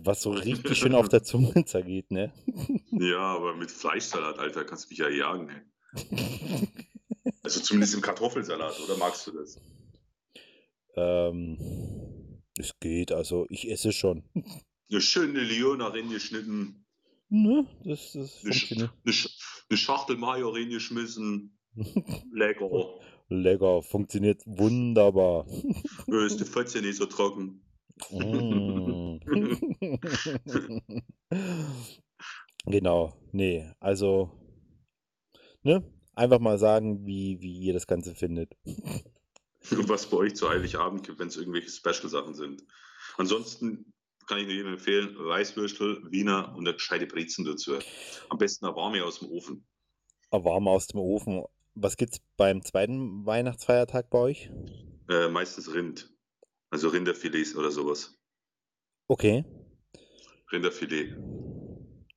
was 0.00 0.22
so 0.22 0.30
richtig 0.32 0.76
schön 0.78 0.94
auf 0.94 1.08
der 1.08 1.22
Zunge 1.22 1.64
zergeht, 1.64 2.10
ne? 2.10 2.32
Ja, 2.90 3.36
aber 3.36 3.54
mit 3.54 3.70
Fleischsalat, 3.70 4.38
Alter, 4.38 4.64
kannst 4.64 4.86
du 4.86 4.88
mich 4.90 4.98
ja 4.98 5.08
jagen, 5.08 5.48
ey. 5.50 6.68
Also 7.42 7.60
zumindest 7.60 7.94
im 7.94 8.00
Kartoffelsalat, 8.00 8.80
oder 8.80 8.96
magst 8.96 9.26
du 9.26 9.32
das? 9.32 9.60
ähm, 10.96 12.42
es 12.58 12.78
geht, 12.80 13.12
also 13.12 13.46
ich 13.50 13.70
esse 13.70 13.92
schon. 13.92 14.24
Eine 14.90 15.00
schöne 15.00 15.40
Leona 15.40 15.88
reingeschnitten, 15.88 16.85
Ne, 17.28 17.66
das, 17.84 18.12
das 18.12 18.44
eine, 18.44 18.54
Sch 18.54 18.72
eine, 18.72 19.12
Sch 19.12 19.28
eine 19.68 19.76
Schachtel 19.76 20.16
Mayo 20.16 20.50
reingeschmissen, 20.50 21.58
lecker. 22.32 23.00
Lecker, 23.28 23.82
funktioniert 23.82 24.40
wunderbar. 24.46 25.46
Ist 26.06 26.38
die 26.38 26.44
Fotze 26.44 26.80
nicht 26.80 26.96
so 26.96 27.06
trocken. 27.06 27.62
Mm. 28.10 29.18
Genau, 32.68 33.16
nee, 33.30 33.64
also, 33.78 34.32
ne, 35.62 35.88
einfach 36.14 36.40
mal 36.40 36.58
sagen, 36.58 37.06
wie, 37.06 37.40
wie 37.40 37.60
ihr 37.60 37.72
das 37.72 37.86
Ganze 37.86 38.16
findet. 38.16 38.56
Und 38.66 39.88
was 39.88 40.10
bei 40.10 40.16
euch 40.16 40.34
zu 40.34 40.48
Heiligabend 40.48 41.04
gibt, 41.04 41.20
wenn 41.20 41.28
es 41.28 41.36
irgendwelche 41.36 41.70
Special-Sachen 41.70 42.34
sind. 42.34 42.64
Ansonsten 43.18 43.92
kann 44.26 44.38
ich 44.38 44.46
nur 44.46 44.54
jedem 44.54 44.72
empfehlen, 44.72 45.16
Weißwürstel, 45.18 46.02
Wiener 46.10 46.54
und 46.56 46.66
eine 46.66 46.74
gescheite 46.74 47.06
Brezen 47.06 47.44
dazu. 47.44 47.78
Am 48.28 48.38
besten 48.38 48.66
eine 48.66 48.76
warme 48.76 49.04
aus 49.04 49.20
dem 49.20 49.30
Ofen. 49.30 49.66
Aber 50.30 50.44
warm 50.44 50.68
aus 50.68 50.88
dem 50.88 51.00
Ofen, 51.00 51.44
Was 51.74 51.96
gibt's 51.96 52.20
beim 52.36 52.62
zweiten 52.62 53.26
Weihnachtsfeiertag 53.26 54.10
bei 54.10 54.18
euch? 54.18 54.50
Äh, 55.08 55.28
meistens 55.28 55.72
Rind. 55.72 56.10
Also 56.70 56.88
Rinderfilets 56.88 57.54
oder 57.54 57.70
sowas. 57.70 58.18
Okay. 59.08 59.44
Rinderfilet. 60.50 61.16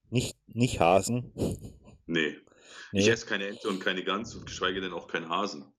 Nicht, 0.09 0.37
nicht 0.47 0.79
Hasen. 0.79 1.33
Nee. 2.05 2.35
Nee. 2.91 2.99
Ich 2.99 3.07
esse 3.07 3.25
keine 3.25 3.47
Ente 3.47 3.67
und 3.67 3.79
keine 3.79 4.03
Gans 4.03 4.33
und 4.35 4.45
geschweige 4.45 4.81
denn 4.81 4.93
auch 4.93 5.07
keinen 5.07 5.29
Hasen. 5.29 5.71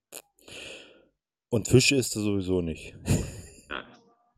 Und 1.48 1.66
Fische 1.66 1.96
isst 1.96 2.14
du 2.14 2.20
sowieso 2.20 2.60
nicht. 2.60 2.94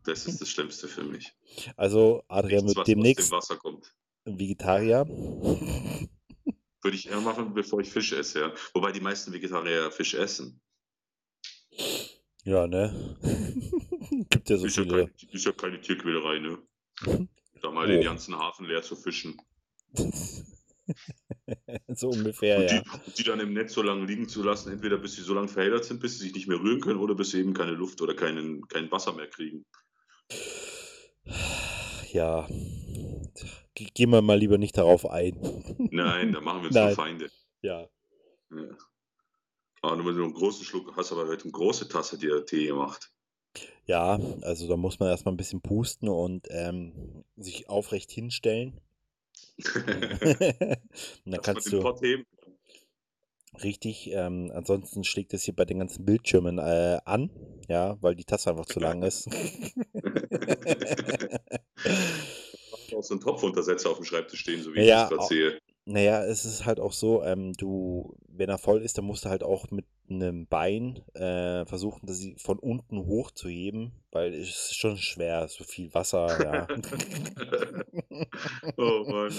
Ja, 0.07 0.13
das 0.13 0.27
ist 0.27 0.41
das 0.41 0.49
Schlimmste 0.49 0.89
für 0.89 1.05
mich. 1.05 1.33
Also, 1.77 2.25
Adrian 2.29 2.65
Nichts, 2.65 2.77
wird 2.77 2.89
dem 2.89 2.99
demnächst 2.99 3.31
Wasser 3.31 3.57
kommt. 3.57 3.95
Vegetarier. 4.25 5.07
Würde 5.07 6.97
ich 6.97 7.09
eher 7.09 7.21
machen, 7.21 7.55
bevor 7.55 7.81
ich 7.81 7.91
Fisch 7.91 8.13
esse, 8.13 8.41
ja. 8.41 8.53
Wobei 8.75 8.93
die 8.93 9.01
meisten 9.01 9.33
Vegetarier 9.33 9.91
Fisch 9.91 10.15
essen. 10.15 10.61
Ja, 12.45 12.67
ne? 12.67 13.17
Gibt 14.31 14.51
ja 14.51 14.57
so 14.59 14.67
ist, 14.67 14.77
ja 14.77 14.83
viele. 14.83 15.07
keine, 15.07 15.13
ist 15.33 15.45
ja 15.45 15.53
keine 15.53 15.81
Tierquälerei, 15.81 16.39
ne? 16.41 16.59
Da 17.63 17.71
mal 17.71 17.85
Oh. 17.85 17.87
den 17.87 18.03
ganzen 18.03 18.37
Hafen 18.37 18.67
leer 18.67 18.83
zu 18.83 18.97
fischen. 18.97 19.41
so 21.95 22.09
ungefähr, 22.09 22.59
und, 22.59 22.65
ja. 22.65 22.81
die, 22.83 22.89
und 23.07 23.19
die 23.19 23.23
dann 23.23 23.39
im 23.39 23.53
Netz 23.53 23.75
so 23.75 23.83
lange 23.83 24.05
liegen 24.05 24.29
zu 24.29 24.43
lassen, 24.43 24.73
entweder 24.73 24.99
bis 24.99 25.15
sie 25.15 25.23
so 25.23 25.33
lange 25.33 25.47
verheddert 25.47 25.85
sind, 25.85 26.01
bis 26.01 26.19
sie 26.19 26.25
sich 26.25 26.35
nicht 26.35 26.49
mehr 26.49 26.59
rühren 26.59 26.81
können, 26.81 26.99
oder 26.99 27.15
bis 27.15 27.31
sie 27.31 27.39
eben 27.39 27.55
keine 27.55 27.71
Luft 27.73 28.01
oder 28.03 28.15
keinen, 28.15 28.67
kein 28.67 28.91
Wasser 28.91 29.13
mehr 29.13 29.29
kriegen. 29.29 29.65
Ja. 32.13 32.47
Ge- 33.75 33.89
Gehen 33.95 34.11
wir 34.11 34.23
mal 34.23 34.39
lieber 34.39 34.59
nicht 34.59 34.77
darauf 34.77 35.09
ein. 35.09 35.37
Nein, 35.91 36.33
da 36.33 36.41
machen 36.41 36.63
wir 36.63 36.67
uns 36.69 36.75
nur 36.77 36.91
Feinde. 36.91 37.31
Ja. 37.63 37.89
Ja. 38.51 38.77
Aber 39.81 39.99
wenn 39.99 40.17
du 40.17 40.25
einen 40.25 40.35
großen 40.35 40.65
Schluck 40.65 40.95
hast, 40.97 41.11
aber 41.13 41.27
heute 41.27 41.45
eine 41.45 41.53
große 41.53 41.89
Tasse 41.89 42.19
dir 42.19 42.45
Tee 42.47 42.67
gemacht. 42.67 43.11
Ja, 43.87 44.19
also 44.43 44.69
da 44.69 44.77
muss 44.77 45.01
man 45.01 45.09
erstmal 45.09 45.35
ein 45.35 45.39
bisschen 45.39 45.61
pusten 45.61 46.09
und 46.09 46.47
ähm, 46.51 47.25
sich 47.37 47.69
aufrecht 47.69 48.11
hinstellen. 48.11 48.81
und 49.75 51.33
dann 51.33 51.43
kannst 51.43 51.73
du 51.73 51.83
richtig, 53.63 54.11
ähm, 54.13 54.51
ansonsten 54.55 55.05
schlägt 55.05 55.35
es 55.35 55.43
hier 55.43 55.55
bei 55.55 55.65
den 55.65 55.81
ganzen 55.81 56.05
Bildschirmen 56.05 56.59
äh, 56.59 56.99
an, 57.05 57.31
ja, 57.69 57.97
weil 58.01 58.15
die 58.15 58.25
Tasse 58.25 58.51
einfach 58.51 58.67
zu 58.67 58.81
lang 58.81 59.03
ist. 59.03 59.29
Auch 63.03 63.05
so 63.05 63.15
einen 63.15 63.21
Topfuntersetzer 63.21 63.91
auf 63.91 63.97
dem 63.97 64.05
Schreibtisch 64.05 64.41
stehen, 64.41 64.63
so 64.63 64.73
wie 64.75 64.81
Ja, 64.81 65.05
ich 65.05 65.11
das 65.11 65.11
gerade 65.11 65.27
sehe. 65.27 65.59
Naja, 65.85 66.25
es 66.25 66.45
ist 66.45 66.65
halt 66.65 66.79
auch 66.79 66.93
so, 66.93 67.25
ähm, 67.25 67.55
du, 67.55 68.15
wenn 68.29 68.49
er 68.49 68.59
voll 68.59 68.83
ist, 68.83 68.99
dann 68.99 69.05
musst 69.05 69.25
du 69.25 69.31
halt 69.31 69.43
auch 69.43 69.73
mit 69.73 69.85
einem 70.09 70.47
Bein 70.47 71.01
äh, 71.15 71.67
versuchen, 71.67 72.07
das 72.07 72.19
sie 72.19 72.37
von 72.39 72.61
unten 72.61 73.07
hochzuheben, 73.07 73.91
weil 74.13 74.33
es 74.33 74.49
ist 74.49 74.77
schon 74.77 74.97
schwer, 74.97 75.49
so 75.49 75.65
viel 75.65 75.93
Wasser, 75.93 76.45
ja. 76.45 76.69
oh 78.77 79.05
Mann. 79.09 79.33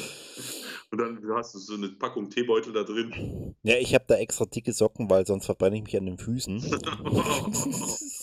Und 0.91 0.97
dann 0.97 1.21
hast 1.33 1.55
du 1.55 1.59
so 1.59 1.75
eine 1.75 1.87
Packung 1.89 2.29
Teebeutel 2.29 2.73
da 2.73 2.83
drin. 2.83 3.55
Ja, 3.63 3.77
ich 3.77 3.95
habe 3.95 4.03
da 4.07 4.15
extra 4.15 4.45
dicke 4.45 4.73
Socken, 4.73 5.09
weil 5.09 5.25
sonst 5.25 5.45
verbrenne 5.45 5.77
ich 5.77 5.83
mich 5.83 5.95
an 5.95 6.05
den 6.05 6.17
Füßen. 6.17 6.59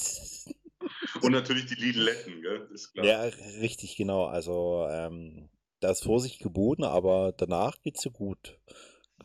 Und 1.22 1.32
natürlich 1.32 1.66
die 1.66 1.74
Lidletten, 1.74 2.42
gell? 2.42 2.68
Ist 2.72 2.92
klar. 2.92 3.06
Ja, 3.06 3.22
richtig, 3.60 3.96
genau. 3.96 4.26
Also, 4.26 4.86
ähm, 4.90 5.48
da 5.80 5.90
ist 5.90 6.04
Vorsicht 6.04 6.40
geboten, 6.40 6.84
aber 6.84 7.32
danach 7.36 7.80
geht's 7.82 8.02
dir 8.02 8.10
gut, 8.10 8.58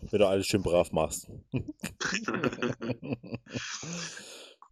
wenn 0.01 0.19
du 0.19 0.27
alles 0.27 0.47
schön 0.47 0.63
brav 0.63 0.91
machst. 0.91 1.29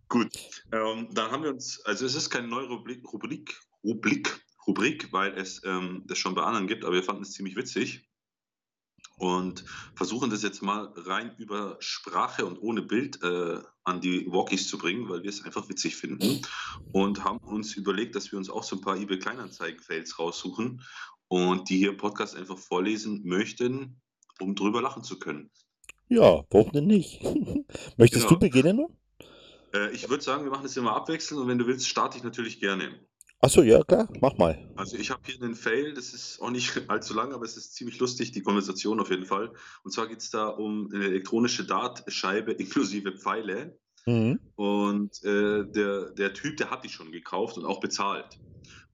Gut, 0.09 0.37
ähm, 0.71 1.09
dann 1.11 1.31
haben 1.31 1.41
wir 1.43 1.49
uns, 1.49 1.81
also 1.85 2.05
es 2.05 2.13
ist 2.13 2.29
keine 2.29 2.47
neue 2.47 2.67
Rubrik, 2.67 3.03
Rubrik, 3.11 3.59
Rubrik, 3.83 4.39
Rubrik 4.67 5.11
weil 5.11 5.35
es 5.35 5.59
ähm, 5.65 6.03
das 6.05 6.19
schon 6.19 6.35
bei 6.35 6.43
anderen 6.43 6.67
gibt, 6.67 6.85
aber 6.85 6.93
wir 6.93 7.01
fanden 7.01 7.23
es 7.23 7.31
ziemlich 7.31 7.55
witzig 7.55 8.07
und 9.17 9.63
versuchen 9.95 10.29
das 10.29 10.43
jetzt 10.43 10.61
mal 10.61 10.91
rein 10.95 11.35
über 11.37 11.77
Sprache 11.79 12.45
und 12.45 12.57
ohne 12.57 12.81
Bild 12.81 13.21
äh, 13.23 13.59
an 13.83 14.01
die 14.01 14.25
Walkies 14.31 14.67
zu 14.67 14.77
bringen, 14.77 15.09
weil 15.09 15.23
wir 15.23 15.29
es 15.29 15.43
einfach 15.43 15.69
witzig 15.69 15.95
finden 15.95 16.41
und 16.91 17.23
haben 17.23 17.37
uns 17.39 17.75
überlegt, 17.75 18.15
dass 18.15 18.31
wir 18.31 18.39
uns 18.39 18.49
auch 18.49 18.63
so 18.63 18.75
ein 18.77 18.81
paar 18.81 18.97
eBay 18.97 19.19
Kleinanzeigen-Fails 19.19 20.19
raussuchen 20.19 20.81
und 21.27 21.69
die 21.69 21.77
hier 21.77 21.89
im 21.89 21.97
Podcast 21.97 22.35
einfach 22.35 22.57
vorlesen 22.57 23.21
möchten, 23.25 24.01
um 24.39 24.55
drüber 24.55 24.81
lachen 24.81 25.03
zu 25.03 25.19
können. 25.19 25.51
Ja, 26.09 26.43
warum 26.49 26.71
denn 26.71 26.87
nicht? 26.87 27.21
Möchtest 27.97 28.27
Genau. 28.27 28.35
du 28.35 28.39
beginnen? 28.39 28.85
Äh, 29.73 29.91
ich 29.91 30.09
würde 30.09 30.23
sagen, 30.23 30.43
wir 30.43 30.51
machen 30.51 30.63
das 30.63 30.77
immer 30.77 30.95
abwechselnd 30.95 31.41
und 31.41 31.47
wenn 31.47 31.57
du 31.57 31.65
willst, 31.67 31.87
starte 31.87 32.17
ich 32.17 32.23
natürlich 32.23 32.59
gerne. 32.59 32.99
Achso, 33.43 33.61
ja, 33.61 33.83
klar, 33.83 34.07
mach 34.21 34.37
mal. 34.37 34.57
Also 34.77 34.95
ich 34.95 35.11
habe 35.11 35.21
hier 35.25 35.35
einen 35.43 35.53
Fail, 35.53 35.93
das 35.93 36.13
ist 36.13 36.41
auch 36.41 36.49
nicht 36.49 36.81
allzu 36.87 37.13
lang, 37.13 37.33
aber 37.33 37.43
es 37.43 37.57
ist 37.57 37.75
ziemlich 37.75 37.99
lustig, 37.99 38.31
die 38.31 38.41
Konversation 38.41 39.01
auf 39.01 39.09
jeden 39.09 39.25
Fall. 39.25 39.51
Und 39.83 39.91
zwar 39.91 40.07
geht 40.07 40.19
es 40.19 40.29
da 40.29 40.47
um 40.47 40.89
eine 40.93 41.03
elektronische 41.03 41.65
Dartscheibe 41.65 42.51
inklusive 42.63 43.11
Pfeile. 43.11 43.77
Mhm. 44.05 44.39
Und 44.55 45.21
äh, 45.25 45.65
der, 45.65 46.11
der 46.11 46.33
Typ, 46.33 46.55
der 46.55 46.71
hat 46.71 46.85
die 46.85 46.89
schon 46.89 47.11
gekauft 47.11 47.57
und 47.57 47.65
auch 47.65 47.81
bezahlt. 47.81 48.39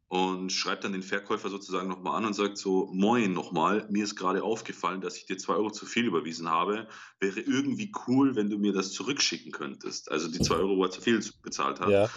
Und 0.07 0.51
schreibt 0.51 0.83
dann 0.83 0.93
den 0.93 1.03
Verkäufer 1.03 1.49
sozusagen 1.49 1.87
nochmal 1.87 2.15
an 2.15 2.25
und 2.25 2.33
sagt 2.33 2.57
so, 2.57 2.89
moin 2.91 3.31
nochmal, 3.31 3.87
mir 3.91 4.03
ist 4.03 4.15
gerade 4.15 4.41
aufgefallen, 4.41 5.01
dass 5.01 5.15
ich 5.15 5.27
dir 5.27 5.37
zwei 5.37 5.53
Euro 5.53 5.69
zu 5.69 5.85
viel 5.85 6.07
überwiesen 6.07 6.49
habe. 6.49 6.87
Wäre 7.19 7.39
irgendwie 7.39 7.91
cool, 8.07 8.35
wenn 8.35 8.49
du 8.49 8.57
mir 8.57 8.73
das 8.73 8.93
zurückschicken 8.93 9.51
könntest. 9.51 10.09
Also 10.09 10.27
die 10.27 10.39
zwei 10.39 10.55
Euro, 10.55 10.75
wo 10.75 10.85
er 10.85 10.89
zu 10.89 11.01
viel 11.01 11.23
bezahlt 11.43 11.79
hat. 11.79 11.89
Ja. 11.89 12.09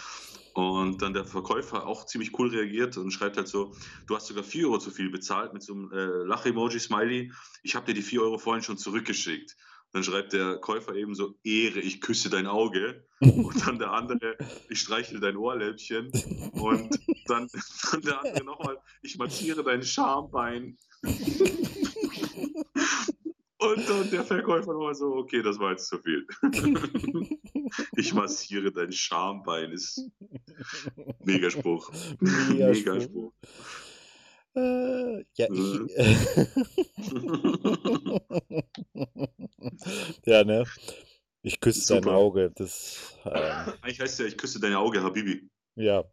Und 0.53 1.01
dann 1.01 1.13
der 1.13 1.25
Verkäufer 1.25 1.87
auch 1.87 2.05
ziemlich 2.05 2.37
cool 2.37 2.49
reagiert 2.49 2.95
und 2.97 3.11
schreibt 3.11 3.37
halt 3.37 3.47
so, 3.47 3.73
du 4.05 4.15
hast 4.15 4.27
sogar 4.27 4.43
4 4.43 4.67
Euro 4.67 4.77
zu 4.77 4.91
viel 4.91 5.09
bezahlt 5.09 5.53
mit 5.53 5.63
so 5.63 5.73
einem 5.73 5.91
äh, 5.91 6.25
Lach-Emoji-Smiley. 6.25 7.31
Ich 7.63 7.75
habe 7.75 7.87
dir 7.87 7.95
die 7.95 8.03
4 8.03 8.21
Euro 8.21 8.37
vorhin 8.37 8.63
schon 8.63 8.77
zurückgeschickt. 8.77 9.55
Dann 9.93 10.03
schreibt 10.03 10.33
der 10.33 10.57
Käufer 10.57 10.95
eben 10.95 11.15
so, 11.15 11.35
Ehre, 11.43 11.79
ich 11.79 12.01
küsse 12.01 12.29
dein 12.29 12.47
Auge. 12.47 13.03
Und 13.19 13.65
dann 13.65 13.79
der 13.79 13.91
andere, 13.91 14.37
ich 14.69 14.79
streichle 14.79 15.19
dein 15.19 15.37
Ohrläppchen. 15.37 16.11
Und 16.53 16.99
dann, 17.27 17.47
dann 17.91 18.01
der 18.01 18.19
andere 18.19 18.43
nochmal, 18.43 18.77
ich 19.01 19.17
massiere 19.17 19.63
dein 19.63 19.83
Schambein. 19.83 20.77
Und 23.63 23.89
dann 23.89 24.09
der 24.11 24.23
Verkäufer 24.25 24.73
nochmal 24.73 24.95
so, 24.95 25.13
okay, 25.15 25.41
das 25.41 25.57
war 25.59 25.71
jetzt 25.71 25.87
zu 25.87 25.97
viel. 25.99 26.27
Ich 27.95 28.13
massiere 28.13 28.71
dein 28.71 28.91
Schambein, 28.91 29.71
ist 29.71 29.99
Megaspruch. 31.23 31.91
Megaspruch. 32.19 33.33
Äh, 34.55 35.25
ja, 35.35 35.47
ich. 35.49 35.79
ja, 40.25 40.43
ne? 40.43 40.63
Ich 41.41 41.59
küsse 41.59 41.95
dein 41.95 42.03
Super. 42.03 42.15
Auge. 42.15 42.51
Das. 42.53 43.17
Ähm, 43.25 43.73
Eigentlich 43.81 43.99
heißt 43.99 44.19
ja, 44.19 44.25
ich 44.25 44.37
küsse 44.37 44.59
dein 44.59 44.75
Auge, 44.75 45.01
Habibi. 45.01 45.49
ja. 45.75 46.03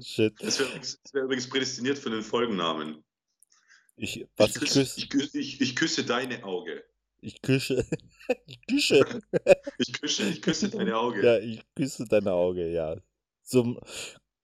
Shit. 0.00 0.34
Das 0.40 0.58
wäre 0.58 0.68
übrigens, 0.70 1.00
wär 1.12 1.22
übrigens 1.22 1.48
prädestiniert 1.48 1.98
für 1.98 2.10
den 2.10 2.22
Folgennamen. 2.22 3.04
Ich, 3.96 4.26
was 4.36 4.50
ich 4.50 4.54
küsse, 4.54 4.82
ich, 4.96 5.10
küsse, 5.10 5.38
ich, 5.38 5.60
ich 5.60 5.76
küsse 5.76 6.04
deine 6.04 6.44
Auge. 6.44 6.84
Ich 7.20 7.40
küsse. 7.42 7.86
Ich 8.46 8.60
küsse. 8.66 9.20
Ich 9.78 9.92
küsse, 9.92 10.22
ich 10.28 10.42
küsse 10.42 10.70
deine 10.70 10.96
Auge. 10.96 11.24
Ja, 11.24 11.38
ich 11.38 11.62
küsse 11.74 12.06
dein 12.06 12.28
Auge, 12.28 12.70
ja. 12.70 12.96
So, 13.42 13.80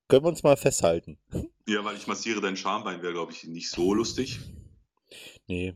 können 0.09 0.25
wir 0.25 0.29
uns 0.29 0.43
mal 0.43 0.57
festhalten. 0.57 1.19
Ja, 1.67 1.85
weil 1.85 1.97
ich 1.97 2.07
massiere 2.07 2.41
dein 2.41 2.57
Schambein 2.57 3.03
wäre, 3.03 3.13
glaube 3.13 3.33
ich, 3.33 3.45
nicht 3.45 3.71
so 3.71 3.95
lustig. 3.95 4.41
Nee. 5.47 5.75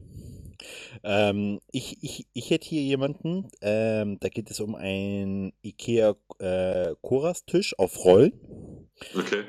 Ähm, 1.03 1.61
ich, 1.73 2.03
ich, 2.03 2.27
ich 2.33 2.51
hätte 2.51 2.69
hier 2.69 2.83
jemanden, 2.83 3.49
ähm, 3.63 4.19
da 4.21 4.29
geht 4.29 4.51
es 4.51 4.61
um 4.61 4.75
einen 4.75 5.53
IKEA 5.63 6.15
äh, 6.39 6.95
Koras-Tisch 7.01 7.79
auf 7.79 8.05
Rollen. 8.05 8.33
Okay. 9.15 9.45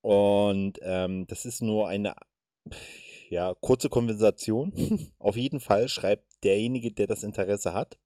Und 0.00 0.78
ähm, 0.82 1.26
das 1.26 1.44
ist 1.44 1.62
nur 1.62 1.88
eine 1.88 2.14
ja, 3.28 3.54
kurze 3.60 3.88
Konversation. 3.88 4.72
Auf 5.18 5.36
jeden 5.36 5.60
Fall 5.60 5.88
schreibt 5.88 6.24
derjenige, 6.44 6.92
der 6.92 7.06
das 7.06 7.22
Interesse 7.22 7.74
hat. 7.74 7.98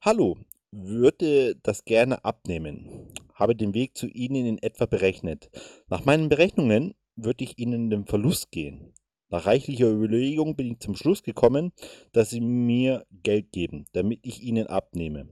Hallo, 0.00 0.38
würde 0.70 1.56
das 1.62 1.84
gerne 1.84 2.24
abnehmen. 2.24 3.12
Habe 3.34 3.56
den 3.56 3.74
Weg 3.74 3.96
zu 3.96 4.06
Ihnen 4.06 4.46
in 4.46 4.62
etwa 4.62 4.86
berechnet. 4.86 5.50
Nach 5.88 6.04
meinen 6.04 6.28
Berechnungen 6.28 6.94
würde 7.16 7.44
ich 7.44 7.58
Ihnen 7.58 7.90
den 7.90 8.06
Verlust 8.06 8.50
gehen. 8.50 8.92
Nach 9.30 9.46
reichlicher 9.46 9.90
Überlegung 9.90 10.54
bin 10.54 10.72
ich 10.72 10.80
zum 10.80 10.94
Schluss 10.94 11.22
gekommen, 11.22 11.72
dass 12.12 12.30
Sie 12.30 12.40
mir 12.40 13.06
Geld 13.22 13.50
geben, 13.52 13.86
damit 13.92 14.20
ich 14.22 14.42
Ihnen 14.42 14.66
abnehme. 14.66 15.28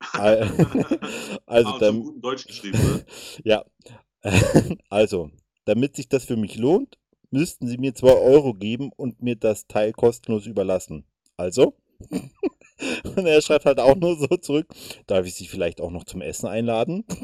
Al- 0.12 0.50
also, 1.46 1.70
ah, 1.70 1.78
dann, 1.78 2.20
Deutsch 2.20 2.46
geschrieben, 2.46 2.78
ne? 2.78 3.04
ja, 3.44 3.64
also, 4.90 5.30
damit 5.64 5.96
sich 5.96 6.08
das 6.08 6.24
für 6.24 6.36
mich 6.36 6.56
lohnt, 6.56 6.98
müssten 7.30 7.66
Sie 7.66 7.78
mir 7.78 7.94
2 7.94 8.12
Euro 8.12 8.54
geben 8.54 8.90
und 8.96 9.22
mir 9.22 9.36
das 9.36 9.66
Teil 9.66 9.92
kostenlos 9.92 10.46
überlassen. 10.46 11.04
Also? 11.36 11.74
Und 13.16 13.26
er 13.26 13.42
schreibt 13.42 13.64
halt 13.64 13.80
auch 13.80 13.96
nur 13.96 14.16
so 14.16 14.28
zurück, 14.36 14.68
darf 15.08 15.26
ich 15.26 15.34
Sie 15.34 15.48
vielleicht 15.48 15.80
auch 15.80 15.90
noch 15.90 16.04
zum 16.04 16.20
Essen 16.20 16.46
einladen? 16.46 17.04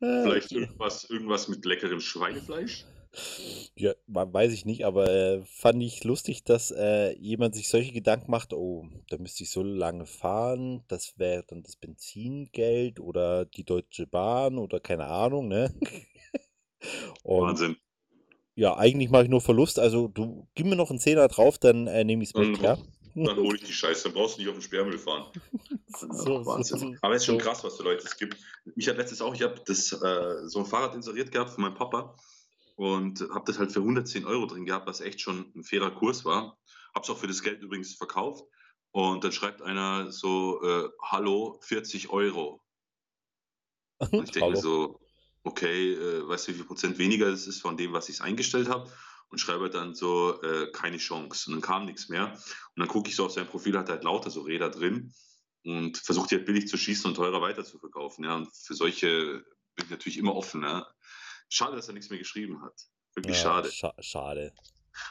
Vielleicht 0.00 0.52
irgendwas, 0.52 1.04
irgendwas 1.04 1.48
mit 1.48 1.64
leckerem 1.66 2.00
Schweinefleisch? 2.00 2.86
Ja, 3.76 3.92
weiß 4.06 4.52
ich 4.52 4.64
nicht, 4.64 4.84
aber 4.84 5.10
äh, 5.10 5.42
fand 5.44 5.82
ich 5.82 6.04
lustig, 6.04 6.44
dass 6.44 6.70
äh, 6.70 7.12
jemand 7.18 7.54
sich 7.54 7.68
solche 7.68 7.92
Gedanken 7.92 8.30
macht, 8.30 8.52
oh, 8.52 8.86
da 9.08 9.18
müsste 9.18 9.42
ich 9.44 9.50
so 9.50 9.62
lange 9.62 10.06
fahren, 10.06 10.84
das 10.88 11.18
wäre 11.18 11.44
dann 11.46 11.62
das 11.62 11.76
Benzingeld 11.76 13.00
oder 13.00 13.44
die 13.44 13.64
Deutsche 13.64 14.06
Bahn 14.06 14.58
oder 14.58 14.80
keine 14.80 15.06
Ahnung, 15.06 15.48
ne? 15.48 15.72
Und 17.22 17.42
Wahnsinn. 17.42 17.76
ja, 18.54 18.76
eigentlich 18.76 19.10
mache 19.10 19.24
ich 19.24 19.28
nur 19.30 19.40
Verlust, 19.40 19.78
also 19.78 20.08
du 20.08 20.48
gib 20.54 20.66
mir 20.66 20.76
noch 20.76 20.90
einen 20.90 20.98
Zehner 20.98 21.28
drauf, 21.28 21.58
dann 21.58 21.86
äh, 21.86 22.04
nehme 22.04 22.22
ich 22.22 22.30
es 22.30 22.34
mit, 22.36 22.58
Mhm. 22.58 22.62
ja? 22.62 22.78
Dann 23.14 23.36
hole 23.38 23.56
ich 23.56 23.64
die 23.64 23.72
Scheiße, 23.72 24.04
dann 24.04 24.12
brauchst 24.12 24.36
du 24.36 24.40
nicht 24.40 24.48
auf 24.50 24.56
den 24.56 24.62
Sperrmüll 24.62 24.98
fahren. 24.98 25.26
So, 25.88 26.10
Ach, 26.10 26.44
so, 26.44 26.44
Wahnsinn. 26.44 26.78
so, 26.78 26.94
Aber 27.00 27.14
es 27.14 27.22
ist 27.22 27.26
schon 27.26 27.38
krass, 27.38 27.64
was 27.64 27.76
für 27.76 27.82
Leute 27.84 28.04
es 28.04 28.16
gibt. 28.18 28.36
Mich 28.74 28.88
hat 28.88 28.96
letztens 28.98 29.20
auch, 29.22 29.34
ich 29.34 29.42
habe 29.42 29.60
das 29.66 29.92
äh, 29.92 30.48
so 30.48 30.58
ein 30.60 30.66
Fahrrad 30.66 30.94
inseriert 30.94 31.32
gehabt 31.32 31.50
von 31.50 31.62
meinem 31.62 31.74
Papa 31.74 32.16
und 32.76 33.22
habe 33.30 33.44
das 33.46 33.58
halt 33.58 33.72
für 33.72 33.80
110 33.80 34.26
Euro 34.26 34.46
drin 34.46 34.66
gehabt, 34.66 34.86
was 34.86 35.00
echt 35.00 35.20
schon 35.20 35.52
ein 35.56 35.64
fairer 35.64 35.90
Kurs 35.90 36.24
war. 36.24 36.58
Habe 36.94 37.02
es 37.04 37.10
auch 37.10 37.18
für 37.18 37.26
das 37.26 37.42
Geld 37.42 37.62
übrigens 37.62 37.94
verkauft. 37.94 38.44
Und 38.92 39.24
dann 39.24 39.32
schreibt 39.32 39.62
einer 39.62 40.12
so, 40.12 40.62
äh, 40.62 40.88
hallo, 41.02 41.58
40 41.62 42.10
Euro. 42.10 42.62
Und 44.10 44.24
ich 44.24 44.30
denke 44.30 44.56
so, 44.56 45.00
okay, 45.42 45.94
äh, 45.94 46.28
weißt 46.28 46.48
du, 46.48 46.52
wie 46.52 46.56
viel 46.56 46.66
Prozent 46.66 46.98
weniger 46.98 47.30
das 47.30 47.46
ist 47.46 47.60
von 47.60 47.76
dem, 47.76 47.92
was 47.92 48.08
ich 48.08 48.20
eingestellt 48.20 48.68
habe? 48.68 48.90
Und 49.28 49.38
schreibe 49.38 49.70
dann 49.70 49.94
so, 49.94 50.40
äh, 50.42 50.70
keine 50.70 50.98
Chance. 50.98 51.50
Und 51.50 51.56
dann 51.56 51.62
kam 51.62 51.86
nichts 51.86 52.08
mehr. 52.08 52.32
Und 52.32 52.80
dann 52.80 52.88
gucke 52.88 53.08
ich 53.08 53.16
so 53.16 53.24
auf 53.24 53.32
sein 53.32 53.46
Profil, 53.46 53.76
hat 53.76 53.88
er 53.88 53.96
halt 53.96 54.04
lauter 54.04 54.30
so 54.30 54.42
Räder 54.42 54.70
drin 54.70 55.12
und 55.64 55.96
versucht 55.98 56.30
die 56.30 56.36
halt 56.36 56.46
billig 56.46 56.68
zu 56.68 56.76
schießen 56.76 57.06
und 57.08 57.16
teurer 57.16 57.40
weiter 57.40 57.64
zu 57.64 57.78
verkaufen. 57.78 58.24
Ja, 58.24 58.36
und 58.36 58.54
für 58.54 58.74
solche 58.74 59.44
bin 59.74 59.86
ich 59.86 59.90
natürlich 59.90 60.18
immer 60.18 60.34
offen. 60.34 60.62
Ja. 60.62 60.86
Schade, 61.48 61.76
dass 61.76 61.88
er 61.88 61.94
nichts 61.94 62.10
mehr 62.10 62.18
geschrieben 62.18 62.62
hat. 62.62 62.74
Wirklich 63.14 63.36
Ja, 63.36 63.42
schade. 63.42 63.70
scha 63.70 63.94
schade. 64.00 64.52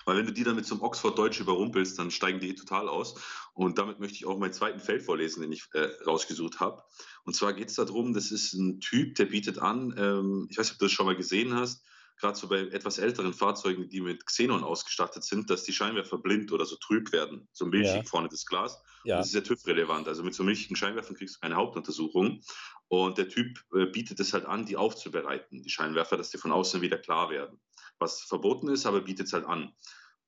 Weil 0.05 0.17
wenn 0.17 0.25
du 0.25 0.33
die 0.33 0.43
dann 0.43 0.55
mit 0.55 0.65
so 0.65 0.75
einem 0.75 0.83
Oxford 0.83 1.17
Deutsch 1.17 1.39
überrumpelst, 1.39 1.97
dann 1.99 2.09
steigen 2.09 2.39
die 2.39 2.49
eh 2.49 2.53
total 2.55 2.89
aus. 2.89 3.21
Und 3.53 3.77
damit 3.77 3.99
möchte 3.99 4.15
ich 4.15 4.25
auch 4.25 4.37
meinen 4.37 4.53
zweiten 4.53 4.79
Feld 4.79 5.03
vorlesen, 5.03 5.41
den 5.41 5.51
ich 5.51 5.67
äh, 5.73 5.89
rausgesucht 6.05 6.59
habe. 6.59 6.83
Und 7.23 7.35
zwar 7.35 7.53
geht 7.53 7.69
es 7.69 7.75
darum, 7.75 8.13
das 8.13 8.31
ist 8.31 8.53
ein 8.53 8.79
Typ, 8.79 9.15
der 9.15 9.25
bietet 9.25 9.59
an, 9.59 9.93
ähm, 9.97 10.47
ich 10.49 10.57
weiß 10.57 10.67
nicht, 10.67 10.73
ob 10.73 10.79
du 10.79 10.85
das 10.85 10.91
schon 10.91 11.05
mal 11.05 11.15
gesehen 11.15 11.53
hast, 11.53 11.85
gerade 12.17 12.37
so 12.37 12.47
bei 12.47 12.61
etwas 12.61 12.97
älteren 12.97 13.33
Fahrzeugen, 13.33 13.89
die 13.89 14.01
mit 14.01 14.25
Xenon 14.25 14.63
ausgestattet 14.63 15.23
sind, 15.23 15.49
dass 15.49 15.63
die 15.63 15.73
Scheinwerfer 15.73 16.17
blind 16.17 16.51
oder 16.51 16.65
so 16.65 16.75
trüb 16.77 17.11
werden. 17.11 17.47
So 17.51 17.65
milchig 17.65 17.95
Ja. 17.95 18.03
vorne 18.03 18.29
das 18.29 18.45
Glas. 18.45 18.81
Ja, 19.03 19.17
Das 19.17 19.27
ist 19.27 19.35
ja 19.35 19.41
TÜV-relevant. 19.41 20.07
Also 20.07 20.23
mit 20.23 20.33
so 20.33 20.43
milchigen 20.43 20.75
Scheinwerfern 20.75 21.15
kriegst 21.15 21.35
du 21.35 21.39
keine 21.39 21.55
Hauptuntersuchung. 21.55 22.41
Und 22.87 23.17
der 23.17 23.29
Typ 23.29 23.59
äh, 23.75 23.85
bietet 23.85 24.19
es 24.19 24.33
halt 24.33 24.45
an, 24.45 24.65
die 24.65 24.77
aufzubereiten, 24.77 25.61
die 25.61 25.69
Scheinwerfer, 25.69 26.17
dass 26.17 26.29
die 26.29 26.37
von 26.37 26.51
außen 26.51 26.81
wieder 26.81 26.97
klar 26.97 27.29
werden. 27.29 27.59
Was 27.99 28.21
verboten 28.21 28.69
ist, 28.69 28.85
aber 28.85 29.01
bietet 29.01 29.27
es 29.27 29.33
halt 29.33 29.45
an. 29.45 29.73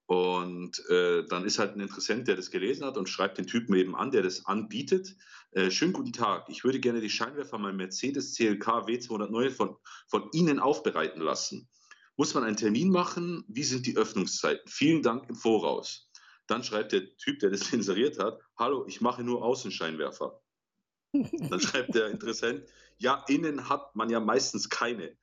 Und 0.06 0.82
äh, 0.90 1.26
dann 1.26 1.44
ist 1.44 1.60
halt 1.60 1.76
ein 1.76 1.82
Interessent, 1.82 2.30
der 2.30 2.38
das 2.38 2.50
gelesen 2.50 2.86
hat 2.86 2.98
und 2.98 3.10
schreibt 3.10 3.38
den 3.38 3.46
Typen 3.48 3.76
eben 3.76 3.94
an, 3.94 4.12
der 4.12 4.24
das 4.24 4.46
anbietet. 4.46 5.16
Äh, 5.52 5.70
schönen 5.70 5.92
guten 5.92 6.14
Tag, 6.14 6.48
ich 6.50 6.64
würde 6.64 6.80
gerne 6.80 7.02
die 7.02 7.10
Scheinwerfer 7.10 7.58
meinem 7.58 7.76
Mercedes 7.78 8.34
CLK 8.36 8.86
W209 8.88 9.50
von, 9.52 9.76
von 10.08 10.30
Ihnen 10.32 10.60
aufbereiten 10.60 11.22
lassen. 11.22 11.70
Muss 12.18 12.34
man 12.34 12.44
einen 12.44 12.58
Termin 12.58 12.90
machen? 12.90 13.46
Wie 13.48 13.64
sind 13.64 13.86
die 13.86 13.96
Öffnungszeiten? 13.96 14.68
Vielen 14.68 15.04
Dank 15.04 15.30
im 15.30 15.36
Voraus. 15.36 16.10
Dann 16.48 16.64
schreibt 16.64 16.92
der 16.92 17.16
Typ, 17.18 17.40
der 17.40 17.52
das 17.52 17.72
inseriert 17.74 18.18
hat, 18.20 18.40
hallo, 18.58 18.86
ich 18.88 19.02
mache 19.02 19.24
nur 19.24 19.44
Außenscheinwerfer. 19.44 20.42
Dann 21.14 21.60
schreibt 21.60 21.96
der 21.96 22.08
Interessent, 22.08 22.68
ja, 22.98 23.24
innen 23.28 23.70
hat 23.70 23.96
man 23.96 24.10
ja 24.10 24.20
meistens 24.20 24.68
keine. 24.70 25.16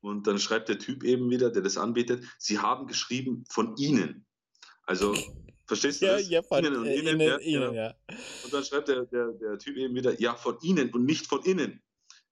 Und 0.00 0.26
dann 0.26 0.38
schreibt 0.38 0.68
der 0.68 0.78
Typ 0.78 1.04
eben 1.04 1.28
wieder, 1.30 1.50
der 1.50 1.62
das 1.62 1.76
anbietet, 1.76 2.24
sie 2.38 2.58
haben 2.58 2.86
geschrieben 2.86 3.44
von 3.50 3.76
Ihnen. 3.76 4.26
Also, 4.84 5.14
verstehst 5.66 6.00
du 6.00 6.06
ja, 6.06 6.16
das? 6.16 6.28
ja, 6.30 6.42
von, 6.42 6.64
Innen 6.64 6.76
und 6.76 6.86
äh, 6.86 6.94
innen, 6.94 7.20
innen, 7.20 7.28
ja, 7.28 7.36
innen, 7.36 7.60
genau. 7.60 7.72
ja. 7.74 7.94
Und 8.44 8.54
dann 8.54 8.64
schreibt 8.64 8.88
der, 8.88 9.04
der, 9.06 9.32
der 9.32 9.58
Typ 9.58 9.76
eben 9.76 9.94
wieder, 9.94 10.18
ja, 10.20 10.34
von 10.34 10.56
Ihnen 10.62 10.90
und 10.92 11.04
nicht 11.04 11.26
von 11.26 11.42
innen. 11.42 11.82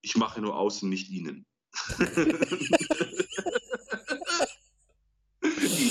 Ich 0.00 0.16
mache 0.16 0.40
nur 0.40 0.56
außen, 0.56 0.88
nicht 0.88 1.10
Ihnen. 1.10 1.46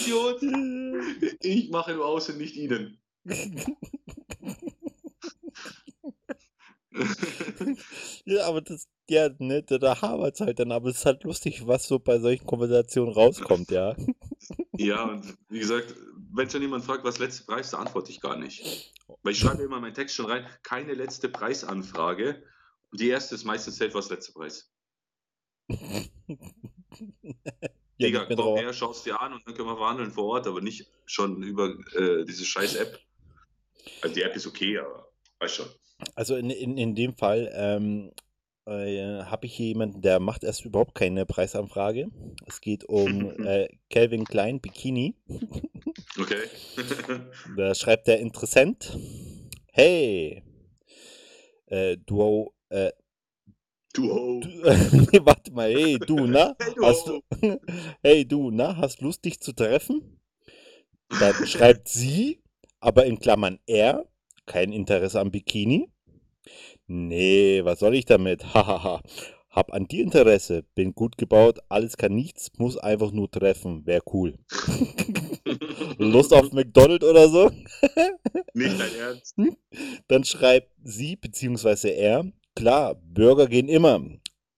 Idiot. 0.06 0.41
Ich 1.41 1.70
mache 1.70 1.93
nur 1.93 2.06
außen, 2.06 2.38
nicht 2.38 2.56
Ihnen. 2.56 2.99
Ja, 8.26 8.47
aber 8.47 8.62
das, 8.62 8.88
ja, 9.10 9.30
ne, 9.38 9.62
da, 9.64 9.78
da 9.78 10.01
habert's 10.01 10.39
halt 10.39 10.60
dann, 10.60 10.72
aber 10.72 10.89
es 10.89 10.99
ist 10.99 11.06
halt 11.06 11.24
lustig, 11.24 11.68
was 11.68 11.88
so 11.88 11.99
bei 11.99 12.20
solchen 12.20 12.45
Konversationen 12.45 13.14
rauskommt, 13.14 13.72
ja. 13.72 13.95
Ja, 14.78 15.06
und 15.06 15.38
wie 15.49 15.60
gesagt, 15.60 15.95
wenn 16.34 16.49
schon 16.49 16.62
jemand 16.62 16.84
fragt, 16.84 17.03
was 17.03 17.18
letzte 17.18 17.45
Preis, 17.45 17.72
da 17.72 17.78
antworte 17.80 18.12
ich 18.12 18.20
gar 18.20 18.38
nicht. 18.38 18.93
Weil 19.24 19.32
ich 19.32 19.39
schreibe 19.39 19.64
immer 19.64 19.78
in 19.78 19.82
meinen 19.82 19.93
Text 19.93 20.16
schon 20.16 20.26
rein, 20.26 20.45
keine 20.64 20.93
letzte 20.93 21.30
Preisanfrage. 21.30 22.43
Und 22.91 22.99
die 22.99 23.08
erste 23.08 23.36
ist 23.36 23.45
meistens 23.45 23.78
safe, 23.78 23.93
was 23.93 24.10
letzte 24.10 24.34
Preis. 24.34 24.72
Ja, 27.97 28.07
Digga, 28.07 28.27
komm 28.35 28.57
her, 28.57 28.73
schau 28.73 28.91
es 28.91 29.03
dir 29.03 29.21
an 29.21 29.33
und 29.33 29.47
dann 29.47 29.55
können 29.55 29.69
wir 29.69 29.77
verhandeln 29.77 30.11
vor 30.11 30.25
Ort, 30.25 30.47
aber 30.47 30.61
nicht 30.61 30.85
schon 31.05 31.41
über 31.43 31.69
äh, 31.93 32.25
diese 32.25 32.43
scheiß 32.43 32.75
App. 32.75 32.99
Also 34.01 34.15
die 34.15 34.21
App 34.21 34.35
ist 34.35 34.47
okay, 34.47 34.77
aber 34.77 35.09
weißt 35.39 35.55
schon. 35.55 35.67
Also 36.15 36.35
in, 36.35 36.49
in, 36.49 36.77
in 36.77 36.95
dem 36.95 37.15
Fall 37.15 37.51
ähm, 37.55 38.11
äh, 38.65 39.23
habe 39.23 39.45
ich 39.45 39.55
hier 39.55 39.67
jemanden, 39.67 40.01
der 40.01 40.19
macht 40.19 40.43
erst 40.43 40.65
überhaupt 40.65 40.95
keine 40.95 41.25
Preisanfrage. 41.25 42.07
Es 42.45 42.61
geht 42.61 42.83
um 42.85 43.31
äh, 43.45 43.69
Calvin 43.89 44.25
Klein 44.25 44.59
Bikini. 44.59 45.15
Okay. 46.19 46.43
Da 47.57 47.75
schreibt 47.75 48.07
der 48.07 48.19
Interessent, 48.19 48.97
hey, 49.71 50.43
äh, 51.67 51.97
du, 52.05 52.53
äh, 52.69 52.91
du 53.97 54.11
ho. 54.11 54.41
nee, 54.41 55.19
warte 55.25 55.51
mal, 55.51 55.71
hey, 55.71 55.97
du, 55.99 56.15
na? 56.27 56.55
Hey, 56.59 56.73
du 56.75 56.85
Hast 56.85 57.07
du, 57.07 57.21
hey, 58.03 58.25
du, 58.25 58.51
na? 58.51 58.77
Hast 58.77 59.01
Lust, 59.01 59.25
dich 59.25 59.39
zu 59.39 59.53
treffen? 59.53 60.19
Dann 61.09 61.45
schreibt 61.45 61.87
sie, 61.87 62.41
aber 62.79 63.05
in 63.05 63.19
Klammern 63.19 63.59
er, 63.67 64.05
kein 64.45 64.71
Interesse 64.71 65.19
am 65.19 65.31
Bikini. 65.31 65.89
Nee, 66.87 67.63
was 67.63 67.79
soll 67.79 67.95
ich 67.95 68.05
damit? 68.05 68.53
Hahaha. 68.53 69.01
Hab 69.49 69.73
an 69.73 69.87
dir 69.87 70.03
Interesse, 70.03 70.63
bin 70.75 70.93
gut 70.93 71.17
gebaut, 71.17 71.59
alles 71.69 71.95
kann 71.95 72.13
nichts, 72.13 72.51
muss 72.57 72.77
einfach 72.77 73.11
nur 73.11 73.31
treffen, 73.31 73.85
wär 73.85 74.01
cool. 74.13 74.37
Lust 75.97 76.33
auf 76.33 76.51
McDonald's 76.51 77.05
oder 77.05 77.29
so? 77.29 77.49
Nicht 78.53 78.77
dein 78.77 78.95
Ernst. 78.95 79.35
Dann 80.09 80.25
schreibt 80.25 80.71
sie 80.83 81.15
bzw. 81.15 81.95
er, 81.95 82.25
klar, 82.56 82.95
Burger 82.95 83.47
gehen 83.47 83.70
immer. 83.70 84.01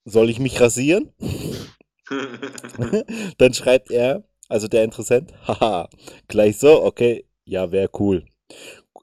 Soll 0.05 0.29
ich 0.29 0.39
mich 0.39 0.59
rasieren? 0.61 1.11
Dann 3.37 3.53
schreibt 3.53 3.91
er, 3.91 4.23
also 4.49 4.67
der 4.67 4.83
Interessent, 4.83 5.33
haha, 5.47 5.89
gleich 6.27 6.57
so, 6.57 6.83
okay, 6.83 7.25
ja, 7.45 7.71
wäre 7.71 7.89
cool. 7.99 8.25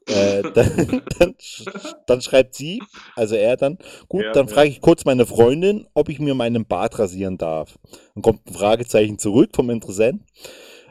Äh, 0.07 0.43
dann, 0.53 1.01
dann, 1.17 1.35
dann 2.05 2.21
schreibt 2.21 2.53
sie, 2.53 2.79
also 3.15 3.35
er 3.35 3.57
dann, 3.57 3.79
gut, 4.07 4.23
Ja, 4.23 4.33
dann 4.33 4.47
frage 4.47 4.69
ich 4.69 4.79
kurz 4.79 5.03
meine 5.03 5.25
Freundin, 5.25 5.87
ob 5.95 6.09
ich 6.09 6.19
mir 6.19 6.35
meinen 6.35 6.65
Bart 6.65 6.99
rasieren 6.99 7.39
darf. 7.39 7.79
Dann 8.13 8.21
kommt 8.21 8.45
ein 8.45 8.53
Fragezeichen 8.53 9.17
zurück 9.17 9.51
vom 9.55 9.71
Interessent. 9.71 10.21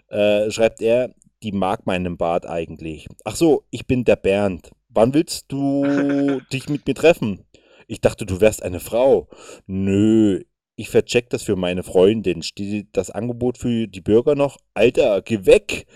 Äh, 0.08 0.50
schreibt 0.50 0.82
er, 0.82 1.14
die 1.44 1.52
mag 1.52 1.86
meinen 1.86 2.16
Bart 2.16 2.44
eigentlich. 2.44 3.06
Ach 3.24 3.36
so, 3.36 3.62
ich 3.70 3.86
bin 3.86 4.04
der 4.04 4.16
Bernd. 4.16 4.72
Wann 4.88 5.14
willst 5.14 5.44
du 5.46 6.40
dich 6.52 6.68
mit 6.68 6.84
mir 6.84 6.94
treffen? 6.94 7.44
Ich 7.86 8.00
dachte, 8.00 8.26
du 8.26 8.40
wärst 8.40 8.62
eine 8.62 8.80
Frau. 8.80 9.28
Nö, 9.66 10.42
ich 10.76 10.90
vercheck 10.90 11.30
das 11.30 11.42
für 11.42 11.56
meine 11.56 11.82
Freundin. 11.82 12.42
Steht 12.42 12.88
das 12.92 13.10
Angebot 13.10 13.58
für 13.58 13.86
die 13.86 14.00
Bürger 14.00 14.34
noch? 14.34 14.58
Alter, 14.74 15.22
geh 15.22 15.46
weg! 15.46 15.86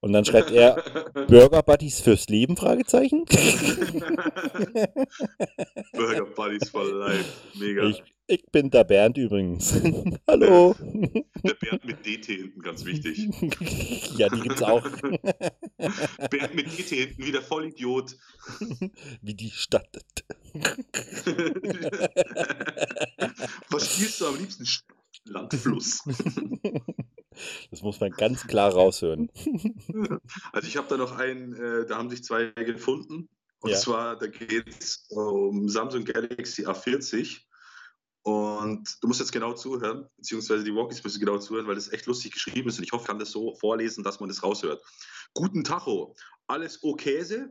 Und 0.00 0.12
dann 0.14 0.24
schreibt 0.24 0.50
er, 0.50 0.82
Burger 1.28 1.62
Buddies 1.62 2.00
fürs 2.00 2.28
Leben? 2.28 2.56
Fragezeichen. 2.56 3.24
Burger 5.92 6.24
Buddies 6.34 6.70
for 6.70 6.90
Life. 6.90 7.24
Mega. 7.58 7.84
Ich, 7.84 8.02
ich 8.30 8.44
bin 8.52 8.70
der 8.70 8.84
Bernd 8.84 9.18
übrigens. 9.18 9.74
Hallo. 10.28 10.74
Der 10.78 11.54
Bernd 11.54 11.84
mit 11.84 12.06
DT 12.06 12.26
hinten, 12.26 12.60
ganz 12.62 12.84
wichtig. 12.84 13.18
ja, 14.16 14.28
die 14.28 14.40
gibt's 14.40 14.62
auch. 14.62 14.82
Bernd 16.30 16.54
mit 16.54 16.66
DT 16.66 16.88
hinten, 16.88 17.26
wie 17.26 17.32
der 17.32 17.42
Vollidiot. 17.42 18.16
Wie 19.20 19.34
die 19.34 19.50
Stadt. 19.50 20.04
Was 23.70 23.94
spielst 23.94 24.20
du 24.20 24.26
am 24.26 24.36
liebsten? 24.36 24.64
Landfluss. 25.24 26.02
Das 26.04 26.14
Das 27.70 27.82
muss 27.82 28.00
man 28.00 28.10
ganz 28.12 28.46
klar 28.46 28.72
raushören. 28.72 29.30
Also 30.52 30.68
ich 30.68 30.76
habe 30.76 30.88
da 30.88 30.96
noch 30.96 31.12
einen, 31.16 31.52
äh, 31.54 31.86
da 31.86 31.96
haben 31.98 32.10
sich 32.10 32.24
zwei 32.24 32.46
gefunden. 32.52 33.28
Und 33.60 33.70
Ja. 33.70 33.76
zwar, 33.76 34.18
da 34.18 34.26
geht 34.28 34.68
es 34.68 35.06
um 35.10 35.68
Samsung 35.68 36.04
Galaxy 36.04 36.64
A40. 36.64 37.42
Und 38.22 38.98
du 39.00 39.08
musst 39.08 39.20
jetzt 39.20 39.32
genau 39.32 39.54
zuhören, 39.54 40.06
beziehungsweise 40.16 40.62
die 40.62 40.74
Walkies 40.74 41.02
müssen 41.02 41.20
genau 41.20 41.38
zuhören, 41.38 41.66
weil 41.66 41.74
das 41.74 41.92
echt 41.92 42.06
lustig 42.06 42.32
geschrieben 42.32 42.68
ist. 42.68 42.78
Und 42.78 42.84
ich 42.84 42.92
hoffe, 42.92 43.02
ich 43.02 43.06
kann 43.06 43.18
das 43.18 43.30
so 43.30 43.54
vorlesen, 43.54 44.04
dass 44.04 44.20
man 44.20 44.28
das 44.28 44.42
raushört. 44.42 44.82
Guten 45.32 45.64
Tacho, 45.64 46.14
alles 46.46 46.82
Okase? 46.82 47.50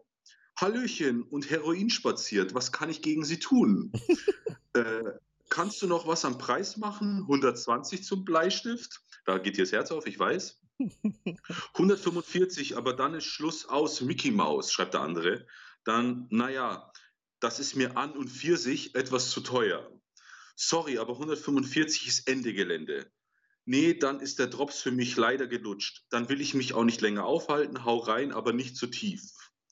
Hallöchen 0.59 1.24
und 1.24 1.49
Heroin 1.49 1.89
spaziert. 1.89 2.53
Was 2.53 2.72
kann 2.72 2.89
ich 2.89 3.01
gegen 3.01 3.24
Sie 3.24 3.39
tun? 3.39 3.91
äh, 4.74 5.03
kannst 5.49 5.82
du 5.82 5.88
noch 5.88 6.05
was 6.05 6.26
am 6.26 6.38
Preis 6.38 6.78
machen? 6.78 7.22
120 7.22 8.03
zum 8.03 8.26
Bleistift? 8.26 9.01
Da 9.26 9.38
geht 9.38 9.57
dir 9.57 9.63
das 9.63 9.72
Herz 9.72 9.91
auf, 9.91 10.05
ich 10.05 10.20
weiß. 10.20 10.59
145, 11.74 12.78
aber 12.78 12.93
dann 12.93 13.15
ist 13.15 13.26
Schluss 13.26 13.65
aus 13.65 14.01
Mickey 14.01 14.32
Mouse, 14.32 14.72
schreibt 14.72 14.93
der 14.93 15.01
andere. 15.01 15.47
Dann, 15.84 16.28
naja, 16.30 16.91
das 17.39 17.59
ist 17.59 17.76
mir 17.76 17.97
an 17.97 18.11
und 18.11 18.28
für 18.28 18.57
sich 18.57 18.95
etwas 18.95 19.30
zu 19.30 19.41
teuer. 19.41 19.89
Sorry, 20.62 20.97
aber 20.97 21.14
145 21.14 22.05
ist 22.05 22.28
Ende 22.28 22.53
Gelände. 22.53 23.10
Nee, 23.64 23.93
dann 23.93 24.20
ist 24.20 24.39
der 24.39 24.47
Drops 24.47 24.82
für 24.82 24.91
mich 24.91 25.16
leider 25.16 25.47
gelutscht. 25.47 26.03
Dann 26.10 26.28
will 26.28 26.41
ich 26.41 26.53
mich 26.53 26.74
auch 26.74 26.84
nicht 26.84 26.99
länger 26.99 27.24
aufhalten, 27.24 27.86
hau 27.86 27.99
rein, 27.99 28.34
aber 28.34 28.51
nicht 28.51 28.76
zu 28.76 28.88
tief. 28.88 29.22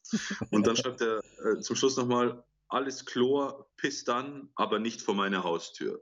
Und 0.49 0.65
dann 0.65 0.77
schreibt 0.77 1.01
er 1.01 1.21
äh, 1.43 1.59
zum 1.59 1.75
Schluss 1.75 1.97
nochmal, 1.97 2.41
alles 2.69 3.05
Chlor, 3.05 3.69
piss 3.75 4.05
dann, 4.05 4.49
aber 4.55 4.79
nicht 4.79 5.01
vor 5.01 5.13
meiner 5.13 5.43
Haustür. 5.43 6.01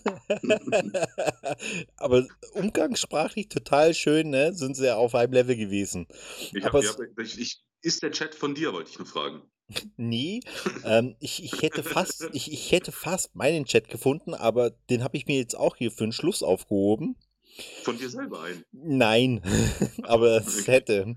Aber 1.98 2.26
umgangssprachlich 2.54 3.50
total 3.50 3.92
schön, 3.92 4.30
ne? 4.30 4.54
Sind 4.54 4.76
sie 4.76 4.86
ja 4.86 4.96
auf 4.96 5.14
einem 5.14 5.34
Level 5.34 5.56
gewesen. 5.56 6.06
Ich 6.54 6.64
hab, 6.64 6.74
ich 6.74 6.88
hab, 6.88 7.18
ich, 7.18 7.62
ist 7.82 8.02
der 8.02 8.10
Chat 8.10 8.34
von 8.34 8.54
dir, 8.54 8.72
wollte 8.72 8.90
ich 8.90 8.98
nur 8.98 9.06
fragen. 9.06 9.42
Nee, 9.96 10.40
ähm, 10.84 11.16
ich, 11.20 11.42
ich 11.42 11.62
hätte 11.62 11.82
fast, 11.82 12.28
ich, 12.32 12.52
ich 12.52 12.72
hätte 12.72 12.92
fast 12.92 13.34
meinen 13.34 13.64
Chat 13.64 13.88
gefunden, 13.88 14.34
aber 14.34 14.70
den 14.90 15.02
habe 15.02 15.16
ich 15.16 15.26
mir 15.26 15.36
jetzt 15.36 15.56
auch 15.56 15.76
hier 15.76 15.90
für 15.90 16.04
den 16.04 16.12
Schluss 16.12 16.42
aufgehoben. 16.42 17.16
Von 17.82 17.98
dir 17.98 18.10
selber 18.10 18.42
ein. 18.42 18.64
Nein, 18.72 19.40
aber 20.02 20.36
es 20.46 20.66
hätte. 20.66 21.16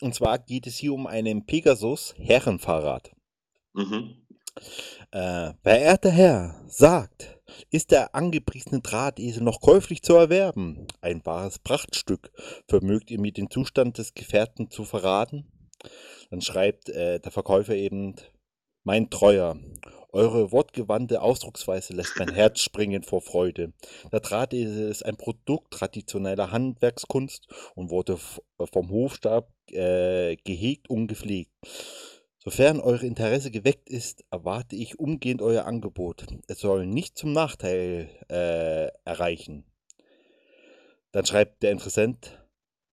Und 0.00 0.14
zwar 0.14 0.38
geht 0.38 0.66
es 0.66 0.76
hier 0.76 0.92
um 0.92 1.06
einen 1.06 1.46
Pegasus 1.46 2.14
Herrenfahrrad. 2.16 3.12
Mhm. 3.74 4.16
Äh, 5.12 5.52
verehrter 5.62 6.10
Herr, 6.10 6.64
sagt, 6.66 7.38
ist 7.70 7.90
der 7.90 8.14
angepriesene 8.14 8.80
Drahtesel 8.80 9.42
noch 9.42 9.60
käuflich 9.60 10.02
zu 10.02 10.14
erwerben? 10.14 10.86
Ein 11.00 11.24
wahres 11.24 11.58
Prachtstück. 11.58 12.30
Vermögt 12.68 13.10
ihr 13.10 13.20
mir 13.20 13.32
den 13.32 13.50
Zustand 13.50 13.98
des 13.98 14.14
Gefährten 14.14 14.70
zu 14.70 14.84
verraten? 14.84 15.49
Dann 16.30 16.40
schreibt 16.40 16.88
äh, 16.88 17.20
der 17.20 17.32
Verkäufer 17.32 17.74
eben, 17.74 18.16
mein 18.82 19.10
Treuer, 19.10 19.58
eure 20.12 20.50
wortgewandte 20.50 21.22
Ausdrucksweise 21.22 21.92
lässt 21.92 22.18
mein 22.18 22.34
Herz 22.34 22.60
springen 22.60 23.02
vor 23.02 23.20
Freude. 23.20 23.72
Der 24.10 24.20
Drahtesel 24.20 24.90
ist 24.90 25.04
ein 25.04 25.16
Produkt 25.16 25.72
traditioneller 25.72 26.50
Handwerkskunst 26.50 27.46
und 27.74 27.90
wurde 27.90 28.18
vom 28.18 28.90
Hofstab 28.90 29.52
äh, 29.70 30.36
gehegt 30.36 30.90
und 30.90 31.06
gepflegt. 31.06 31.52
Sofern 32.38 32.80
eure 32.80 33.06
Interesse 33.06 33.50
geweckt 33.50 33.90
ist, 33.90 34.24
erwarte 34.30 34.74
ich 34.74 34.98
umgehend 34.98 35.42
euer 35.42 35.66
Angebot. 35.66 36.26
Es 36.48 36.60
soll 36.60 36.86
nicht 36.86 37.18
zum 37.18 37.32
Nachteil 37.32 38.08
äh, 38.28 38.88
erreichen. 39.04 39.64
Dann 41.12 41.26
schreibt 41.26 41.62
der 41.62 41.72
Interessent, 41.72 42.42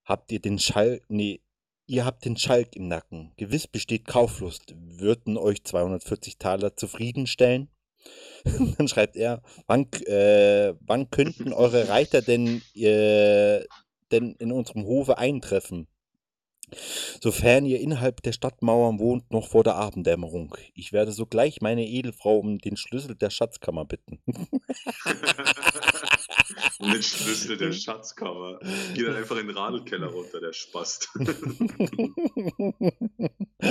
habt 0.03 0.31
ihr 0.31 0.41
den 0.41 0.59
Schalk, 0.59 1.03
nee, 1.07 1.41
ihr 1.87 2.05
habt 2.05 2.25
den 2.25 2.37
Schalk 2.37 2.75
im 2.75 2.87
Nacken. 2.87 3.31
Gewiss 3.37 3.67
besteht 3.67 4.05
Kauflust. 4.05 4.75
Würden 4.77 5.37
euch 5.37 5.63
240 5.63 6.37
Taler 6.37 6.75
zufriedenstellen? 6.75 7.69
Dann 8.77 8.87
schreibt 8.87 9.15
er, 9.15 9.41
wann, 9.65 9.91
äh, 10.05 10.73
wann 10.81 11.09
könnten 11.09 11.53
eure 11.53 11.89
Reiter 11.89 12.21
denn, 12.21 12.61
äh, 12.75 13.63
denn 14.11 14.35
in 14.39 14.51
unserem 14.51 14.85
Hofe 14.85 15.17
eintreffen? 15.17 15.87
Sofern 17.21 17.65
ihr 17.65 17.79
innerhalb 17.79 18.21
der 18.23 18.33
Stadtmauern 18.33 18.99
wohnt, 18.99 19.31
noch 19.31 19.47
vor 19.47 19.63
der 19.63 19.75
Abenddämmerung. 19.75 20.57
Ich 20.73 20.91
werde 20.91 21.13
sogleich 21.13 21.61
meine 21.61 21.87
Edelfrau 21.87 22.37
um 22.39 22.57
den 22.57 22.75
Schlüssel 22.75 23.15
der 23.15 23.29
Schatzkammer 23.29 23.85
bitten. 23.85 24.19
Und 26.79 26.93
den 26.93 27.01
Schlüssel 27.03 27.55
der 27.55 27.71
Schatzkammer. 27.71 28.59
Geht 28.93 29.07
dann 29.07 29.15
einfach 29.15 29.37
in 29.37 29.47
den 29.47 29.57
Radelkeller 29.57 30.07
runter, 30.07 30.41
der 30.41 30.51
Spast. 30.51 31.09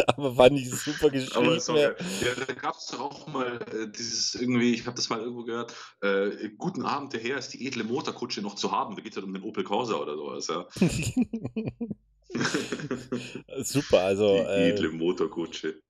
Aber 0.07 0.35
fand 0.35 0.59
ich 0.59 0.71
super 0.71 1.11
geschrieben. 1.11 1.37
Aber 1.37 1.61
sorry, 1.61 1.81
ja, 1.83 1.95
da 2.47 2.55
gab 2.55 2.77
es 2.77 2.87
doch 2.87 3.01
auch 3.01 3.27
mal 3.27 3.61
äh, 3.73 3.89
dieses 3.93 4.35
irgendwie, 4.35 4.73
ich 4.73 4.87
habe 4.87 4.97
das 4.97 5.11
mal 5.11 5.21
irgendwo 5.21 5.45
gehört, 5.45 5.75
äh, 6.01 6.49
guten 6.57 6.83
Abend, 6.83 7.13
der 7.13 7.21
Herr 7.21 7.37
ist 7.37 7.51
die 7.51 7.67
edle 7.67 7.85
Motorkutsche 7.85 8.41
noch 8.41 8.55
zu 8.55 8.73
haben. 8.73 8.97
Da 8.97 9.03
geht 9.03 9.13
es 9.13 9.17
halt 9.17 9.27
um 9.27 9.35
den 9.35 9.43
Opel 9.43 9.65
Corsa 9.65 9.97
oder 9.97 10.17
sowas, 10.17 10.47
ja. 10.47 10.67
super, 13.63 14.01
also 14.01 14.37
die 14.37 14.49
äh, 14.49 14.71
edle 14.71 14.91
Motorkutsche. 14.91 15.81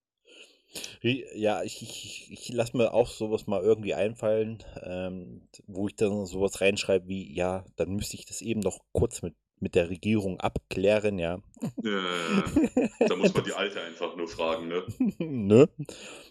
ja, 1.03 1.63
ich, 1.63 1.83
ich, 1.83 2.29
ich 2.31 2.49
lasse 2.53 2.77
mir 2.77 2.93
auch 2.93 3.09
sowas 3.09 3.47
mal 3.47 3.63
irgendwie 3.63 3.95
einfallen, 3.95 4.63
ähm, 4.83 5.49
wo 5.67 5.89
ich 5.89 5.97
dann 5.97 6.27
sowas 6.27 6.61
reinschreibe 6.61 7.09
wie, 7.09 7.35
ja, 7.35 7.65
dann 7.77 7.95
müsste 7.95 8.17
ich 8.17 8.27
das 8.27 8.43
eben 8.43 8.61
noch 8.61 8.81
kurz 8.93 9.23
mit, 9.23 9.35
mit 9.59 9.75
der 9.75 9.89
Regierung 9.89 10.41
abklären, 10.41 11.19
ja. 11.19 11.41
Äh, 11.83 12.89
da 13.09 13.17
muss 13.17 13.33
man 13.33 13.45
die 13.45 13.55
Alte 13.55 13.81
einfach 13.81 14.17
nur 14.17 14.29
fragen, 14.29 14.69
ne? 14.69 14.85
ne? 15.19 15.69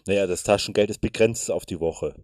Naja, 0.06 0.26
das 0.26 0.44
Taschengeld 0.44 0.90
ist 0.90 1.00
begrenzt 1.00 1.50
auf 1.50 1.66
die 1.66 1.80
Woche. 1.80 2.14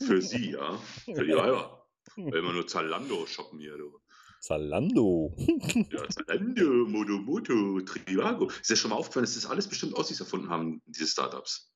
Für 0.00 0.22
sie, 0.22 0.52
ja. 0.52 0.78
Für 1.04 1.24
die 1.24 1.32
Weiber. 1.36 1.86
Wenn 2.16 2.44
wir 2.44 2.52
nur 2.52 2.66
Zalando 2.66 3.26
shoppen 3.26 3.60
hier, 3.60 3.76
du. 3.76 4.00
Zalando. 4.40 5.34
Ja, 5.90 6.08
Zalando, 6.08 6.86
Moto 6.86 7.18
Moto, 7.18 7.80
Trivago. 7.80 8.50
Ist 8.50 8.70
ja 8.70 8.76
schon 8.76 8.90
mal 8.90 8.96
aufgefallen, 8.96 9.24
dass 9.24 9.34
das 9.34 9.46
alles 9.46 9.68
bestimmt 9.68 9.94
Ossis 9.94 10.20
erfunden 10.20 10.48
haben, 10.48 10.82
diese 10.86 11.06
Startups. 11.06 11.72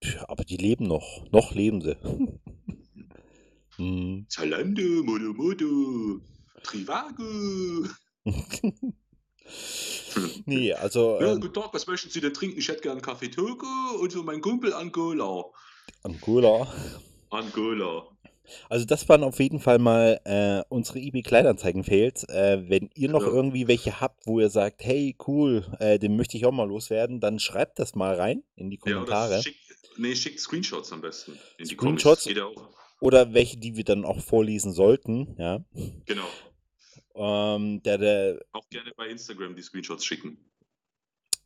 Tja, 0.00 0.24
aber 0.28 0.44
die 0.44 0.56
leben 0.56 0.86
noch. 0.86 1.24
Noch 1.30 1.54
leben 1.54 1.80
sie. 1.80 1.96
Hm. 3.76 4.26
Zalando, 4.28 4.82
Moto 5.02 5.32
Moto, 5.32 6.20
Trivago. 6.62 7.88
nee, 10.44 10.74
also 10.74 11.18
Ja, 11.20 11.32
ähm, 11.32 11.40
guten 11.40 11.54
Tag, 11.54 11.72
was 11.72 11.86
möchten 11.86 12.10
Sie 12.10 12.20
denn 12.20 12.34
trinken? 12.34 12.58
Ich 12.58 12.68
hätte 12.68 12.82
gern 12.82 13.00
Kaffee 13.00 13.30
Togo 13.30 13.66
und 13.98 14.12
so 14.12 14.22
mein 14.22 14.42
Kumpel 14.42 14.74
Angola. 14.74 15.44
Angola. 16.02 16.70
Angola. 17.30 18.11
Also 18.68 18.84
das 18.84 19.08
waren 19.08 19.22
auf 19.24 19.38
jeden 19.40 19.60
Fall 19.60 19.78
mal 19.78 20.20
äh, 20.24 20.62
unsere 20.68 20.98
eBay 20.98 21.22
Kleinanzeigen-Fails. 21.22 22.24
Äh, 22.24 22.64
wenn 22.68 22.90
ihr 22.94 23.08
noch 23.08 23.22
Ja. 23.26 23.32
irgendwie 23.32 23.68
welche 23.68 24.00
habt, 24.00 24.26
wo 24.26 24.40
ihr 24.40 24.50
sagt, 24.50 24.84
hey, 24.84 25.16
cool, 25.26 25.64
äh, 25.78 25.98
den 25.98 26.16
möchte 26.16 26.36
ich 26.36 26.44
auch 26.46 26.52
mal 26.52 26.68
loswerden, 26.68 27.20
dann 27.20 27.38
schreibt 27.38 27.78
das 27.78 27.94
mal 27.94 28.14
rein 28.14 28.42
in 28.56 28.70
die 28.70 28.76
Ja, 28.84 28.94
Kommentare. 28.94 29.28
oder 29.34 29.42
schickt, 29.42 29.58
nee, 29.96 30.14
schickt 30.14 30.40
Screenshots 30.40 30.92
am 30.92 31.00
besten. 31.00 31.38
In 31.58 31.68
die 31.68 31.74
Screenshots? 31.74 32.24
Ja 32.26 32.44
auch. 32.46 32.68
Oder 33.00 33.34
welche, 33.34 33.56
die 33.58 33.76
wir 33.76 33.84
dann 33.84 34.04
auch 34.04 34.20
vorlesen 34.20 34.72
sollten, 34.72 35.34
ja. 35.38 35.64
Genau. 36.06 36.28
Ähm, 37.14 37.82
der, 37.82 37.98
der, 37.98 38.40
Auch 38.52 38.68
gerne 38.70 38.92
bei 38.96 39.08
Instagram 39.08 39.54
die 39.56 39.62
Screenshots 39.62 40.04
schicken. 40.04 40.38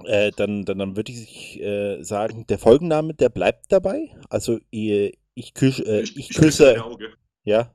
äh, 0.05 0.31
dann, 0.37 0.65
dann, 0.65 0.79
dann 0.79 0.97
würde 0.97 1.13
ich 1.13 1.59
äh, 1.61 2.03
sagen, 2.03 2.47
der 2.47 2.59
Folgenname, 2.59 3.15
der 3.15 3.31
bleibt 3.31 3.73
dabei. 3.73 4.15
Also 4.29 4.59
ihr, 4.71 5.13
ich, 5.37 5.55
küsch, 5.55 5.79
äh, 5.81 6.01
ich, 6.01 6.15
küsse 6.31 6.41
küsse, 6.41 6.65
deine 6.65 6.85
Auge. 6.85 7.13
ja, 7.45 7.73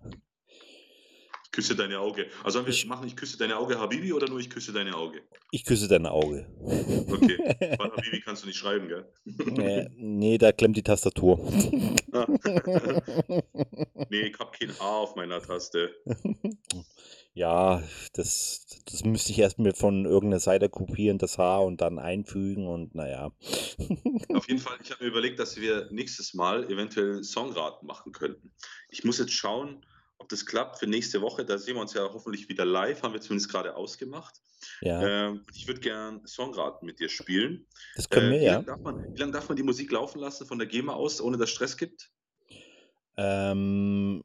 Ich 1.46 1.52
küsse 1.52 1.76
deine 1.76 2.00
Auge. 2.00 2.28
Also 2.44 2.58
sollen 2.60 2.66
wir 2.66 2.74
Ich- 2.74 2.86
machen, 2.88 3.06
ich 3.08 3.16
küsse 3.16 3.38
deine 3.38 3.58
Auge 3.58 3.78
Habibi 3.80 4.12
oder 4.14 4.28
nur 4.30 4.40
ich 4.40 4.50
küsse 4.50 4.74
deine 4.74 4.96
Auge? 4.96 5.22
ich 5.52 5.64
küsse 5.66 5.88
dein 5.88 6.06
Auge. 6.06 6.48
Okay. 7.10 7.38
Habibi 7.80 8.22
kannst 8.22 8.44
du 8.44 8.48
nicht 8.48 8.58
schreiben, 8.58 8.88
gell? 8.88 9.06
äh, 9.60 9.90
nee, 9.96 10.38
da 10.38 10.52
klemmt 10.54 10.78
die 10.78 10.84
Tastatur. 10.84 11.38
nee, 14.10 14.22
ich 14.22 14.40
hab 14.40 14.58
kein 14.58 14.72
A 14.80 14.98
auf 15.00 15.16
meiner 15.16 15.42
Taste. 15.42 15.92
Ja, 17.34 17.82
das, 18.14 18.66
das 18.86 19.06
müsste 19.06 19.32
ich 19.32 19.40
erst 19.40 19.58
mir 19.58 19.74
von 19.74 20.06
irgendeiner 20.06 20.42
Seite 20.42 20.70
kopieren, 20.70 21.18
das 21.18 21.38
Haar 21.38 21.64
und 21.64 21.80
dann 21.80 21.98
einfügen 21.98 22.68
und 22.68 22.94
naja. 22.94 23.32
Auf 24.34 24.48
jeden 24.48 24.60
Fall, 24.60 24.78
ich 24.82 24.92
habe 24.92 25.04
mir 25.04 25.10
überlegt, 25.10 25.40
dass 25.40 25.58
wir 25.58 25.90
nächstes 25.92 26.34
Mal 26.34 26.70
eventuell 26.72 27.24
Songraten 27.24 27.86
machen 27.88 28.12
könnten. 28.12 28.54
Ich 28.90 29.04
muss 29.04 29.18
jetzt 29.18 29.34
schauen, 29.34 29.86
ob 30.18 30.30
das 30.30 30.46
klappt 30.46 30.80
für 30.80 30.88
nächste 30.88 31.22
Woche. 31.22 31.44
Da 31.46 31.58
sehen 31.58 31.76
wir 31.76 31.82
uns 31.82 31.94
ja 31.94 32.04
hoffentlich 32.14 32.48
wieder 32.48 32.64
live, 32.66 33.02
haben 33.04 33.14
wir 33.14 33.22
zumindest 33.22 33.50
gerade 33.52 33.76
ausgemacht. 33.76 34.36
Ja, 34.82 35.02
Ähm, 35.02 35.46
ich 35.54 35.68
würde 35.68 35.82
gern 35.82 36.22
Songraten 36.26 36.86
mit 36.86 37.00
dir 37.00 37.10
spielen. 37.10 37.68
das 37.96 38.10
können 38.10 38.30
Äh, 38.32 38.32
wir, 38.32 38.42
wie 38.46 38.46
ja. 38.46 38.64
darf, 38.66 38.80
man- 38.84 39.04
wie 39.14 39.20
lange 39.20 39.32
darf 39.34 39.50
man 39.50 39.56
die 39.58 39.64
Musik 39.64 39.92
laufen 39.92 40.20
lassen 40.20 40.46
von 40.48 40.60
der 40.60 40.68
GEMA 40.68 40.94
aus, 40.94 41.20
ohne 41.22 41.38
dass 41.38 41.50
Stress 41.50 41.76
gibt? 41.78 42.12
Ähm, 43.18 44.24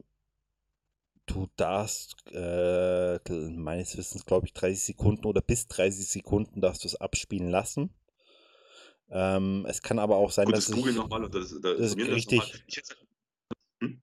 du 1.27 1.47
darfst 1.55 2.15
äh, 2.31 3.19
meines 3.29 3.95
Wissens, 3.97 4.25
glaube 4.25 4.47
ich, 4.47 4.53
30 4.53 4.83
Sekunden 4.83 5.25
oder 5.25 5.41
bis 5.41 5.67
30 5.67 6.07
Sekunden 6.07 6.61
darfst 6.61 6.83
du 6.83 6.87
es 6.87 6.95
abspielen 6.95 7.49
lassen. 7.49 7.93
Ähm, 9.09 9.65
es 9.69 9.81
kann 9.81 9.99
aber 9.99 10.17
auch 10.17 10.31
sein, 10.31 10.45
Gut, 10.45 10.55
dass 10.55 10.65
das 10.65 10.75
Google 10.75 10.93
nochmal 10.93 11.23
und 11.23 11.33
das, 11.33 11.51
das, 11.51 11.61
das 11.61 11.79
ist 11.79 11.99
das 11.99 12.07
richtig. 12.07 12.41
hätte, 12.41 12.95
hm? 13.79 14.01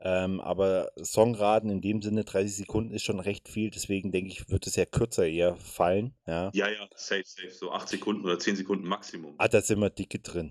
Ähm, 0.00 0.40
aber 0.40 0.90
Songraten 0.96 1.70
in 1.70 1.80
dem 1.80 2.02
Sinne 2.02 2.24
30 2.24 2.56
Sekunden 2.56 2.92
ist 2.92 3.04
schon 3.04 3.20
recht 3.20 3.48
viel, 3.48 3.70
deswegen 3.70 4.10
denke 4.10 4.30
ich, 4.30 4.48
wird 4.50 4.66
es 4.66 4.76
ja 4.76 4.84
kürzer 4.84 5.26
eher 5.26 5.56
fallen. 5.56 6.14
Ja. 6.26 6.50
Ja, 6.54 6.68
ja, 6.68 6.88
safe, 6.96 7.22
safe. 7.24 7.50
So 7.50 7.70
8 7.70 7.88
Sekunden 7.88 8.24
oder 8.24 8.38
10 8.38 8.56
Sekunden 8.56 8.86
Maximum. 8.86 9.34
Ah, 9.38 9.48
da 9.48 9.60
sind 9.60 9.80
wir 9.80 9.90
dicke 9.90 10.18
drin. 10.18 10.50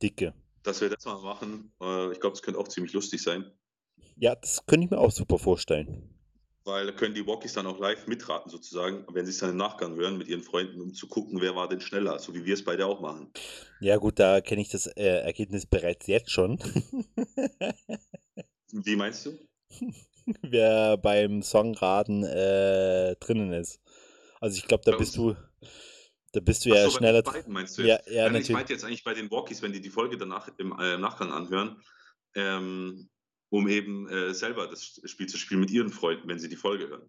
Dicke. 0.00 0.34
Dass 0.62 0.80
wir 0.80 0.88
das 0.88 1.04
mal 1.04 1.20
machen, 1.20 1.72
äh, 1.80 2.12
ich 2.12 2.20
glaube, 2.20 2.34
das 2.34 2.42
könnte 2.42 2.60
auch 2.60 2.68
ziemlich 2.68 2.92
lustig 2.92 3.22
sein. 3.22 3.50
Ja, 4.16 4.34
das 4.34 4.64
könnte 4.66 4.86
ich 4.86 4.90
mir 4.90 4.98
auch 4.98 5.12
super 5.12 5.38
vorstellen. 5.38 6.14
Weil 6.64 6.86
da 6.86 6.92
können 6.92 7.14
die 7.14 7.26
Walkies 7.26 7.54
dann 7.54 7.66
auch 7.66 7.78
live 7.78 8.06
mitraten, 8.06 8.50
sozusagen, 8.50 9.06
wenn 9.12 9.24
sie 9.24 9.32
es 9.32 9.38
dann 9.38 9.50
im 9.50 9.56
Nachgang 9.56 9.96
hören 9.96 10.18
mit 10.18 10.28
ihren 10.28 10.42
Freunden, 10.42 10.80
um 10.80 10.94
zu 10.94 11.08
gucken, 11.08 11.40
wer 11.40 11.56
war 11.56 11.68
denn 11.68 11.80
schneller, 11.80 12.18
so 12.18 12.34
wie 12.34 12.44
wir 12.44 12.54
es 12.54 12.64
beide 12.64 12.86
auch 12.86 13.00
machen. 13.00 13.30
Ja, 13.80 13.96
gut, 13.96 14.18
da 14.18 14.40
kenne 14.40 14.60
ich 14.60 14.70
das 14.70 14.86
äh, 14.86 15.20
Ergebnis 15.20 15.66
bereits 15.66 16.06
jetzt 16.06 16.30
schon. 16.30 16.58
Wie 18.72 18.96
meinst 18.96 19.26
du? 19.26 19.38
Wer 20.42 20.96
beim 20.98 21.42
Songraten 21.42 22.22
äh, 22.24 23.16
drinnen 23.16 23.52
ist. 23.52 23.80
Also 24.40 24.58
ich 24.58 24.66
glaube, 24.66 24.84
da 24.84 24.96
bist 24.96 25.16
du, 25.16 25.34
da 26.32 26.40
bist 26.40 26.64
du 26.64 26.70
Ach 26.70 26.76
ja 26.76 26.90
so, 26.90 26.98
schneller. 26.98 27.22
den 27.22 27.32
beiden 27.32 27.52
meinst 27.52 27.78
du 27.78 27.82
Ja, 27.82 27.96
jetzt? 27.96 28.10
ja, 28.10 28.24
Nein, 28.24 28.34
ich 28.34 28.42
natürlich. 28.42 28.50
meinte 28.50 28.72
jetzt 28.74 28.84
eigentlich 28.84 29.04
bei 29.04 29.14
den 29.14 29.30
Walkies, 29.30 29.62
wenn 29.62 29.72
die 29.72 29.80
die 29.80 29.90
Folge 29.90 30.18
danach 30.18 30.48
im 30.58 30.78
äh, 30.78 30.98
Nachgang 30.98 31.32
anhören, 31.32 31.80
ähm, 32.34 33.08
um 33.50 33.68
eben 33.68 34.08
äh, 34.08 34.34
selber 34.34 34.66
das 34.66 35.00
Spiel 35.04 35.26
zu 35.26 35.38
spielen 35.38 35.60
mit 35.60 35.70
ihren 35.70 35.90
Freunden, 35.90 36.28
wenn 36.28 36.38
sie 36.38 36.48
die 36.48 36.56
Folge 36.56 36.88
hören. 36.88 37.08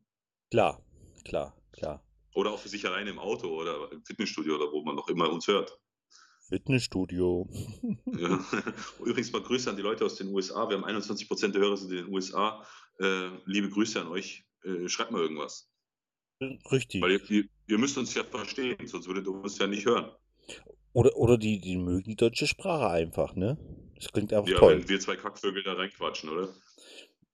Klar, 0.51 0.83
klar, 1.25 1.55
klar. 1.71 2.03
Oder 2.35 2.51
auch 2.51 2.59
für 2.59 2.69
sich 2.69 2.85
alleine 2.85 3.09
im 3.09 3.19
Auto 3.19 3.47
oder 3.47 3.91
im 3.91 4.03
Fitnessstudio 4.03 4.55
oder 4.55 4.71
wo 4.71 4.83
man 4.83 4.95
noch 4.95 5.09
immer 5.09 5.29
uns 5.31 5.47
hört. 5.47 5.79
Fitnessstudio. 6.47 7.47
Ja. 8.05 8.45
Übrigens 8.99 9.31
mal 9.31 9.41
Grüße 9.41 9.69
an 9.69 9.75
die 9.75 9.83
Leute 9.83 10.05
aus 10.05 10.15
den 10.15 10.33
USA. 10.33 10.67
Wir 10.67 10.77
haben 10.77 10.85
21% 10.85 11.49
der 11.49 11.61
Hörer 11.61 11.77
sind 11.77 11.91
in 11.91 12.05
den 12.05 12.13
USA. 12.13 12.65
Äh, 12.99 13.29
liebe 13.45 13.69
Grüße 13.69 14.01
an 14.01 14.07
euch. 14.07 14.45
Äh, 14.63 14.87
schreibt 14.87 15.11
mal 15.11 15.21
irgendwas. 15.21 15.69
Richtig. 16.71 17.01
Weil 17.01 17.11
ihr, 17.11 17.29
ihr, 17.29 17.43
ihr 17.67 17.77
müsst 17.77 17.97
uns 17.97 18.13
ja 18.13 18.23
verstehen, 18.23 18.87
sonst 18.87 19.07
würdet 19.07 19.27
ihr 19.27 19.31
uns 19.31 19.57
ja 19.59 19.67
nicht 19.67 19.85
hören. 19.85 20.11
Oder, 20.93 21.15
oder 21.15 21.37
die, 21.37 21.59
die 21.59 21.77
mögen 21.77 22.03
die 22.03 22.15
deutsche 22.15 22.47
Sprache 22.47 22.89
einfach, 22.89 23.35
ne? 23.35 23.57
Das 24.01 24.11
klingt 24.11 24.33
einfach 24.33 24.49
Ja, 24.49 24.57
toll. 24.57 24.79
wenn 24.79 24.89
wir 24.89 24.99
zwei 24.99 25.15
Kackvögel 25.15 25.63
da 25.63 25.73
reinquatschen, 25.73 26.29
oder? 26.29 26.49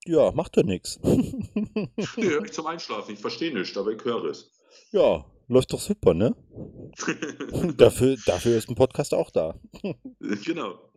Ja, 0.06 0.32
macht 0.32 0.58
doch 0.58 0.64
nichts. 0.64 1.00
Nee, 1.04 1.90
höre 2.18 2.46
ich 2.46 2.52
zum 2.54 2.68
Einschlafen. 2.68 3.14
Ich 3.14 3.20
verstehe 3.20 3.54
nichts, 3.54 3.76
aber 3.78 3.92
ich 3.92 4.04
höre 4.04 4.26
es. 4.26 4.52
Ja, 4.92 5.26
läuft 5.48 5.74
doch 5.74 5.80
super, 5.80 6.14
ne? 6.14 6.36
Dafür, 7.78 8.16
dafür 8.26 8.58
ist 8.58 8.70
ein 8.70 8.76
Podcast 8.76 9.14
auch 9.14 9.30
da. 9.32 9.60
genau. 10.46 10.92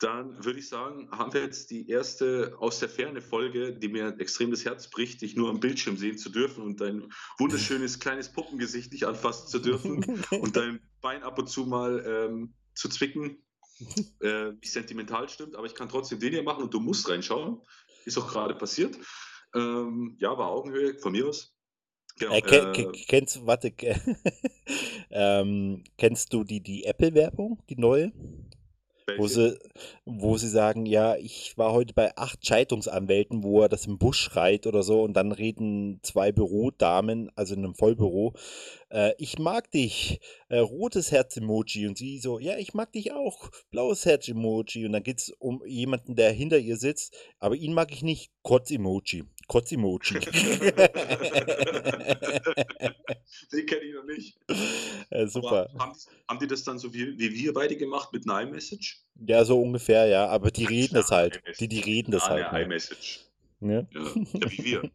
Dann 0.00 0.42
würde 0.44 0.58
ich 0.60 0.68
sagen, 0.68 1.10
haben 1.10 1.32
wir 1.34 1.42
jetzt 1.42 1.70
die 1.70 1.88
erste 1.88 2.54
aus 2.58 2.78
der 2.78 2.88
Ferne 2.88 3.20
Folge, 3.20 3.72
die 3.74 3.88
mir 3.88 4.16
extrem 4.18 4.50
das 4.50 4.64
Herz 4.64 4.88
bricht, 4.88 5.20
dich 5.20 5.36
nur 5.36 5.50
am 5.50 5.60
Bildschirm 5.60 5.96
sehen 5.98 6.16
zu 6.16 6.30
dürfen 6.30 6.62
und 6.62 6.80
dein 6.80 7.12
wunderschönes 7.38 8.00
kleines 8.00 8.32
Puppengesicht 8.32 8.92
nicht 8.92 9.04
anfassen 9.04 9.48
zu 9.48 9.58
dürfen 9.58 10.24
und 10.40 10.56
dein 10.56 10.80
Bein 11.02 11.22
ab 11.22 11.38
und 11.38 11.48
zu 11.50 11.66
mal 11.66 12.02
ähm, 12.06 12.54
zu 12.74 12.88
zwicken. 12.88 13.42
Äh, 14.20 14.52
wie 14.60 14.68
sentimental 14.68 15.28
stimmt, 15.28 15.56
aber 15.56 15.66
ich 15.66 15.74
kann 15.74 15.88
trotzdem 15.88 16.20
den 16.20 16.32
hier 16.32 16.42
machen 16.42 16.62
und 16.64 16.74
du 16.74 16.80
musst 16.80 17.08
reinschauen. 17.08 17.60
Ist 18.04 18.18
auch 18.18 18.28
gerade 18.28 18.54
passiert. 18.54 18.96
Ähm, 19.54 20.16
ja, 20.20 20.36
war 20.36 20.50
Augenhöhe 20.50 20.98
von 20.98 21.12
mir 21.12 21.26
aus. 21.28 21.54
Genau, 22.18 22.36
Äh, 22.36 22.42
äh, 22.42 22.66
ke- 22.72 22.86
kennst, 23.08 23.44
warte, 23.46 23.72
ähm, 25.10 25.84
kennst 25.98 26.32
du 26.32 26.44
die, 26.44 26.60
die 26.60 26.84
Apple-Werbung, 26.84 27.62
die 27.68 27.76
neue? 27.76 28.12
Wo 29.18 29.26
sie, 29.26 29.58
wo 30.04 30.36
sie 30.36 30.48
sagen, 30.48 30.86
ja, 30.86 31.16
ich 31.16 31.56
war 31.56 31.72
heute 31.72 31.94
bei 31.94 32.16
acht 32.16 32.46
Scheidungsanwälten, 32.46 33.42
wo 33.42 33.62
er 33.62 33.68
das 33.68 33.86
im 33.86 33.98
Busch 33.98 34.20
schreit 34.20 34.66
oder 34.66 34.82
so, 34.82 35.02
und 35.02 35.14
dann 35.14 35.32
reden 35.32 36.00
zwei 36.02 36.32
Bürodamen, 36.32 37.30
also 37.36 37.54
in 37.54 37.64
einem 37.64 37.74
Vollbüro, 37.74 38.34
äh, 38.90 39.12
ich 39.18 39.38
mag 39.38 39.70
dich, 39.70 40.20
äh, 40.48 40.58
rotes 40.58 41.12
Herz-Emoji, 41.12 41.86
und 41.86 41.98
sie 41.98 42.18
so, 42.18 42.38
ja, 42.38 42.56
ich 42.58 42.74
mag 42.74 42.92
dich 42.92 43.12
auch, 43.12 43.50
blaues 43.70 44.04
Herz-Emoji, 44.04 44.86
und 44.86 44.92
dann 44.92 45.02
geht 45.02 45.18
es 45.18 45.30
um 45.38 45.62
jemanden, 45.66 46.16
der 46.16 46.32
hinter 46.32 46.58
ihr 46.58 46.76
sitzt, 46.76 47.16
aber 47.38 47.54
ihn 47.56 47.72
mag 47.72 47.92
ich 47.92 48.02
nicht, 48.02 48.30
Kotz-Emoji, 48.42 49.24
Kotz-Emoji. 49.50 50.20
Den 53.52 53.66
kenne 53.66 53.82
ich 53.82 53.94
noch 53.94 54.04
nicht. 54.04 54.38
äh, 55.10 55.26
super. 55.26 55.68
Haben, 55.76 55.92
die, 55.92 55.98
haben 56.28 56.38
die 56.38 56.46
das 56.46 56.62
dann 56.62 56.78
so 56.78 56.94
wie, 56.94 57.18
wie 57.18 57.34
wir 57.34 57.52
beide 57.52 57.76
gemacht 57.76 58.12
mit 58.12 58.28
einer 58.28 58.42
iMessage? 58.42 59.00
Ja, 59.26 59.44
so 59.44 59.60
ungefähr, 59.60 60.06
ja, 60.06 60.28
aber 60.28 60.52
die 60.52 60.66
reden 60.66 60.94
das 60.94 61.10
Ja, 61.10 61.16
halt, 61.16 61.42
die, 61.58 61.66
die 61.66 61.80
reden 61.80 62.12
das 62.12 62.28
halt, 62.28 62.46
eine 62.46 62.60
ne? 62.60 62.64
iMessage. 62.64 63.24
ne? 63.58 63.88
Ja. 63.92 64.02
ja, 64.02 64.50
wie 64.52 64.64
wir. 64.64 64.88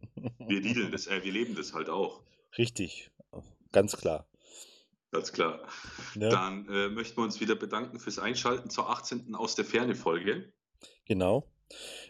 Wir 0.47 0.91
das, 0.91 1.07
äh, 1.07 1.21
wir 1.21 1.33
leben 1.33 1.55
das 1.55 1.73
halt 1.73 1.89
auch. 1.89 2.21
Richtig, 2.57 3.11
ganz 3.73 3.97
klar. 3.97 4.25
Ganz 5.11 5.33
klar. 5.33 5.67
Ne? 6.15 6.29
Dann 6.29 6.69
äh, 6.69 6.87
möchten 6.87 7.17
wir 7.17 7.25
uns 7.25 7.41
wieder 7.41 7.55
bedanken 7.55 7.99
fürs 7.99 8.19
Einschalten 8.19 8.69
zur 8.69 8.89
18. 8.89 9.35
aus 9.35 9.55
der 9.55 9.65
Ferne 9.65 9.95
Folge. 9.95 10.53
Genau. 11.05 11.45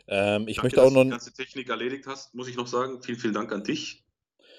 Ähm, 0.08 0.48
ich 0.48 0.58
Danke, 0.58 0.66
möchte 0.68 0.82
auch 0.82 0.86
dass 0.86 0.94
du 0.94 1.00
noch, 1.00 1.04
die 1.04 1.10
ganze 1.10 1.34
Technik 1.34 1.70
erledigt 1.70 2.08
hast, 2.08 2.36
muss 2.36 2.48
ich 2.48 2.56
noch 2.56 2.68
sagen. 2.68 3.02
Vielen, 3.02 3.20
vielen 3.20 3.34
Dank 3.34 3.52
an 3.52 3.64
dich. 3.64 4.04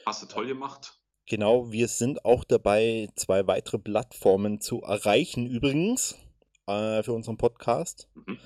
Hast 0.05 0.23
du 0.23 0.27
toll 0.27 0.47
gemacht. 0.47 0.99
genau, 1.29 1.73
wir 1.73 1.89
sind 1.89 2.25
auch 2.25 2.45
dabei, 2.45 3.09
zwei 3.17 3.47
weitere 3.47 3.79
Plattformen 3.79 4.61
zu 4.61 4.83
erreichen 4.83 5.47
übrigens 5.47 6.17
äh, 6.67 7.03
für 7.03 7.13
unseren 7.13 7.37
Podcast. 7.37 8.09
Mhm. 8.15 8.39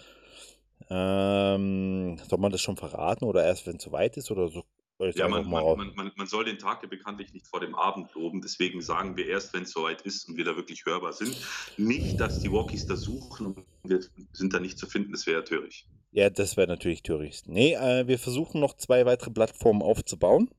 Ähm, 0.89 2.19
soll 2.29 2.39
man 2.39 2.51
das 2.51 2.61
schon 2.61 2.77
verraten 2.77 3.25
oder 3.25 3.45
erst, 3.45 3.67
wenn 3.67 3.77
es 3.77 3.83
soweit 3.85 4.17
ist 4.17 4.31
oder 4.31 4.49
so? 4.49 4.65
Ich 4.99 5.17
Ja, 5.17 5.29
man, 5.29 5.49
man, 5.49 5.95
man, 5.95 6.13
man 6.15 6.27
soll 6.27 6.45
den 6.45 6.59
Tag 6.59 6.83
ja 6.83 6.89
bekanntlich 6.89 7.33
nicht 7.33 7.47
vor 7.47 7.61
dem 7.61 7.75
Abend 7.75 8.13
loben. 8.15 8.43
Deswegen 8.43 8.83
sagen 8.83 9.17
wir 9.17 9.27
erst, 9.27 9.55
wenn 9.55 9.63
es 9.63 9.71
soweit 9.71 10.03
ist 10.03 10.29
und 10.29 10.37
wir 10.37 10.45
da 10.45 10.57
wirklich 10.57 10.85
hörbar 10.85 11.15
sind. 11.15 11.35
Nicht, 11.79 12.21
dass 12.21 12.41
die 12.41 12.53
Walkies 12.53 12.87
da 12.87 12.97
suchen 12.97 13.47
und 13.47 13.65
wir 13.85 14.01
sind 14.33 14.53
da 14.53 14.61
nicht 14.61 14.79
zu 14.79 14.87
finden. 14.87 15.13
Das 15.13 15.27
wäre 15.27 15.39
ja 15.39 15.45
töricht. 15.45 15.87
Ja, 16.13 16.31
das 16.31 16.57
wäre 16.57 16.67
natürlich 16.69 17.03
töricht. 17.03 17.49
Nee, 17.49 17.75
äh, 17.75 18.07
wir 18.09 18.19
versuchen 18.19 18.61
noch 18.61 18.77
zwei 18.77 19.07
weitere 19.07 19.31
Plattformen 19.31 19.83
aufzubauen, 19.83 20.51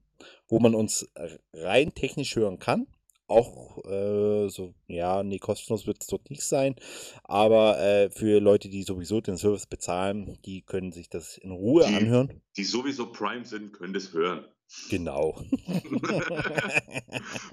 wo 0.47 0.60
man 0.60 0.76
uns 0.76 1.08
rein 1.54 1.93
technisch 1.93 2.36
hören 2.36 2.60
kann. 2.60 2.88
Auch 3.28 3.78
äh, 3.86 4.49
so, 4.49 4.74
ja, 4.88 5.24
nee, 5.24 5.39
kostenlos 5.39 5.88
wird 5.88 6.02
es 6.02 6.08
dort 6.08 6.30
nicht 6.30 6.43
sein. 6.43 6.76
Aber 7.24 7.80
äh, 7.80 8.10
für 8.10 8.39
Leute, 8.41 8.68
die 8.70 8.84
sowieso 8.84 9.22
den 9.22 9.38
Service 9.38 9.68
bezahlen, 9.68 10.38
die 10.45 10.62
können 10.64 10.91
sich 10.91 11.08
das 11.10 11.38
in 11.38 11.52
Ruhe 11.52 11.86
Die- 11.88 11.95
anhören. 11.95 12.41
Die 12.58 12.64
sowieso 12.66 13.10
Prime 13.12 13.45
sind, 13.45 13.72
können 13.74 13.93
das 13.93 14.12
hören. 14.14 14.45
Genau. 14.89 15.41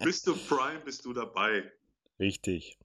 bist 0.04 0.26
du 0.26 0.34
Prime, 0.36 0.80
bist 0.84 1.04
du 1.04 1.12
dabei. 1.12 1.64
Richtig. 2.18 2.76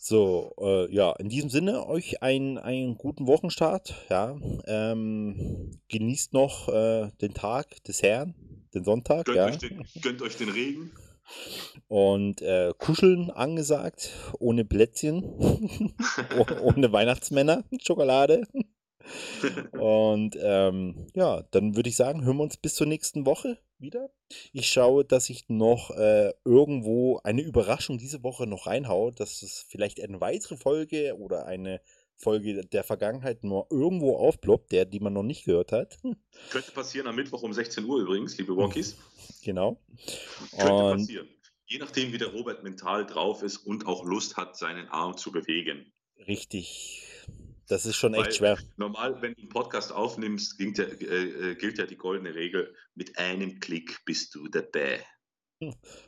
So, 0.00 0.54
äh, 0.60 0.94
ja, 0.94 1.10
in 1.18 1.28
diesem 1.28 1.50
Sinne 1.50 1.84
euch 1.88 2.22
einen, 2.22 2.56
einen 2.56 2.96
guten 2.96 3.26
Wochenstart. 3.26 3.96
Ja, 4.08 4.38
ähm, 4.66 5.72
genießt 5.88 6.32
noch 6.32 6.68
äh, 6.68 7.10
den 7.20 7.34
Tag 7.34 7.82
des 7.82 8.02
Herrn, 8.02 8.34
den 8.72 8.84
Sonntag. 8.84 9.26
Gönnt, 9.26 9.36
ja. 9.36 9.46
euch, 9.46 9.58
den, 9.58 9.84
gönnt 10.00 10.22
euch 10.22 10.36
den 10.36 10.50
Regen. 10.50 10.92
Und 11.88 12.40
äh, 12.42 12.72
kuscheln 12.78 13.30
angesagt, 13.30 14.10
ohne 14.38 14.64
Plätzchen, 14.64 15.24
oh- 16.38 16.60
ohne 16.62 16.92
Weihnachtsmänner, 16.92 17.64
Schokolade. 17.82 18.46
Und 19.72 20.38
ähm, 20.40 21.08
ja, 21.14 21.42
dann 21.50 21.74
würde 21.74 21.88
ich 21.88 21.96
sagen, 21.96 22.24
hören 22.24 22.36
wir 22.36 22.44
uns 22.44 22.56
bis 22.56 22.76
zur 22.76 22.86
nächsten 22.86 23.26
Woche 23.26 23.58
wieder. 23.80 24.10
Ich 24.52 24.68
schaue, 24.68 25.04
dass 25.04 25.30
ich 25.30 25.48
noch 25.48 25.90
äh, 25.90 26.32
irgendwo 26.44 27.20
eine 27.24 27.42
Überraschung 27.42 27.98
diese 27.98 28.22
Woche 28.22 28.46
noch 28.46 28.66
reinhaue, 28.66 29.12
dass 29.12 29.42
es 29.42 29.64
vielleicht 29.68 30.00
eine 30.02 30.20
weitere 30.20 30.56
Folge 30.56 31.16
oder 31.18 31.46
eine 31.46 31.80
Folge 32.16 32.64
der 32.66 32.84
Vergangenheit 32.84 33.44
nur 33.44 33.68
irgendwo 33.70 34.16
aufploppt, 34.16 34.72
der, 34.72 34.84
die 34.84 35.00
man 35.00 35.12
noch 35.12 35.22
nicht 35.22 35.44
gehört 35.44 35.72
hat. 35.72 35.98
Könnte 36.50 36.72
passieren 36.72 37.06
am 37.06 37.16
Mittwoch 37.16 37.42
um 37.42 37.52
16 37.52 37.84
Uhr 37.84 38.00
übrigens, 38.00 38.36
liebe 38.36 38.56
Walkies. 38.56 38.96
genau. 39.42 39.80
Könnte 40.50 40.74
Und 40.74 40.98
passieren. 40.98 41.28
Je 41.66 41.78
nachdem, 41.78 42.12
wie 42.12 42.18
der 42.18 42.28
Robert 42.28 42.64
mental 42.64 43.06
drauf 43.06 43.42
ist 43.42 43.58
und 43.58 43.86
auch 43.86 44.04
Lust 44.04 44.36
hat, 44.36 44.56
seinen 44.56 44.88
Arm 44.88 45.16
zu 45.16 45.30
bewegen. 45.30 45.92
richtig. 46.26 47.07
Das 47.68 47.84
ist 47.84 47.96
schon 47.96 48.14
echt 48.14 48.26
Weil 48.26 48.32
schwer. 48.32 48.58
Normal, 48.76 49.20
wenn 49.20 49.34
du 49.34 49.40
einen 49.40 49.48
Podcast 49.50 49.92
aufnimmst, 49.92 50.56
gilt 50.58 50.78
ja, 50.78 50.84
äh, 50.84 51.50
äh, 51.50 51.54
gilt 51.54 51.78
ja 51.78 51.86
die 51.86 51.96
goldene 51.96 52.34
Regel: 52.34 52.74
mit 52.94 53.18
einem 53.18 53.60
Klick 53.60 54.04
bist 54.04 54.34
du 54.34 54.48
dabei. 54.48 55.04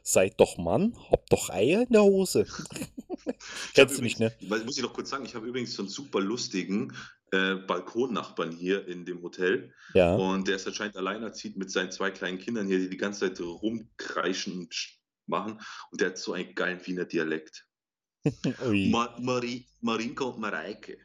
Seid 0.02 0.40
doch 0.40 0.58
Mann, 0.58 0.96
habt 1.10 1.32
doch 1.32 1.50
Eier 1.50 1.82
in 1.82 1.92
der 1.92 2.02
Hose. 2.02 2.46
Kennst 3.74 3.98
du 3.98 4.02
nicht, 4.02 4.18
ne? 4.20 4.32
Muss 4.40 4.76
ich 4.76 4.82
noch 4.82 4.92
kurz 4.92 5.10
sagen, 5.10 5.24
ich 5.24 5.34
habe 5.34 5.46
übrigens 5.46 5.74
so 5.74 5.82
einen 5.82 5.88
super 5.88 6.20
lustigen 6.20 6.96
äh, 7.32 7.56
Balkonnachbarn 7.56 8.52
hier 8.52 8.86
in 8.86 9.04
dem 9.04 9.22
Hotel. 9.22 9.72
Ja. 9.94 10.14
Und 10.14 10.48
der 10.48 10.56
ist 10.56 10.66
anscheinend 10.66 10.96
alleinerziehend 10.96 11.56
mit 11.56 11.70
seinen 11.70 11.90
zwei 11.90 12.10
kleinen 12.10 12.38
Kindern 12.38 12.66
hier, 12.66 12.78
die 12.78 12.88
die 12.88 12.96
ganze 12.96 13.20
Zeit 13.20 13.40
rumkreischen 13.40 14.58
und 14.58 14.98
machen. 15.26 15.60
Und 15.90 16.00
der 16.00 16.08
hat 16.08 16.18
so 16.18 16.32
einen 16.32 16.54
geilen 16.54 16.84
Wiener 16.86 17.04
Dialekt. 17.04 17.66
Ma 18.64 19.16
Mari 19.20 19.66
Marinka 19.80 20.24
und 20.24 20.40
Mareike 20.40 20.98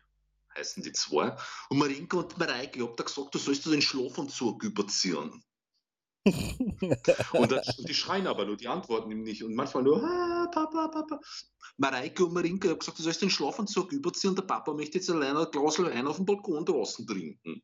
heißen 0.57 0.83
die 0.83 0.91
zwei. 0.91 1.35
Und 1.69 1.77
Marinka 1.77 2.17
und 2.17 2.37
Mareike, 2.37 2.79
ich 2.79 2.85
hab 2.85 2.97
da 2.97 3.03
gesagt, 3.03 3.33
du 3.33 3.39
sollst 3.39 3.65
den 3.65 3.81
Schlafanzug 3.81 4.63
überziehen. 4.63 5.43
Und, 7.33 7.51
das, 7.51 7.77
und 7.77 7.87
die 7.87 7.93
schreien 7.93 8.25
aber 8.25 8.45
nur, 8.45 8.57
die 8.57 8.67
antworten 8.67 9.11
ihm 9.11 9.21
nicht. 9.21 9.43
Und 9.43 9.53
manchmal 9.53 9.83
nur, 9.83 10.03
ah, 10.03 10.47
Papa, 10.51 10.87
Papa. 10.87 11.19
Mareike 11.77 12.25
und 12.25 12.33
Marinka, 12.33 12.67
ich 12.67 12.73
hab 12.73 12.79
gesagt, 12.79 12.97
du 12.97 13.03
sollst 13.03 13.21
den 13.21 13.29
Schlafanzug 13.29 13.91
überziehen 13.91 14.31
und 14.31 14.39
der 14.39 14.43
Papa 14.43 14.73
möchte 14.73 14.97
jetzt 14.97 15.09
alleine 15.09 15.41
ein 15.41 15.51
Glas 15.51 15.77
Wein 15.79 16.07
auf 16.07 16.15
dem 16.15 16.25
Balkon 16.25 16.65
draußen 16.65 17.05
trinken. 17.05 17.61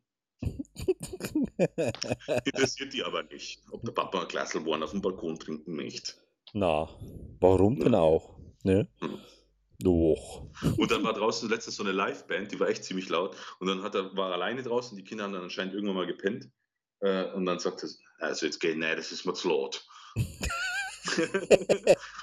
Interessiert 2.45 2.93
die 2.93 3.03
aber 3.03 3.23
nicht, 3.23 3.61
ob 3.71 3.83
der 3.83 3.93
Papa 3.93 4.21
ein 4.21 4.27
Glas 4.27 4.53
Wein 4.53 4.83
auf 4.83 4.91
dem 4.91 5.01
Balkon 5.01 5.39
trinken 5.39 5.75
möchte. 5.75 6.13
Na, 6.53 6.87
warum 7.39 7.79
denn 7.79 7.95
auch? 7.95 8.37
Ne? 8.63 8.87
Hm. 8.99 9.19
Doch. 9.83 10.47
Und 10.77 10.91
dann 10.91 11.03
war 11.03 11.13
draußen 11.13 11.49
letztens 11.49 11.75
so 11.75 11.83
eine 11.83 11.91
Liveband, 11.91 12.51
die 12.51 12.59
war 12.59 12.69
echt 12.69 12.83
ziemlich 12.83 13.09
laut. 13.09 13.35
Und 13.59 13.67
dann 13.67 13.83
hat 13.83 13.95
er, 13.95 14.15
war 14.15 14.29
er 14.29 14.35
alleine 14.35 14.63
draußen, 14.63 14.95
die 14.97 15.03
Kinder 15.03 15.23
haben 15.23 15.33
dann 15.33 15.43
anscheinend 15.43 15.73
irgendwann 15.73 15.95
mal 15.95 16.07
gepennt. 16.07 16.49
Äh, 16.99 17.31
und 17.31 17.45
dann 17.45 17.59
sagt 17.59 17.83
er, 17.83 17.89
also 18.19 18.45
jetzt 18.45 18.59
geht, 18.59 18.77
nein, 18.77 18.95
das 18.95 19.11
ist 19.11 19.25
mir 19.25 19.33
zu 19.33 19.49
laut. 19.49 19.85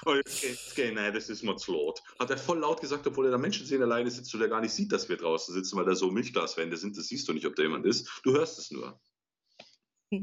oh, 0.05 0.13
jetzt 0.15 0.41
geht, 0.41 0.51
jetzt 0.51 0.75
geht, 0.75 0.93
nein, 0.93 1.13
das 1.13 1.29
ist 1.29 1.43
mir 1.43 1.57
zu 1.57 1.73
laut. 1.73 2.01
Hat 2.17 2.29
er 2.29 2.37
voll 2.37 2.59
laut 2.59 2.79
gesagt, 2.79 3.05
obwohl 3.07 3.25
er 3.25 3.31
da 3.31 3.37
Menschen 3.37 3.65
sehen 3.65 3.81
alleine 3.81 4.09
sitzt 4.09 4.33
und 4.33 4.39
der 4.39 4.49
gar 4.49 4.61
nicht 4.61 4.73
sieht, 4.73 4.91
dass 4.91 5.09
wir 5.09 5.17
draußen 5.17 5.53
sitzen, 5.53 5.77
weil 5.77 5.85
da 5.85 5.95
so 5.95 6.09
Milchglaswände 6.11 6.77
sind. 6.77 6.97
Das 6.97 7.07
siehst 7.07 7.27
du 7.27 7.33
nicht, 7.33 7.45
ob 7.45 7.55
da 7.55 7.63
jemand 7.63 7.85
ist. 7.85 8.09
Du 8.23 8.31
hörst 8.31 8.57
es 8.57 8.71
nur. 8.71 8.99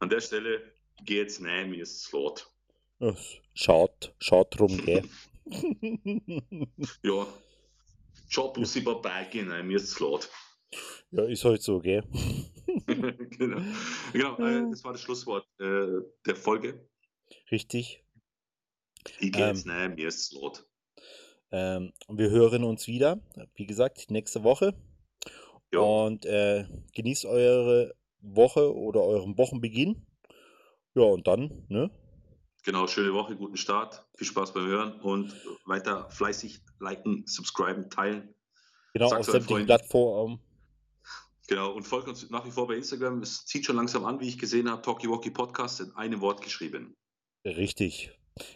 An 0.00 0.08
der 0.08 0.20
Stelle, 0.20 0.74
geh 1.04 1.18
jetzt, 1.18 1.40
nein, 1.40 1.70
mir 1.70 1.82
ist 1.82 2.02
zu 2.02 2.16
laut. 2.16 2.50
Schaut, 3.54 4.14
schaut 4.18 4.58
drum, 4.58 4.76
gell? 4.84 5.04
Ja. 7.02 7.26
Schau, 8.28 8.52
Bussi, 8.52 8.82
vorbei, 8.82 9.28
geh, 9.30 9.42
nein, 9.42 9.66
mir 9.66 9.76
ist 9.76 9.90
zu 9.90 10.04
laut. 10.04 10.30
ja, 11.10 11.24
ist 11.24 11.44
halt 11.44 11.62
so, 11.62 11.78
gell? 11.80 12.02
genau, 12.86 13.60
genau 14.12 14.38
äh, 14.38 14.70
das 14.70 14.82
war 14.84 14.92
das 14.92 15.00
Schlusswort 15.02 15.46
äh, 15.60 15.86
der 16.26 16.36
Folge. 16.36 16.88
Richtig. 17.50 18.04
Ich 19.20 19.32
gehe 19.32 19.42
Ähm. 19.42 19.48
jetzt 19.48 19.66
nein, 19.66 19.94
mir 19.94 20.08
ist 20.08 20.32
laut. 20.32 20.66
Ähm, 21.52 21.92
wir 22.08 22.30
hören 22.30 22.64
uns 22.64 22.86
wieder, 22.88 23.20
wie 23.54 23.66
gesagt, 23.66 24.10
nächste 24.10 24.42
Woche. 24.42 24.74
Ja, 25.72 25.80
Und 25.80 26.24
äh, 26.26 26.66
genießt 26.94 27.26
eure 27.26 27.94
Woche 28.20 28.74
oder 28.74 29.02
euren 29.02 29.36
Wochenbeginn. 29.38 30.06
Ja, 30.94 31.02
und 31.02 31.26
dann, 31.26 31.64
ne? 31.68 31.90
Genau, 32.64 32.86
schöne 32.86 33.12
Woche, 33.14 33.36
guten 33.36 33.56
Start, 33.56 34.04
viel 34.16 34.26
Spaß 34.26 34.52
beim 34.52 34.66
Hören 34.66 35.00
und 35.00 35.34
weiter 35.66 36.10
fleißig 36.10 36.60
liken, 36.80 37.24
subscriben, 37.26 37.88
teilen. 37.90 38.34
Genau, 38.94 39.08
Sag's 39.08 39.28
auf 39.28 39.34
sämtlichen. 39.34 39.66
Plattformen. 39.66 40.40
Genau, 41.46 41.72
und 41.72 41.82
folgt 41.82 42.08
uns 42.08 42.28
nach 42.30 42.46
wie 42.46 42.50
vor 42.50 42.66
bei 42.66 42.74
Instagram. 42.74 43.20
Es 43.20 43.44
zieht 43.44 43.66
schon 43.66 43.76
langsam 43.76 44.04
an, 44.06 44.18
wie 44.20 44.28
ich 44.28 44.38
gesehen 44.38 44.70
habe. 44.70 44.80
Talkie 44.82 45.08
Walkie 45.08 45.30
Podcast 45.30 45.80
in 45.80 45.90
einem 45.92 46.20
Wort 46.20 46.40
geschrieben. 46.40 46.96
Richtig. 47.44 48.10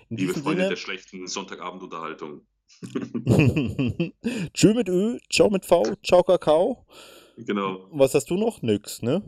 In 0.09 0.17
Liebe 0.17 0.33
Freunde 0.33 0.63
Sinne, 0.63 0.69
der 0.71 0.77
schlechten 0.77 1.27
Sonntagabendunterhaltung. 1.27 2.47
tschö 4.53 4.75
mit 4.75 4.89
Ö, 4.89 5.19
ciao 5.31 5.51
mit 5.51 5.65
V, 5.65 5.97
ciao 6.03 6.23
Kakao. 6.23 6.87
Genau. 7.37 7.89
Was 7.93 8.15
hast 8.15 8.31
du 8.31 8.37
noch? 8.37 8.63
Nix, 8.63 9.03
ne? 9.03 9.23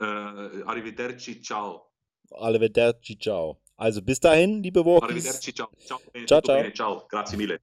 Äh, 0.00 0.04
arrivederci, 0.04 1.40
ciao. 1.42 1.90
Arrivederci, 2.30 3.18
ciao. 3.18 3.62
Also 3.82 4.00
bis 4.00 4.20
dahin, 4.20 4.62
liebe 4.62 4.84
Walkies. 4.84 5.40
Ciao. 5.40 5.68
Ciao, 5.84 6.00
Ciao, 6.24 6.40
ciao. 6.72 7.04
Grazie 7.08 7.36
mille. 7.36 7.58